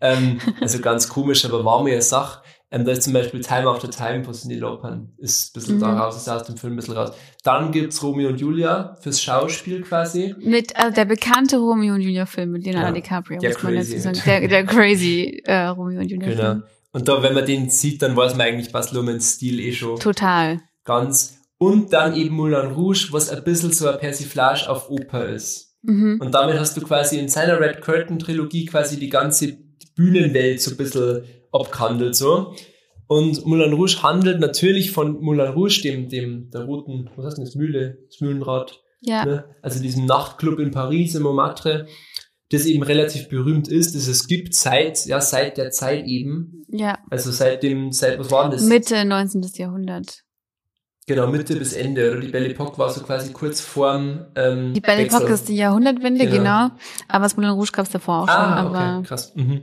ähm, 0.00 0.38
also 0.60 0.78
ganz 0.78 1.08
komisch, 1.08 1.44
aber 1.44 1.64
war 1.66 1.82
mir 1.82 1.92
eine 1.92 2.02
Sache. 2.02 2.42
Ähm, 2.70 2.84
da 2.84 2.92
ist 2.92 3.02
zum 3.04 3.12
Beispiel 3.12 3.40
Time 3.40 3.68
After 3.68 3.88
Time 3.90 4.24
von 4.24 4.34
Cindy 4.34 4.56
Lauper. 4.56 5.00
Ist 5.18 5.50
ein 5.50 5.52
bisschen 5.60 5.76
Mhm. 5.76 5.80
da 5.80 5.98
raus, 5.98 6.16
ist 6.16 6.28
aus 6.28 6.42
dem 6.44 6.56
Film 6.56 6.72
ein 6.72 6.76
bisschen 6.76 6.94
raus. 6.96 7.12
Dann 7.44 7.70
gibt's 7.70 8.02
Romeo 8.02 8.28
und 8.28 8.40
Julia 8.40 8.96
fürs 9.00 9.22
Schauspiel 9.22 9.82
quasi. 9.82 10.34
Mit 10.40 10.74
also 10.76 10.94
der 10.94 11.04
bekannte 11.04 11.58
Romeo 11.58 11.94
und 11.94 12.00
Julia 12.00 12.26
Film 12.26 12.50
mit 12.52 12.64
Leonardo 12.64 12.88
Ja, 12.88 12.92
DiCaprio, 12.94 13.38
der 13.38 13.50
muss 13.52 13.62
man 13.62 13.74
dazu 13.76 13.90
crazy. 13.92 13.98
sagen. 14.00 14.20
Der, 14.26 14.48
der 14.48 14.64
crazy 14.66 15.42
äh, 15.44 15.66
Romeo 15.66 16.00
und 16.00 16.08
Julia 16.10 16.28
Genau. 16.28 16.42
Film. 16.42 16.62
Und 16.92 17.08
da, 17.08 17.22
wenn 17.22 17.34
man 17.34 17.46
den 17.46 17.70
sieht, 17.70 18.02
dann 18.02 18.16
weiß 18.16 18.32
man 18.36 18.46
eigentlich 18.48 18.72
Bas 18.72 18.90
Luhrmanns 18.92 19.34
Stil 19.34 19.60
eh 19.60 19.72
schon 19.72 20.00
Total. 20.00 20.60
ganz. 20.84 21.34
Und 21.58 21.92
dann 21.92 22.16
eben 22.16 22.34
Moulin 22.34 22.72
Rouge, 22.72 23.08
was 23.12 23.30
ein 23.30 23.44
bisschen 23.44 23.70
so 23.72 23.88
eine 23.88 23.98
Persiflage 23.98 24.68
auf 24.68 24.90
Oper 24.90 25.26
ist. 25.26 25.76
Mhm. 25.82 26.18
Und 26.20 26.34
damit 26.34 26.58
hast 26.58 26.76
du 26.76 26.80
quasi 26.80 27.18
in 27.18 27.28
seiner 27.28 27.60
Red 27.60 27.80
Curtain 27.80 28.18
Trilogie 28.18 28.64
quasi 28.66 28.98
die 28.98 29.08
ganze 29.08 29.56
Bühnenwelt 29.94 30.60
so 30.60 30.72
ein 30.72 30.76
bisschen 30.76 31.22
abgehandelt, 31.60 32.14
so. 32.16 32.54
Und 33.08 33.46
Moulin 33.46 33.72
Rouge 33.72 34.02
handelt 34.02 34.40
natürlich 34.40 34.90
von 34.90 35.20
Moulin 35.20 35.48
Rouge, 35.52 35.80
dem, 35.82 36.08
dem, 36.08 36.50
der 36.50 36.62
roten, 36.64 37.08
was 37.16 37.26
heißt 37.26 37.38
denn 37.38 37.44
das, 37.44 37.54
Mühle, 37.54 37.98
das 38.08 38.20
Mühlenrad, 38.20 38.80
Ja. 39.00 39.24
ne? 39.24 39.44
also 39.62 39.80
diesem 39.80 40.06
Nachtclub 40.06 40.58
in 40.58 40.72
Paris, 40.72 41.14
im 41.14 41.22
Montmartre, 41.22 41.86
das 42.50 42.66
eben 42.66 42.82
relativ 42.82 43.28
berühmt 43.28 43.68
ist, 43.68 43.94
das 43.94 44.06
es 44.08 44.26
gibt 44.26 44.54
seit, 44.54 45.06
ja, 45.06 45.20
seit 45.20 45.56
der 45.56 45.70
Zeit 45.70 46.04
eben, 46.06 46.64
Ja. 46.68 46.98
also 47.10 47.30
seit 47.30 47.62
dem, 47.62 47.92
seit, 47.92 48.18
was 48.18 48.30
war 48.30 48.42
denn 48.42 48.52
das? 48.52 48.62
Mitte 48.62 49.04
19. 49.04 49.42
Jahrhundert. 49.56 50.22
Genau, 51.08 51.28
Mitte 51.28 51.54
bis 51.54 51.72
Ende, 51.72 52.10
oder 52.10 52.20
die 52.20 52.28
Belle 52.28 52.48
Epoque 52.48 52.76
war 52.78 52.90
so 52.90 53.00
quasi 53.02 53.32
kurz 53.32 53.60
vorm, 53.60 54.26
ähm, 54.34 54.74
Die 54.74 54.80
Belle 54.80 55.02
Epoque 55.06 55.28
ist 55.30 55.48
die 55.48 55.54
Jahrhundertwende, 55.54 56.24
Genau. 56.26 56.36
genau. 56.36 56.70
Aber 57.06 57.22
das 57.22 57.36
Moulin 57.36 57.50
Rouge 57.52 57.70
gab 57.72 57.86
es 57.86 57.92
davor 57.92 58.22
auch 58.24 58.28
schon. 58.28 58.36
Ah, 58.36 58.98
okay, 58.98 59.06
krass. 59.06 59.32
Mhm. 59.36 59.62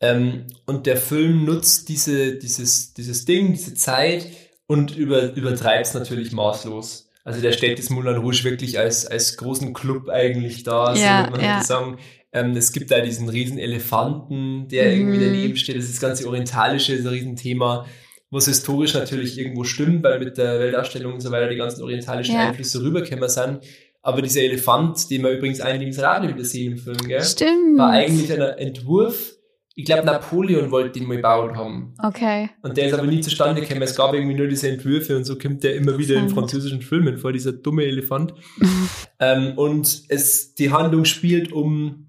Ähm, 0.00 0.46
und 0.66 0.86
der 0.86 0.96
Film 0.96 1.44
nutzt 1.44 1.88
diese, 1.88 2.36
dieses, 2.36 2.92
dieses 2.94 3.24
Ding, 3.24 3.52
diese 3.52 3.74
Zeit 3.74 4.26
und 4.66 4.96
über, 4.96 5.34
übertreibt 5.34 5.86
es 5.86 5.94
natürlich 5.94 6.32
maßlos. 6.32 7.08
Also 7.24 7.40
der 7.40 7.52
stellt 7.52 7.78
das 7.78 7.90
Moulin 7.90 8.16
Rouge 8.18 8.44
wirklich 8.44 8.78
als, 8.78 9.06
als 9.06 9.36
großen 9.36 9.72
Club 9.72 10.08
eigentlich 10.08 10.62
dar, 10.62 10.96
Ja, 10.96 11.24
so 11.24 11.30
würde 11.30 11.36
man 11.38 11.44
ja. 11.44 11.62
sagen. 11.62 11.98
Ähm, 12.32 12.56
es 12.56 12.72
gibt 12.72 12.90
da 12.90 13.00
diesen 13.00 13.28
riesen 13.28 13.58
Elefanten, 13.58 14.68
der 14.68 14.92
Mhm. 14.92 15.00
irgendwie 15.00 15.24
daneben 15.24 15.56
steht. 15.56 15.76
Das 15.76 15.84
ist 15.84 15.94
das 15.94 16.00
ganze 16.00 16.26
Orientalische, 16.28 16.92
ist 16.94 17.02
ein 17.06 17.08
Riesenthema, 17.08 17.86
was 18.30 18.46
historisch 18.46 18.94
natürlich 18.94 19.38
irgendwo 19.38 19.64
stimmt, 19.64 20.02
weil 20.04 20.18
mit 20.18 20.36
der 20.36 20.58
Weltausstellung 20.60 21.14
und 21.14 21.20
so 21.20 21.30
weiter 21.30 21.48
die 21.48 21.56
ganzen 21.56 21.82
orientalischen 21.82 22.34
Ja. 22.34 22.48
Einflüsse 22.48 22.82
rübergekommen 22.82 23.28
sind. 23.28 23.60
Aber 24.02 24.22
dieser 24.22 24.42
Elefant, 24.42 25.10
den 25.10 25.22
wir 25.22 25.30
übrigens 25.30 25.60
eigentlich 25.60 25.88
ins 25.88 25.98
Radio 26.00 26.30
wieder 26.30 26.44
sehen 26.44 26.72
im 26.72 26.78
Film, 26.78 26.96
gell? 27.08 27.24
Stimmt. 27.24 27.78
war 27.78 27.90
eigentlich 27.90 28.30
ein 28.32 28.40
Entwurf. 28.40 29.35
Ich 29.78 29.84
glaube, 29.84 30.06
Napoleon 30.06 30.70
wollte 30.70 30.98
den 30.98 31.06
mal 31.06 31.16
gebaut 31.16 31.54
haben. 31.54 31.94
Okay. 32.02 32.48
Und 32.62 32.78
der 32.78 32.86
ist 32.86 32.94
aber 32.94 33.06
nie 33.06 33.20
zustande 33.20 33.60
gekommen. 33.60 33.82
Es 33.82 33.94
gab 33.94 34.14
irgendwie 34.14 34.34
nur 34.34 34.46
diese 34.46 34.70
Entwürfe 34.70 35.14
und 35.14 35.24
so 35.24 35.36
kommt 35.36 35.62
der 35.64 35.74
immer 35.74 35.98
wieder 35.98 36.16
in 36.16 36.30
französischen 36.30 36.80
Filmen 36.80 37.18
vor, 37.18 37.30
dieser 37.30 37.52
dumme 37.52 37.84
Elefant. 37.84 38.32
ähm, 39.20 39.52
und 39.56 40.04
es, 40.08 40.54
die 40.54 40.72
Handlung 40.72 41.04
spielt 41.04 41.52
um 41.52 42.06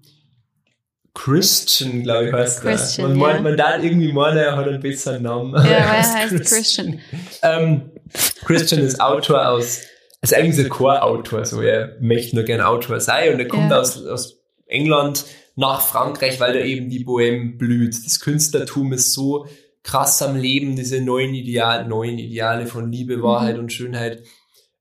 Christian, 1.12 2.04
glaube 2.04 2.28
ich, 2.28 2.32
heißt 2.32 2.62
Christian, 2.62 3.08
der. 3.08 3.16
Man, 3.18 3.36
ja. 3.36 3.40
man 3.42 3.56
darf 3.58 3.84
irgendwie 3.84 4.12
meinen, 4.12 4.38
er 4.38 4.56
hat 4.56 4.66
einen 4.66 4.80
besseren 4.80 5.22
Namen. 5.24 5.52
Ja, 5.52 5.62
Er 5.62 5.76
er 5.78 5.92
heißt 5.92 6.30
Christian. 6.48 7.00
Ähm, 7.42 7.90
Christian 8.46 8.80
ist 8.80 8.98
Autor 8.98 9.46
aus, 9.46 9.80
ist 10.22 10.34
eigentlich 10.34 10.56
so 10.56 10.62
ein 10.62 10.70
Chorautor, 10.70 11.44
so 11.44 11.60
er 11.60 11.96
möchte 12.00 12.34
nur 12.34 12.46
gerne 12.46 12.66
Autor 12.66 12.98
sein 13.00 13.34
und 13.34 13.40
er 13.40 13.48
kommt 13.48 13.70
Ja. 13.70 13.80
aus, 13.80 14.02
aus 14.06 14.38
England 14.66 15.26
nach 15.58 15.80
Frankreich, 15.80 16.38
weil 16.38 16.52
da 16.52 16.60
eben 16.60 16.88
die 16.88 17.04
Bohème 17.04 17.58
blüht. 17.58 18.06
Das 18.06 18.20
Künstlertum 18.20 18.92
ist 18.92 19.12
so 19.12 19.46
krass 19.82 20.22
am 20.22 20.36
Leben, 20.36 20.76
diese 20.76 21.00
neuen 21.00 21.34
Ideale, 21.34 21.88
neuen 21.88 22.16
Ideale 22.16 22.66
von 22.66 22.92
Liebe, 22.92 23.22
Wahrheit 23.22 23.58
und 23.58 23.72
Schönheit. 23.72 24.22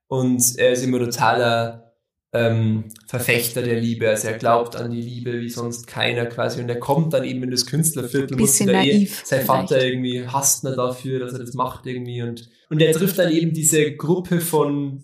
Und 0.08 0.44
er 0.58 0.74
ist 0.74 0.84
immer 0.84 1.00
totaler 1.00 1.94
ähm, 2.32 2.84
Verfechter 3.08 3.64
der 3.64 3.80
Liebe. 3.82 4.08
Also 4.08 4.28
er 4.28 4.38
glaubt 4.38 4.76
an 4.76 4.92
die 4.92 5.02
Liebe 5.02 5.42
wie 5.42 5.50
sonst 5.50 5.88
keiner 5.88 6.28
quasi. 6.28 6.62
Und 6.62 6.70
er 6.70 6.80
kommt 6.80 7.12
dann 7.12 7.24
eben 7.24 7.42
in 7.42 7.50
das 7.50 7.66
Künstlerviertel. 7.66 8.38
muss 8.38 8.52
Bisschen 8.52 8.68
da 8.68 8.74
naiv 8.74 9.24
sein 9.26 9.46
Vater 9.46 9.80
vielleicht. 9.80 9.88
irgendwie 9.88 10.28
hasst 10.28 10.64
ihn 10.64 10.76
dafür, 10.76 11.20
dass 11.20 11.34
er 11.34 11.40
das 11.40 11.56
macht 11.56 11.88
irgendwie. 11.88 12.22
Und, 12.22 12.50
und 12.70 12.80
er 12.84 12.94
trifft 12.94 13.18
dann 13.18 13.32
eben 13.32 13.52
diese 13.52 13.96
Gruppe 13.96 14.42
von, 14.42 15.02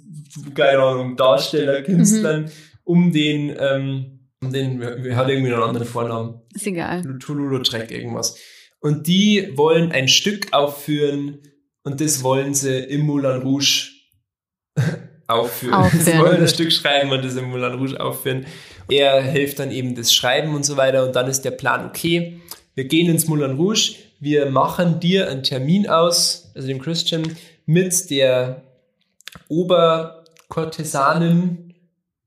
keine 0.53 0.83
Ahnung, 0.83 1.17
Darsteller, 1.17 1.81
Künstlern, 1.81 2.51
um 2.83 3.11
den, 3.11 3.55
ähm, 3.57 4.19
den, 4.51 4.81
er 4.81 5.15
hat 5.15 5.29
irgendwie 5.29 5.53
einen 5.53 5.63
anderen 5.63 5.87
Vornamen. 5.87 6.41
Ist 6.53 6.67
egal. 6.67 7.01
Tululu-Track 7.19 7.91
irgendwas. 7.91 8.37
Und 8.79 9.07
die 9.07 9.53
wollen 9.55 9.91
ein 9.91 10.07
Stück 10.07 10.51
aufführen 10.51 11.39
und 11.83 12.01
das 12.01 12.23
wollen 12.23 12.53
sie 12.53 12.79
im 12.79 13.01
Moulin 13.01 13.41
Rouge 13.41 13.89
aufführen. 15.27 15.73
Aufführen. 15.73 16.05
Sie 16.05 16.19
wollen 16.19 16.41
ein 16.41 16.47
Stück 16.47 16.71
schreiben 16.71 17.11
und 17.11 17.23
das 17.23 17.35
im 17.35 17.49
Moulin 17.49 17.73
Rouge 17.73 17.99
aufführen. 17.99 18.45
Er 18.89 19.21
hilft 19.21 19.59
dann 19.59 19.71
eben 19.71 19.95
das 19.95 20.13
Schreiben 20.13 20.53
und 20.53 20.65
so 20.65 20.75
weiter 20.75 21.05
und 21.05 21.15
dann 21.15 21.27
ist 21.27 21.43
der 21.43 21.51
Plan, 21.51 21.85
okay, 21.85 22.41
wir 22.75 22.85
gehen 22.85 23.09
ins 23.09 23.27
Moulin 23.27 23.55
Rouge, 23.55 23.95
wir 24.19 24.47
machen 24.47 24.99
dir 24.99 25.29
einen 25.29 25.43
Termin 25.43 25.87
aus, 25.87 26.51
also 26.55 26.67
dem 26.67 26.81
Christian, 26.81 27.23
mit 27.65 28.09
der 28.09 28.63
Oberkortesanin, 29.47 31.72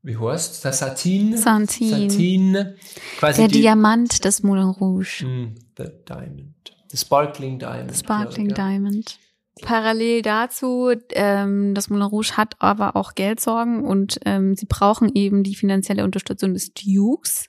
wie 0.06 0.16
heißt 0.16 0.64
der 0.64 0.72
Satin? 0.72 1.36
Satin. 1.36 2.08
Satin. 2.10 2.74
Quasi 3.18 3.40
Der 3.40 3.48
die, 3.48 3.60
Diamant 3.60 4.24
des 4.24 4.42
Moulin 4.42 4.68
Rouge. 4.68 5.26
Mm, 5.26 5.54
the 5.76 5.84
Diamond. 6.08 6.54
The 6.90 6.96
Sparkling 6.96 7.58
Diamond. 7.58 7.96
Sparkling 7.96 8.48
glaube 8.48 8.52
ich, 8.52 8.58
ja. 8.58 8.68
Diamond. 8.78 9.18
Parallel 9.62 10.22
dazu, 10.22 10.92
ähm, 11.12 11.74
das 11.74 11.88
Moulin 11.90 12.04
Rouge 12.06 12.36
hat 12.36 12.54
aber 12.60 12.94
auch 12.94 13.14
Geldsorgen 13.14 13.84
und 13.84 14.18
ähm, 14.24 14.54
sie 14.54 14.66
brauchen 14.66 15.10
eben 15.14 15.42
die 15.42 15.54
finanzielle 15.56 16.04
Unterstützung 16.04 16.52
des 16.54 16.72
Dukes, 16.74 17.48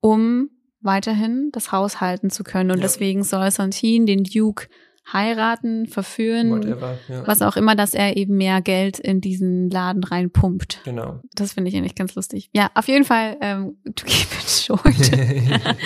um 0.00 0.48
weiterhin 0.80 1.50
das 1.52 1.72
Haus 1.72 2.00
halten 2.00 2.30
zu 2.30 2.44
können. 2.44 2.70
Und 2.70 2.78
Ja. 2.78 2.82
deswegen 2.84 3.22
soll 3.24 3.50
Santine 3.50 4.06
den 4.06 4.24
Duke 4.24 4.68
heiraten, 5.12 5.86
verführen, 5.86 6.50
Whatever. 6.50 6.98
Ja. 7.08 7.26
was 7.26 7.42
auch 7.42 7.56
immer, 7.56 7.76
dass 7.76 7.94
er 7.94 8.16
eben 8.16 8.36
mehr 8.36 8.60
Geld 8.60 8.98
in 8.98 9.20
diesen 9.20 9.70
Laden 9.70 10.02
reinpumpt. 10.02 10.80
Genau. 10.84 11.20
Das 11.34 11.52
finde 11.52 11.70
ich 11.70 11.76
eigentlich 11.76 11.94
ganz 11.94 12.14
lustig. 12.14 12.50
Ja, 12.52 12.70
auf 12.74 12.88
jeden 12.88 13.04
Fall, 13.04 13.36
ähm, 13.40 13.76
to 13.94 14.04
keep 14.04 14.28
it 14.32 14.48
short. 14.48 14.84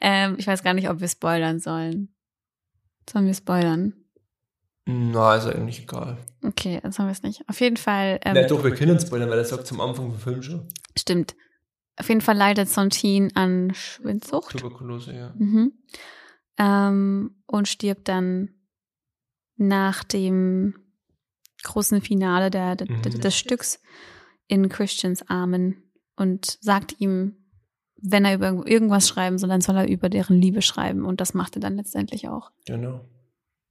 ähm, 0.00 0.36
ich 0.38 0.46
weiß 0.46 0.62
gar 0.62 0.74
nicht, 0.74 0.90
ob 0.90 1.00
wir 1.00 1.08
spoilern 1.08 1.60
sollen. 1.60 2.14
Sollen 3.08 3.26
wir 3.26 3.34
spoilern? 3.34 3.94
Na, 4.86 5.36
ist 5.36 5.46
eigentlich 5.46 5.82
egal. 5.82 6.18
Okay, 6.42 6.78
dann 6.82 6.92
sollen 6.92 7.08
wir 7.08 7.12
es 7.12 7.22
nicht. 7.22 7.48
Auf 7.48 7.60
jeden 7.60 7.76
Fall, 7.76 8.18
ähm, 8.24 8.34
Na 8.34 8.46
doch, 8.46 8.62
wir 8.64 8.74
können 8.74 8.98
spoilern, 9.00 9.30
weil 9.30 9.38
er 9.38 9.44
sagt 9.44 9.66
zum 9.66 9.80
Anfang 9.80 10.10
vom 10.10 10.18
Film 10.18 10.42
schon. 10.42 10.68
stimmt. 10.96 11.34
Auf 11.96 12.08
jeden 12.08 12.20
Fall 12.22 12.36
leidet 12.36 12.68
Sontine 12.68 13.28
an 13.34 13.72
Schwindsucht 13.72 14.58
Tuberkulose, 14.58 15.14
ja. 15.14 15.32
mhm. 15.38 15.72
ähm, 16.58 17.36
und 17.46 17.68
stirbt 17.68 18.08
dann 18.08 18.50
nach 19.56 20.04
dem 20.04 20.74
großen 21.62 22.00
Finale 22.00 22.50
der, 22.50 22.76
der, 22.76 22.90
Mhm. 22.90 23.02
des 23.20 23.36
Stücks 23.36 23.80
in 24.46 24.68
Christians 24.68 25.28
Armen 25.28 25.82
und 26.16 26.58
sagt 26.60 27.00
ihm, 27.00 27.36
wenn 27.96 28.24
er 28.26 28.34
über 28.34 28.66
irgendwas 28.66 29.08
schreiben 29.08 29.38
soll, 29.38 29.48
dann 29.48 29.62
soll 29.62 29.76
er 29.76 29.88
über 29.88 30.10
deren 30.10 30.36
Liebe 30.38 30.60
schreiben. 30.60 31.06
Und 31.06 31.20
das 31.22 31.32
macht 31.32 31.56
er 31.56 31.60
dann 31.60 31.76
letztendlich 31.76 32.28
auch. 32.28 32.50
Genau. 32.66 33.00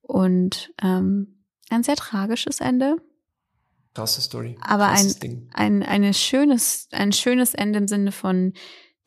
Und 0.02 0.74
ähm, 0.82 1.46
ein 1.70 1.84
sehr 1.84 1.96
tragisches 1.96 2.60
Ende, 2.60 2.98
Krasse 3.94 4.22
Story. 4.22 4.58
Aber 4.60 4.88
ein- 4.88 5.14
Ding. 5.22 5.50
ein, 5.54 5.84
eine 5.84 6.16
schönes, 6.16 6.88
ein 6.92 7.12
schönes 7.12 7.54
Ende 7.54 7.78
im 7.78 7.88
Sinne 7.88 8.12
von 8.12 8.54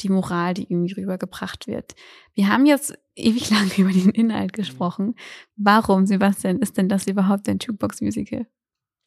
die 0.00 0.08
Moral, 0.08 0.54
die 0.54 0.64
irgendwie 0.64 0.94
rübergebracht 0.94 1.66
wird. 1.66 1.94
Wir 2.34 2.48
haben 2.48 2.66
jetzt 2.66 2.94
ewig 3.14 3.50
lang 3.50 3.70
über 3.76 3.90
den 3.90 4.10
Inhalt 4.10 4.52
gesprochen. 4.52 5.14
Warum, 5.56 6.06
Sebastian, 6.06 6.58
ist 6.58 6.76
denn 6.76 6.88
das 6.88 7.06
überhaupt 7.06 7.48
ein 7.48 7.58
Jukebox-Musical? 7.58 8.46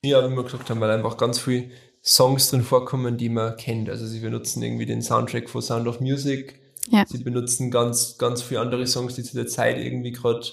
Ja, 0.03 0.29
wie 0.29 0.35
wir 0.35 0.43
gesagt 0.43 0.69
haben, 0.69 0.79
weil 0.79 0.91
einfach 0.91 1.17
ganz 1.17 1.39
viele 1.39 1.71
Songs 2.03 2.49
drin 2.49 2.63
vorkommen, 2.63 3.17
die 3.17 3.29
man 3.29 3.57
kennt. 3.57 3.89
Also 3.89 4.07
sie 4.07 4.19
benutzen 4.19 4.63
irgendwie 4.63 4.85
den 4.85 5.01
Soundtrack 5.01 5.49
von 5.49 5.61
Sound 5.61 5.87
of 5.87 5.99
Music. 5.99 6.59
Ja. 6.89 7.03
Sie 7.05 7.23
benutzen 7.23 7.69
ganz, 7.69 8.17
ganz 8.17 8.41
viele 8.41 8.61
andere 8.61 8.87
Songs, 8.87 9.15
die 9.15 9.23
zu 9.23 9.35
der 9.35 9.47
Zeit 9.47 9.77
irgendwie 9.77 10.11
gerade 10.11 10.45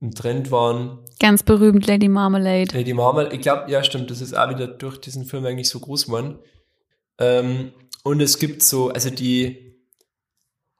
im 0.00 0.14
Trend 0.14 0.50
waren. 0.50 0.98
Ganz 1.20 1.42
berühmt 1.42 1.86
Lady 1.86 2.08
Marmalade. 2.08 2.76
Lady 2.76 2.92
Marmalade, 2.92 3.34
ich 3.34 3.42
glaube, 3.42 3.70
ja, 3.70 3.84
stimmt, 3.84 4.10
das 4.10 4.20
ist 4.20 4.36
auch 4.36 4.50
wieder 4.50 4.66
durch 4.66 4.98
diesen 4.98 5.24
Film 5.24 5.44
eigentlich 5.44 5.68
so 5.68 5.78
groß 5.78 6.06
geworden. 6.06 6.38
Ähm, 7.18 7.72
und 8.02 8.20
es 8.20 8.38
gibt 8.38 8.62
so, 8.62 8.88
also 8.88 9.10
die, 9.10 9.69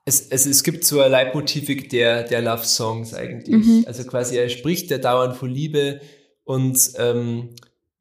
es, 0.04 0.28
es, 0.28 0.46
es 0.46 0.62
gibt 0.62 0.84
so 0.84 1.00
eine 1.00 1.10
Leitmotivik 1.10 1.88
der, 1.90 2.24
der 2.24 2.42
Love-Songs 2.42 3.14
eigentlich. 3.14 3.66
Mhm. 3.66 3.84
Also 3.86 4.04
quasi, 4.04 4.36
er 4.36 4.48
spricht 4.48 4.90
ja 4.90 4.98
dauernd 4.98 5.36
von 5.36 5.50
Liebe 5.50 6.00
und 6.44 6.78
ähm, 6.98 7.50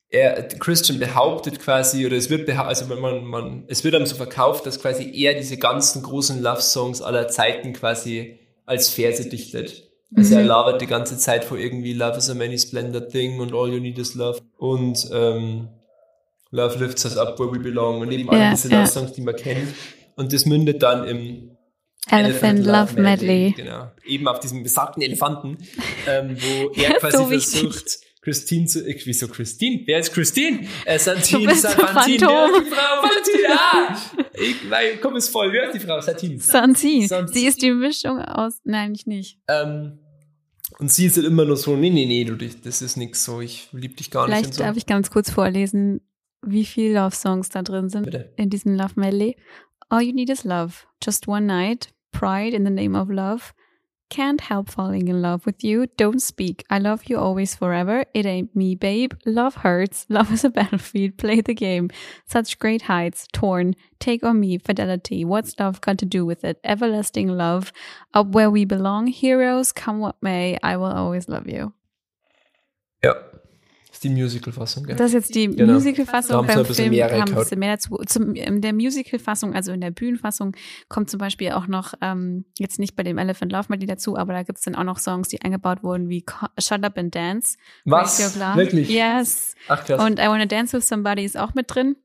er, 0.09 0.47
Christian 0.47 0.97
behauptet 0.97 1.59
quasi, 1.59 2.05
oder 2.05 2.15
es 2.15 2.29
wird 2.29 2.45
behauptet, 2.47 2.87
also 2.87 2.95
man, 2.95 3.23
man, 3.23 3.63
es 3.67 3.83
wird 3.83 3.93
einem 3.95 4.07
so 4.07 4.15
verkauft, 4.15 4.65
dass 4.65 4.81
quasi 4.81 5.11
er 5.13 5.35
diese 5.35 5.57
ganzen 5.57 6.01
großen 6.01 6.41
Love-Songs 6.41 7.01
aller 7.01 7.27
Zeiten 7.27 7.73
quasi 7.73 8.39
als 8.65 8.89
Verse 8.89 9.27
dichtet. 9.29 9.87
Also 10.15 10.35
er 10.35 10.41
Mhm. 10.41 10.47
labert 10.47 10.81
die 10.81 10.87
ganze 10.87 11.17
Zeit 11.19 11.43
vor 11.43 11.59
irgendwie 11.59 11.93
Love 11.93 12.17
is 12.17 12.29
a 12.31 12.33
many 12.33 12.57
splendid 12.57 13.09
thing 13.09 13.39
und 13.39 13.53
all 13.53 13.71
you 13.71 13.79
need 13.79 13.99
is 13.99 14.15
love 14.15 14.39
und 14.57 15.07
ähm, 15.13 15.69
Love 16.51 16.79
lifts 16.79 17.05
us 17.05 17.15
up 17.15 17.37
where 17.39 17.51
we 17.51 17.59
belong 17.59 18.01
und 18.01 18.11
eben 18.11 18.27
alle 18.29 18.39
Ja, 18.39 18.49
diese 18.51 18.69
ja. 18.69 18.79
Love-Songs, 18.79 19.13
die 19.13 19.21
man 19.21 19.35
kennt. 19.35 19.67
Und 20.15 20.33
das 20.33 20.47
mündet 20.47 20.81
dann 20.81 21.07
im 21.07 21.48
Elephant 22.07 22.65
Love 22.65 22.99
Medley. 22.99 23.53
Genau. 23.55 23.91
Eben 24.05 24.27
auf 24.27 24.39
diesem 24.39 24.63
besagten 24.63 25.01
Elefanten, 25.03 25.57
ähm, 26.07 26.37
wo 26.39 26.69
er 26.81 26.93
quasi 26.95 27.17
So 27.17 27.25
versucht, 27.25 27.99
Christine 28.21 28.65
zu, 28.65 28.85
äh, 28.87 28.99
wieso 29.05 29.27
Christine? 29.27 29.81
Wer 29.85 29.99
ist 29.99 30.13
Christine? 30.13 30.67
Äh, 30.85 30.99
Santine, 30.99 31.55
Santine, 31.55 31.87
Phantom. 31.87 32.63
die 32.63 32.69
Frau, 32.69 33.01
Santine, 33.01 33.47
ah! 33.49 33.97
Ich, 34.33 34.55
mein 34.69 35.01
Kopf 35.01 35.15
ist 35.15 35.29
voll, 35.29 35.51
wer 35.51 35.67
ist 35.67 35.75
die 35.75 35.79
Frau? 35.85 36.01
Santine. 36.01 36.39
Sansi. 36.39 37.07
Sie 37.31 37.45
ist 37.45 37.61
die 37.61 37.71
Mischung 37.71 38.19
aus, 38.19 38.59
nein, 38.63 38.93
ich 38.93 39.05
nicht. 39.05 39.37
Ähm, 39.47 39.99
und 40.79 40.91
sie 40.91 41.07
ist 41.07 41.17
halt 41.17 41.25
immer 41.27 41.45
nur 41.45 41.57
so, 41.57 41.75
nee, 41.75 41.89
nee, 41.89 42.05
nee, 42.05 42.23
du, 42.23 42.35
das 42.35 42.81
ist 42.81 42.97
nix 42.97 43.23
so, 43.25 43.41
ich 43.41 43.69
lieb 43.71 43.97
dich 43.97 44.11
gar 44.11 44.27
nicht 44.27 44.35
und 44.35 44.41
Vielleicht 44.43 44.53
so. 44.55 44.63
darf 44.63 44.77
ich 44.77 44.85
ganz 44.85 45.09
kurz 45.11 45.29
vorlesen, 45.31 46.01
wie 46.45 46.65
viele 46.65 46.95
Love-Songs 46.95 47.49
da 47.49 47.61
drin 47.63 47.89
sind 47.89 48.03
Bitte. 48.05 48.33
in 48.37 48.49
diesem 48.49 48.75
Love 48.75 48.93
Medley. 48.95 49.35
All 49.91 50.01
you 50.01 50.13
need 50.13 50.29
is 50.29 50.45
love. 50.45 50.85
Just 51.01 51.27
one 51.27 51.47
night. 51.47 51.87
Pride 52.11 52.53
in 52.53 52.63
the 52.63 52.69
name 52.69 52.95
of 52.95 53.09
love. 53.09 53.53
Can't 54.09 54.41
help 54.41 54.69
falling 54.69 55.07
in 55.07 55.21
love 55.21 55.45
with 55.45 55.63
you. 55.63 55.85
Don't 55.95 56.19
speak. 56.21 56.63
I 56.69 56.79
love 56.79 57.05
you 57.05 57.19
always 57.19 57.55
forever. 57.55 58.05
It 58.13 58.25
ain't 58.25 58.55
me, 58.55 58.73
babe. 58.73 59.13
Love 59.25 59.55
hurts. 59.55 60.07
Love 60.09 60.31
is 60.33 60.43
a 60.43 60.49
battlefield. 60.49 61.17
Play 61.17 61.41
the 61.41 61.53
game. 61.53 61.91
Such 62.25 62.57
great 62.57 62.83
heights. 62.83 63.27
Torn. 63.33 63.75
Take 63.99 64.23
on 64.23 64.39
me. 64.39 64.57
Fidelity. 64.57 65.23
What's 65.25 65.59
love 65.59 65.79
got 65.81 65.99
to 65.99 66.05
do 66.05 66.25
with 66.25 66.43
it? 66.43 66.59
Everlasting 66.63 67.27
love. 67.27 67.71
Up 68.13 68.27
where 68.29 68.49
we 68.49 68.65
belong. 68.65 69.07
Heroes. 69.07 69.71
Come 69.71 69.99
what 69.99 70.15
may. 70.21 70.57
I 70.63 70.77
will 70.77 70.91
always 70.91 71.29
love 71.29 71.47
you. 71.47 71.73
Ja. 73.03 73.13
Ist 73.99 74.03
die 74.05 74.09
Musical-Fassung, 74.11 74.85
gell? 74.85 74.95
Das 74.95 75.07
ist 75.07 75.13
jetzt 75.13 75.35
die 75.35 75.47
Genau. 75.53 75.73
Musical-Fassung. 75.73 76.47
Beim 76.47 76.63
Film 76.65 76.95
kam 76.95 77.35
bisschen 77.35 77.59
mehr 77.59 77.73
dazu. 77.73 77.97
Zum, 78.07 78.33
in 78.33 78.61
der 78.61 78.71
Musical-Fassung, 78.71 79.53
also 79.53 79.73
in 79.73 79.81
der 79.81 79.91
Bühnenfassung, 79.91 80.55
kommt 80.87 81.09
zum 81.09 81.17
Beispiel 81.17 81.51
auch 81.51 81.67
noch, 81.67 81.93
ähm, 81.99 82.45
jetzt 82.57 82.79
nicht 82.79 82.95
bei 82.95 83.03
dem 83.03 83.17
Elephant 83.17 83.51
Love 83.51 83.65
Medley 83.67 83.87
dazu, 83.87 84.15
aber 84.15 84.31
da 84.31 84.43
gibt's 84.43 84.61
dann 84.61 84.75
auch 84.75 84.85
noch 84.85 84.99
Songs, 84.99 85.27
die 85.27 85.41
eingebaut 85.41 85.83
wurden, 85.83 86.07
wie 86.07 86.23
Shut 86.57 86.81
Up 86.85 86.97
and 86.97 87.13
Dance. 87.13 87.57
Was? 87.83 88.33
Wirklich? 88.55 88.89
Yes. 88.89 89.53
Ach 89.67 89.83
krass. 89.83 90.01
Und 90.01 90.17
I 90.19 90.27
Wanna 90.27 90.45
Dance 90.45 90.77
With 90.77 90.87
Somebody 90.87 91.25
ist 91.25 91.37
auch 91.37 91.53
mit 91.53 91.65
drin. 91.75 91.97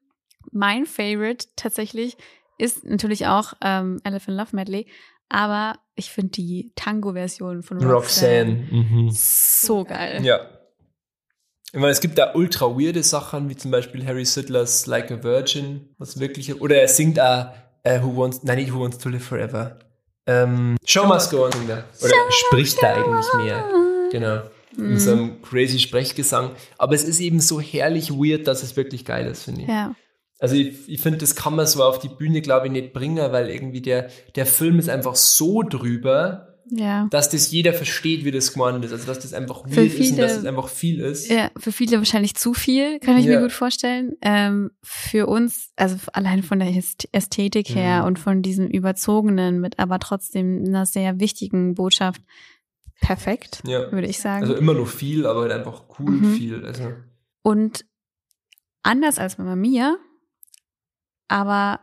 mein 0.50 0.86
Favorite 0.86 1.46
tatsächlich 1.54 2.16
ist 2.58 2.82
natürlich 2.84 3.28
auch 3.28 3.52
ähm, 3.62 4.00
Elephant 4.02 4.36
Love 4.36 4.56
Medley, 4.56 4.88
aber 5.28 5.78
ich 5.94 6.10
finde 6.10 6.30
die 6.32 6.72
Tango-Version 6.74 7.62
von 7.62 7.76
Roxanne, 7.78 8.66
Roxanne. 8.66 8.68
Mhm. 8.72 9.10
so 9.12 9.84
geil. 9.84 10.24
Ja. 10.24 10.40
Ich 11.74 11.80
meine, 11.80 11.90
es 11.90 12.00
gibt 12.00 12.18
da 12.18 12.34
ultra 12.34 12.66
weirde 12.66 13.02
Sachen, 13.02 13.48
wie 13.48 13.56
zum 13.56 13.72
Beispiel 13.72 14.06
Harry 14.06 14.24
Sidlers 14.24 14.86
Like 14.86 15.10
a 15.10 15.24
Virgin, 15.24 15.88
was 15.98 16.20
wirklich, 16.20 16.60
oder 16.60 16.76
er 16.76 16.86
singt 16.86 17.18
auch 17.18 17.48
äh, 17.82 18.00
Who 18.00 18.16
Wants, 18.16 18.44
nein, 18.44 18.58
nicht 18.58 18.72
Who 18.72 18.78
Wants 18.78 18.98
to 18.98 19.08
Live 19.08 19.24
Forever. 19.24 19.80
Ähm, 20.24 20.76
Show 20.86 21.04
Must 21.04 21.32
Go 21.32 21.46
On 21.46 21.50
singt 21.50 21.68
er. 21.68 21.84
Oder 22.00 22.14
spricht 22.30 22.80
er 22.80 22.94
eigentlich 22.94 23.26
mehr. 23.38 23.64
Genau. 24.12 24.42
In 24.76 25.00
so 25.00 25.10
einem 25.10 25.42
crazy 25.42 25.80
Sprechgesang. 25.80 26.52
Aber 26.78 26.94
es 26.94 27.02
ist 27.02 27.18
eben 27.18 27.40
so 27.40 27.60
herrlich 27.60 28.12
weird, 28.12 28.46
dass 28.46 28.62
es 28.62 28.76
wirklich 28.76 29.04
geil 29.04 29.26
ist, 29.26 29.42
finde 29.42 29.62
ich. 29.62 29.68
Ja. 29.68 29.96
Also 30.38 30.54
ich, 30.54 30.88
ich 30.88 31.00
finde, 31.00 31.18
das 31.18 31.34
kann 31.34 31.56
man 31.56 31.66
so 31.66 31.82
auf 31.82 31.98
die 31.98 32.08
Bühne, 32.08 32.40
glaube 32.40 32.66
ich, 32.66 32.72
nicht 32.72 32.92
bringen, 32.92 33.32
weil 33.32 33.50
irgendwie 33.50 33.80
der, 33.80 34.10
der 34.36 34.46
Film 34.46 34.78
ist 34.78 34.88
einfach 34.88 35.16
so 35.16 35.64
drüber, 35.64 36.53
Ja. 36.76 37.06
dass 37.10 37.28
das 37.30 37.50
jeder 37.50 37.72
versteht, 37.72 38.24
wie 38.24 38.30
das 38.30 38.52
gemeint 38.52 38.84
ist. 38.84 38.92
Also 38.92 39.06
dass 39.06 39.18
das 39.20 39.32
einfach 39.32 39.64
weird 39.64 39.92
ist 39.94 40.10
und 40.12 40.18
dass 40.18 40.36
es 40.36 40.44
einfach 40.44 40.68
viel 40.68 41.00
ist. 41.00 41.28
Ja, 41.30 41.50
für 41.56 41.72
viele 41.72 41.98
wahrscheinlich 41.98 42.34
zu 42.34 42.54
viel, 42.54 42.98
kann 43.00 43.16
ich 43.18 43.26
Ja. 43.26 43.36
mir 43.36 43.42
gut 43.42 43.52
vorstellen. 43.52 44.12
Ähm, 44.22 44.70
für 44.82 45.26
uns, 45.26 45.70
also 45.76 45.96
allein 46.12 46.42
von 46.42 46.58
der 46.58 46.68
Äst- 46.68 47.08
Ästhetik 47.12 47.68
her 47.74 48.00
Mhm. 48.02 48.06
und 48.08 48.18
von 48.18 48.42
diesem 48.42 48.66
überzogenen, 48.68 49.60
mit 49.60 49.78
aber 49.78 49.98
trotzdem 49.98 50.64
einer 50.66 50.86
sehr 50.86 51.20
wichtigen 51.20 51.74
Botschaft, 51.74 52.20
perfekt, 53.00 53.62
Ja. 53.66 53.90
würde 53.92 54.06
ich 54.06 54.18
sagen. 54.20 54.42
Also 54.42 54.54
immer 54.54 54.74
noch 54.74 54.86
viel, 54.88 55.26
aber 55.26 55.42
halt 55.42 55.52
einfach 55.52 55.84
cool 55.98 56.12
Mhm. 56.12 56.34
viel. 56.34 56.64
Also 56.64 56.92
und 57.42 57.84
anders 58.82 59.18
als 59.18 59.36
Mama 59.38 59.56
Mia, 59.56 59.96
aber 61.28 61.80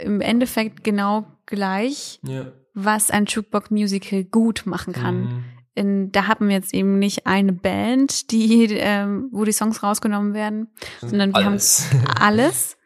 im 0.00 0.20
Endeffekt 0.20 0.84
genau 0.84 1.26
gleich, 1.46 2.20
ja. 2.22 2.52
Was 2.74 3.10
ein 3.10 3.26
Jukebox 3.26 3.70
Musical 3.70 4.24
gut 4.24 4.62
machen 4.66 4.92
kann. 4.92 5.20
Mhm. 5.20 5.44
In, 5.74 6.12
da 6.12 6.26
haben 6.26 6.48
wir 6.48 6.56
jetzt 6.56 6.74
eben 6.74 6.98
nicht 6.98 7.26
eine 7.26 7.52
Band, 7.52 8.30
die, 8.32 8.64
ähm, 8.70 9.28
wo 9.32 9.44
die 9.44 9.52
Songs 9.52 9.82
rausgenommen 9.82 10.34
werden, 10.34 10.68
sondern 11.00 11.32
wir 11.34 11.44
haben 11.44 11.58
alles. 12.20 12.76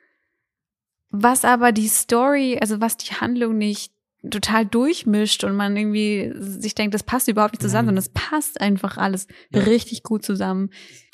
Was 1.11 1.45
aber 1.45 1.73
die 1.73 1.89
Story, 1.89 2.59
also 2.61 2.81
was 2.81 2.97
die 2.97 3.15
Handlung 3.15 3.57
nicht 3.57 3.93
total 4.31 4.65
durchmischt 4.67 5.45
und 5.45 5.55
man 5.55 5.77
irgendwie 5.77 6.33
sich 6.37 6.75
denkt, 6.75 6.95
das 6.95 7.03
passt 7.03 7.29
überhaupt 7.29 7.53
nicht 7.55 7.63
zusammen, 7.63 7.87
Mhm. 7.87 7.99
sondern 7.99 8.03
es 8.03 8.09
passt 8.09 8.61
einfach 8.61 8.97
alles 8.97 9.27
Ja. 9.51 9.61
richtig 9.63 10.03
gut 10.03 10.25
zusammen. 10.25 10.71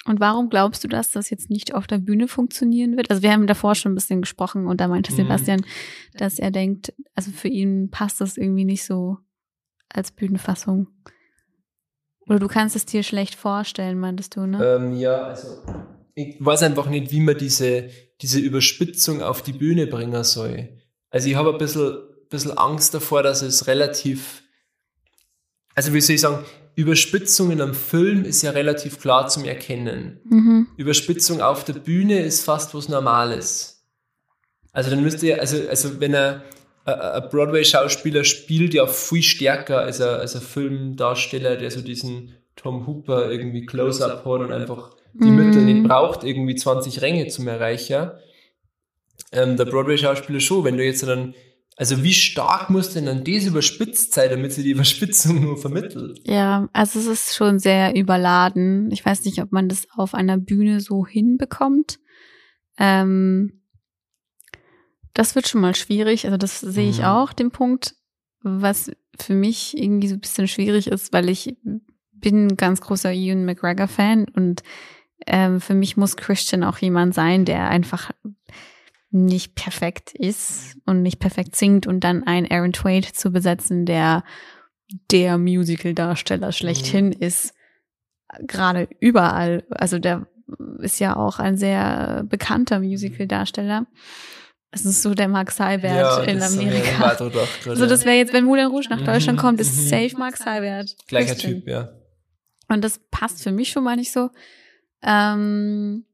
Und 0.07 0.19
warum 0.19 0.49
glaubst 0.49 0.83
du, 0.83 0.89
dass 0.89 1.11
das 1.11 1.29
jetzt 1.29 1.51
nicht 1.51 1.75
auf 1.75 1.87
der 1.87 1.99
Bühne 1.99 2.27
funktionieren 2.27 2.97
wird? 2.97 3.11
Also 3.11 3.23
wir 3.23 3.33
haben 3.33 3.47
davor 3.47 3.75
schon 3.75 3.93
ein 3.93 3.95
bisschen 3.95 4.23
gesprochen 4.23 4.67
und 4.67 4.81
da 4.81 4.89
meinte 4.89 5.13
Mhm. 5.13 5.17
Sebastian, 5.17 5.67
dass 6.15 6.39
er 6.39 6.51
denkt, 6.51 6.95
also 7.15 7.31
für 7.31 7.49
ihn 7.49 7.91
passt 7.91 8.21
das 8.21 8.37
irgendwie 8.39 8.65
nicht 8.65 8.85
so 8.85 9.19
als 9.91 10.11
Bühnenfassung. 10.11 10.89
Oder 12.27 12.39
du 12.39 12.49
kannst 12.49 12.77
es 12.77 12.87
dir 12.87 13.03
schlecht 13.03 13.35
vorstellen, 13.35 13.99
meintest 13.99 14.37
du, 14.37 14.47
ne? 14.47 14.65
Ähm, 14.65 14.97
ja, 14.97 15.23
also 15.25 15.49
ich 16.15 16.37
weiß 16.39 16.63
einfach 16.63 16.89
nicht, 16.89 17.11
wie 17.11 17.21
man 17.21 17.37
diese, 17.37 17.91
diese 18.21 18.39
Überspitzung 18.39 19.23
auf 19.23 19.43
die 19.43 19.53
Bühne 19.53 19.87
bringen 19.87 20.25
soll. 20.25 20.81
Also 21.11 21.29
ich 21.29 21.35
habe 21.35 21.53
ein 21.53 21.59
bisschen, 21.59 21.99
bisschen 22.31 22.57
Angst 22.57 22.95
davor, 22.95 23.23
dass 23.23 23.43
es 23.43 23.67
relativ, 23.67 24.45
also 25.75 25.93
wie 25.93 26.01
soll 26.01 26.15
ich 26.15 26.21
sagen, 26.21 26.45
Überspitzung 26.81 27.51
in 27.51 27.61
einem 27.61 27.75
Film 27.75 28.25
ist 28.25 28.43
ja 28.43 28.51
relativ 28.51 29.01
klar 29.01 29.29
zum 29.29 29.45
Erkennen. 29.45 30.21
Mhm. 30.25 30.67
Überspitzung 30.77 31.41
auf 31.41 31.65
der 31.65 31.75
Bühne 31.75 32.21
ist 32.21 32.45
fast 32.45 32.75
was 32.75 32.89
Normales. 32.89 33.85
Also 34.73 34.91
dann 34.91 35.03
müsste 35.03 35.27
ja, 35.27 35.37
also, 35.37 35.57
also 35.69 36.01
wenn 36.01 36.15
er 36.15 36.43
äh, 36.87 36.93
ein 36.93 37.29
Broadway-Schauspieler 37.31 38.25
spielt 38.25 38.75
ja 38.75 38.87
viel 38.87 39.23
stärker 39.23 39.81
als 39.81 40.01
ein, 40.01 40.09
als 40.09 40.35
ein 40.35 40.43
Filmdarsteller, 40.43 41.57
der 41.57 41.71
so 41.71 41.81
diesen 41.81 42.35
Tom 42.57 42.87
Hooper 42.87 43.31
irgendwie 43.31 43.67
Close-Up 43.67 44.25
hat 44.25 44.41
und 44.41 44.53
einfach 44.53 44.91
die 45.15 45.31
Mhm. 45.31 45.37
Mittel 45.37 45.63
nicht 45.63 45.89
braucht, 45.89 46.25
irgendwie 46.25 46.55
20 46.55 47.03
Ränge 47.03 47.27
zum 47.29 47.49
Erreichen. 47.49 48.11
Ähm, 49.33 49.57
der 49.57 49.65
Broadway-Schauspieler 49.65 50.41
schon, 50.41 50.65
wenn 50.65 50.77
du 50.77 50.85
jetzt 50.85 51.03
dann, 51.03 51.35
also 51.81 52.03
wie 52.05 52.13
stark 52.13 52.69
muss 52.69 52.93
denn 52.93 53.07
dann 53.07 53.25
das 53.25 53.47
überspitzt 53.47 54.13
sein, 54.13 54.29
damit 54.29 54.53
sie 54.53 54.63
die 54.63 54.73
Überspitzung 54.73 55.41
nur 55.41 55.57
vermittelt? 55.57 56.21
Ja, 56.25 56.69
also 56.75 56.99
es 56.99 57.07
ist 57.07 57.35
schon 57.35 57.59
sehr 57.59 57.97
überladen. 57.97 58.91
Ich 58.91 59.03
weiß 59.03 59.25
nicht, 59.25 59.41
ob 59.41 59.51
man 59.51 59.71
das 59.71 59.87
auf 59.97 60.13
einer 60.13 60.37
Bühne 60.37 60.81
so 60.81 61.07
hinbekommt. 61.07 61.99
Ähm, 62.77 63.63
das 65.15 65.35
wird 65.35 65.49
schon 65.49 65.63
mal 65.63 65.75
schwierig. 65.75 66.27
Also 66.27 66.37
das 66.37 66.61
sehe 66.61 66.91
ich 66.91 66.99
Mhm. 66.99 67.05
auch, 67.07 67.33
den 67.33 67.51
Punkt, 67.51 67.95
was 68.43 68.91
für 69.19 69.33
mich 69.35 69.75
irgendwie 69.75 70.09
so 70.09 70.17
ein 70.17 70.21
bisschen 70.21 70.49
schwierig 70.49 70.87
ist, 70.87 71.15
weil 71.15 71.31
ich 71.31 71.57
bin 72.13 72.49
ein 72.49 72.57
ganz 72.59 72.83
großer 72.83 73.11
Ewan 73.11 73.47
McGregor-Fan 73.47 74.27
und 74.29 74.63
ähm, 75.27 75.63
für 75.63 75.75
mich 75.75 75.97
muss 75.97 76.19
Christian 76.19 76.63
auch 76.63 76.77
jemand 76.77 77.15
sein, 77.15 77.47
der 77.47 77.71
einfach 77.71 78.11
nicht 79.11 79.55
perfekt 79.55 80.13
ist 80.15 80.77
und 80.87 81.03
nicht 81.03 81.19
perfekt 81.19 81.57
singt 81.57 81.87
und 81.87 82.01
dann 82.01 82.25
einen 82.25 82.51
Aaron 82.51 82.73
Twait 82.73 83.05
zu 83.07 83.31
besetzen, 83.33 83.85
der 83.87 84.23
der 85.11 85.39
Musical-Darsteller 85.39 86.53
schlechthin 86.53 87.13
ist, 87.13 87.55
gerade 88.47 88.89
überall. 89.01 89.65
Also 89.71 89.99
der 89.99 90.27
ist 90.81 90.99
ja 91.01 91.15
auch 91.17 91.39
ein 91.39 91.57
sehr 91.57 92.25
bekannter 92.29 92.81
Musical-Darsteller. 92.81 93.87
Es 94.73 94.85
ist 94.85 95.03
so 95.03 95.15
der 95.15 95.29
Mark 95.29 95.51
Seibert 95.51 96.27
in 96.29 96.41
haben 96.41 96.55
wir 96.59 96.69
Amerika. 96.69 97.15
gerade. 97.15 97.33
Also 97.67 97.87
das 97.87 98.05
wäre 98.05 98.17
jetzt, 98.17 98.33
wenn 98.33 98.45
Moulin 98.45 98.67
Rouge 98.67 98.87
nach 98.91 99.01
Mhm, 99.01 99.05
Deutschland 99.07 99.39
kommt, 99.39 99.61
ist 99.61 99.77
mhm. 99.77 99.89
safe 99.89 100.17
Mark 100.17 100.37
Seibert. 100.37 100.97
Gleicher 101.09 101.33
Christian. 101.35 101.55
Typ, 101.55 101.69
ja. 101.69 101.89
Und 102.69 102.83
das 102.85 103.01
passt 103.11 103.43
für 103.43 103.51
mich 103.51 103.71
schon 103.71 103.83
mal 103.83 103.97
nicht 103.97 104.13
so. 104.13 104.31
Ähm, 105.03 106.05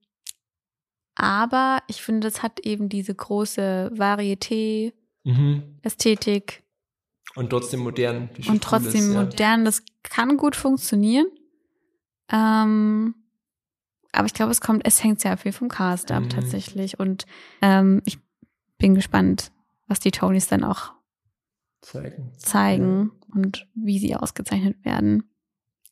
aber 1.17 1.79
ich 1.89 2.03
finde, 2.03 2.29
das 2.29 2.43
hat 2.43 2.61
eben 2.61 2.89
diese 2.89 3.15
große 3.15 3.91
Varieté, 3.95 4.93
Mhm. 5.25 5.79
Ästhetik 5.83 6.63
Und 7.35 7.51
trotzdem 7.51 7.81
modern. 7.81 8.31
und 8.49 8.63
trotzdem 8.63 9.09
ist, 9.09 9.13
ja. 9.15 9.25
modern. 9.25 9.65
Das 9.65 9.83
kann 10.05 10.37
gut 10.37 10.55
funktionieren. 10.55 11.27
Ähm, 12.31 13.15
aber 14.13 14.27
ich 14.27 14.35
glaube, 14.35 14.53
es 14.53 14.61
kommt, 14.61 14.87
es 14.87 15.03
hängt 15.03 15.21
sehr 15.21 15.37
viel 15.37 15.51
vom 15.53 15.69
Cast 15.69 16.11
ab 16.13 16.23
Mhm. 16.25 16.29
tatsächlich. 16.31 17.01
Und 17.01 17.27
ähm, 17.61 18.03
ich 18.05 18.19
bin 18.79 18.95
gespannt, 18.95 19.51
was 19.89 19.99
die 20.01 20.11
Tonys 20.13 20.47
dann 20.49 20.63
auch 20.65 20.93
Zeigen. 21.83 22.33
zeigen 22.39 23.11
und 23.35 23.67
wie 23.75 23.99
sie 23.99 24.15
ausgezeichnet 24.17 24.85
werden. 24.85 25.25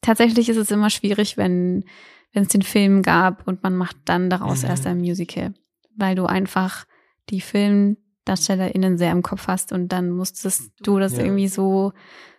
Tatsächlich 0.05 0.49
ist 0.49 0.57
es 0.59 0.71
immer 0.71 0.91
schwierig, 0.91 1.37
wenn 1.37 1.85
wenn 2.33 2.43
es 2.43 2.49
den 2.49 2.63
Film 2.63 3.03
gab 3.03 3.47
und 3.47 3.63
man 3.63 3.77
macht 3.77 3.97
dann 4.07 4.29
daraus 4.29 4.63
Mhm. 4.65 4.69
erst 4.69 4.87
ein 4.89 4.99
Musical, 4.99 5.55
weil 5.97 6.17
du 6.17 6.27
einfach 6.27 6.85
die 7.31 7.41
FilmdarstellerInnen 7.41 8.99
sehr 8.99 9.13
im 9.13 9.23
Kopf 9.23 9.47
hast 9.47 9.71
und 9.73 9.89
dann 9.93 10.11
musstest 10.11 10.73
du 10.83 10.99
das 10.99 11.13
Ja. 11.17 11.23
irgendwie 11.23 11.47
so 11.47 11.93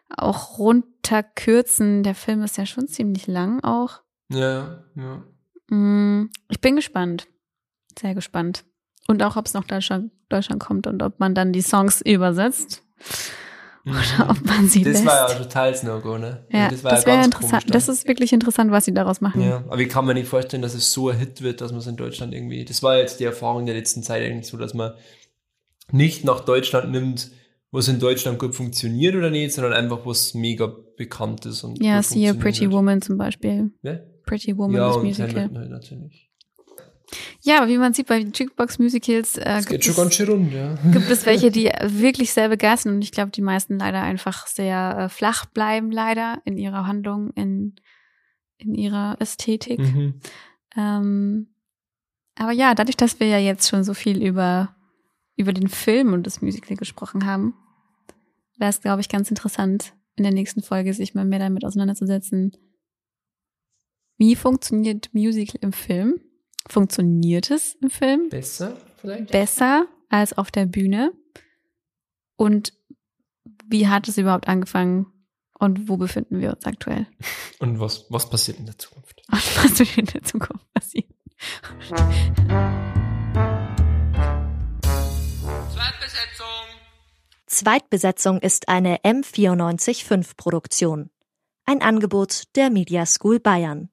auch 0.10 0.58
runterkürzen. 0.60 2.04
Der 2.04 2.14
Film 2.16 2.42
ist 2.44 2.58
ja 2.58 2.66
schon 2.66 2.88
ziemlich 2.88 3.28
lang 3.28 3.64
auch. 3.64 4.02
Ja, 4.30 4.84
ja. 4.96 5.24
Mm, 5.76 6.30
Ich 6.50 6.60
bin 6.60 6.76
gespannt. 6.76 7.28
Sehr 7.98 8.16
gespannt. 8.16 8.66
Und 9.08 9.24
auch, 9.24 9.38
ob 9.38 9.46
es 9.46 9.54
nach 9.54 9.64
Deutschland, 9.64 10.12
Deutschland 10.30 10.62
kommt 10.62 10.88
und 10.88 11.02
ob 11.04 11.20
man 11.20 11.34
dann 11.36 11.54
die 11.54 11.62
Songs 11.62 12.02
übersetzt 12.02 12.84
oder 13.86 14.30
ob 14.30 14.46
man 14.46 14.68
sie. 14.68 14.84
Das 14.84 14.94
lässt. 14.94 15.06
war 15.06 15.30
ja 15.30 15.36
total 15.38 15.76
No-Go, 15.84 16.18
ne? 16.18 16.46
Ja, 16.52 16.70
das, 16.70 16.84
war 16.84 16.94
ja 16.94 17.06
wäre 17.06 17.18
ganz 17.18 17.26
interessant. 17.28 17.66
Das 17.74 17.88
ist 17.88 18.08
wirklich 18.08 18.34
interessant, 18.34 18.72
was 18.72 18.86
sie 18.86 18.94
daraus 18.94 19.22
machen. 19.22 19.42
ja, 19.42 19.64
aber 19.68 19.80
ich 19.80 19.90
kann 19.90 20.06
mir 20.06 20.14
nicht 20.14 20.28
vorstellen, 20.28 20.64
dass 20.64 20.74
es 20.74 20.92
so 20.92 21.10
ein 21.10 21.18
Hit 21.18 21.42
wird, 21.42 21.62
dass 21.62 21.72
man 21.72 21.80
es 21.82 21.88
in 21.88 21.96
Deutschland 21.96 22.34
irgendwie. 22.34 22.66
Das 22.66 22.82
war 22.82 22.98
jetzt 22.98 23.20
die 23.20 23.26
Erfahrung 23.26 23.66
der 23.66 23.76
letzten 23.76 24.02
Zeit 24.04 24.24
eigentlich 24.24 24.48
so, 24.48 24.58
dass 24.58 24.74
man 24.74 24.94
nicht 25.92 26.24
nach 26.26 26.42
Deutschland 26.42 26.92
nimmt, 26.92 27.32
was 27.72 27.88
in 27.88 28.00
Deutschland 28.00 28.40
gut 28.40 28.56
funktioniert 28.56 29.16
oder 29.16 29.30
nicht, 29.30 29.54
sondern 29.54 29.74
einfach 29.74 30.06
was 30.06 30.34
mega 30.34 30.74
bekannt 30.98 31.46
ist 31.46 31.64
und 31.64 31.82
Ja, 31.84 32.02
siehe 32.02 32.30
funktioniert 32.30 32.40
Pretty 32.40 32.62
wird. 32.62 32.72
Woman 32.72 33.02
zum 33.02 33.18
Beispiel. 33.18 33.72
Ja, 33.84 34.00
Pretty 34.26 34.58
Woman, 34.58 34.76
ja 34.76 34.88
das 34.88 34.98
und 34.98 35.04
Musical. 35.04 35.50
Halt 35.54 35.70
natürlich. 35.70 36.25
Ja, 37.42 37.58
aber 37.58 37.68
wie 37.68 37.78
man 37.78 37.94
sieht 37.94 38.08
bei 38.08 38.20
Jukebox-Musicals 38.20 39.38
äh, 39.38 39.46
Das 39.46 39.68
geht 39.68 39.82
gibt, 39.82 39.98
es, 39.98 40.28
rund, 40.28 40.52
ja. 40.52 40.76
gibt 40.92 41.10
es 41.10 41.26
welche, 41.26 41.52
die 41.52 41.66
wirklich 41.82 42.34
sehr 42.34 42.50
begeistern 42.50 42.96
und 42.96 43.02
ich 43.04 43.12
glaube, 43.12 43.32
die 43.32 43.42
meisten 43.42 43.78
leider 43.78 44.02
einfach 44.02 44.48
sehr 44.48 44.98
äh, 44.98 45.10
flach 45.10 45.46
bleiben, 45.46 45.92
leider 45.92 46.42
in 46.46 46.58
ihrer 46.58 46.88
Handlung, 46.88 47.32
in, 47.32 47.76
in 48.58 48.74
ihrer 48.74 49.18
Ästhetik. 49.20 49.80
Mhm. 49.80 50.20
Ähm, 50.76 51.48
aber 52.36 52.52
ja, 52.52 52.76
dadurch, 52.76 52.98
dass 52.98 53.20
wir 53.20 53.28
ja 53.28 53.40
jetzt 53.40 53.70
schon 53.70 53.84
so 53.84 53.94
viel 53.94 54.22
über, 54.22 54.76
über 55.36 55.54
den 55.54 55.70
Film 55.70 56.14
und 56.14 56.28
das 56.28 56.42
Musical 56.42 56.76
gesprochen 56.76 57.26
haben, 57.26 57.54
wäre 58.58 58.70
es, 58.70 58.82
glaube 58.82 59.02
ich, 59.02 59.10
ganz 59.10 59.30
interessant, 59.30 59.94
in 60.16 60.24
der 60.24 60.34
nächsten 60.34 60.62
Folge 60.62 60.94
sich 60.94 61.14
mal 61.14 61.26
mehr 61.26 61.40
damit 61.40 61.66
auseinanderzusetzen. 61.66 62.52
Wie 64.18 64.36
funktioniert 64.36 65.14
Musical 65.14 65.60
im 65.62 65.74
Film? 65.74 66.22
Funktioniert 66.70 67.52
es 67.52 67.76
im 67.76 67.90
Film? 67.90 68.30
Besser? 68.30 68.78
vielleicht? 69.06 69.32
besser 69.32 69.88
als 70.10 70.38
auf 70.38 70.52
der 70.52 70.66
Bühne? 70.66 71.14
Und 72.38 72.74
wie 73.68 73.88
hat 73.88 74.08
es 74.08 74.18
überhaupt 74.18 74.48
angefangen? 74.48 75.08
Und 75.58 75.88
wo 75.88 75.96
befinden 75.98 76.42
wir 76.42 76.54
uns 76.54 76.66
aktuell? 76.66 77.08
Und 77.60 77.80
was, 77.80 78.06
was 78.10 78.30
passiert 78.30 78.60
in 78.60 78.66
der 78.66 78.78
Zukunft? 78.78 79.22
Und 79.32 79.38
was 79.64 79.80
wird 79.80 79.98
in 79.98 80.06
der 80.06 80.24
Zukunft 80.24 80.66
passieren? 80.74 81.10
Zweitbesetzung. 85.72 86.46
Zweitbesetzung 87.46 88.40
ist 88.40 88.68
eine 88.68 88.98
M945 88.98 90.36
Produktion. 90.36 91.10
Ein 91.66 91.82
Angebot 91.82 92.44
der 92.56 92.70
Media 92.70 93.06
School 93.06 93.40
Bayern. 93.40 93.90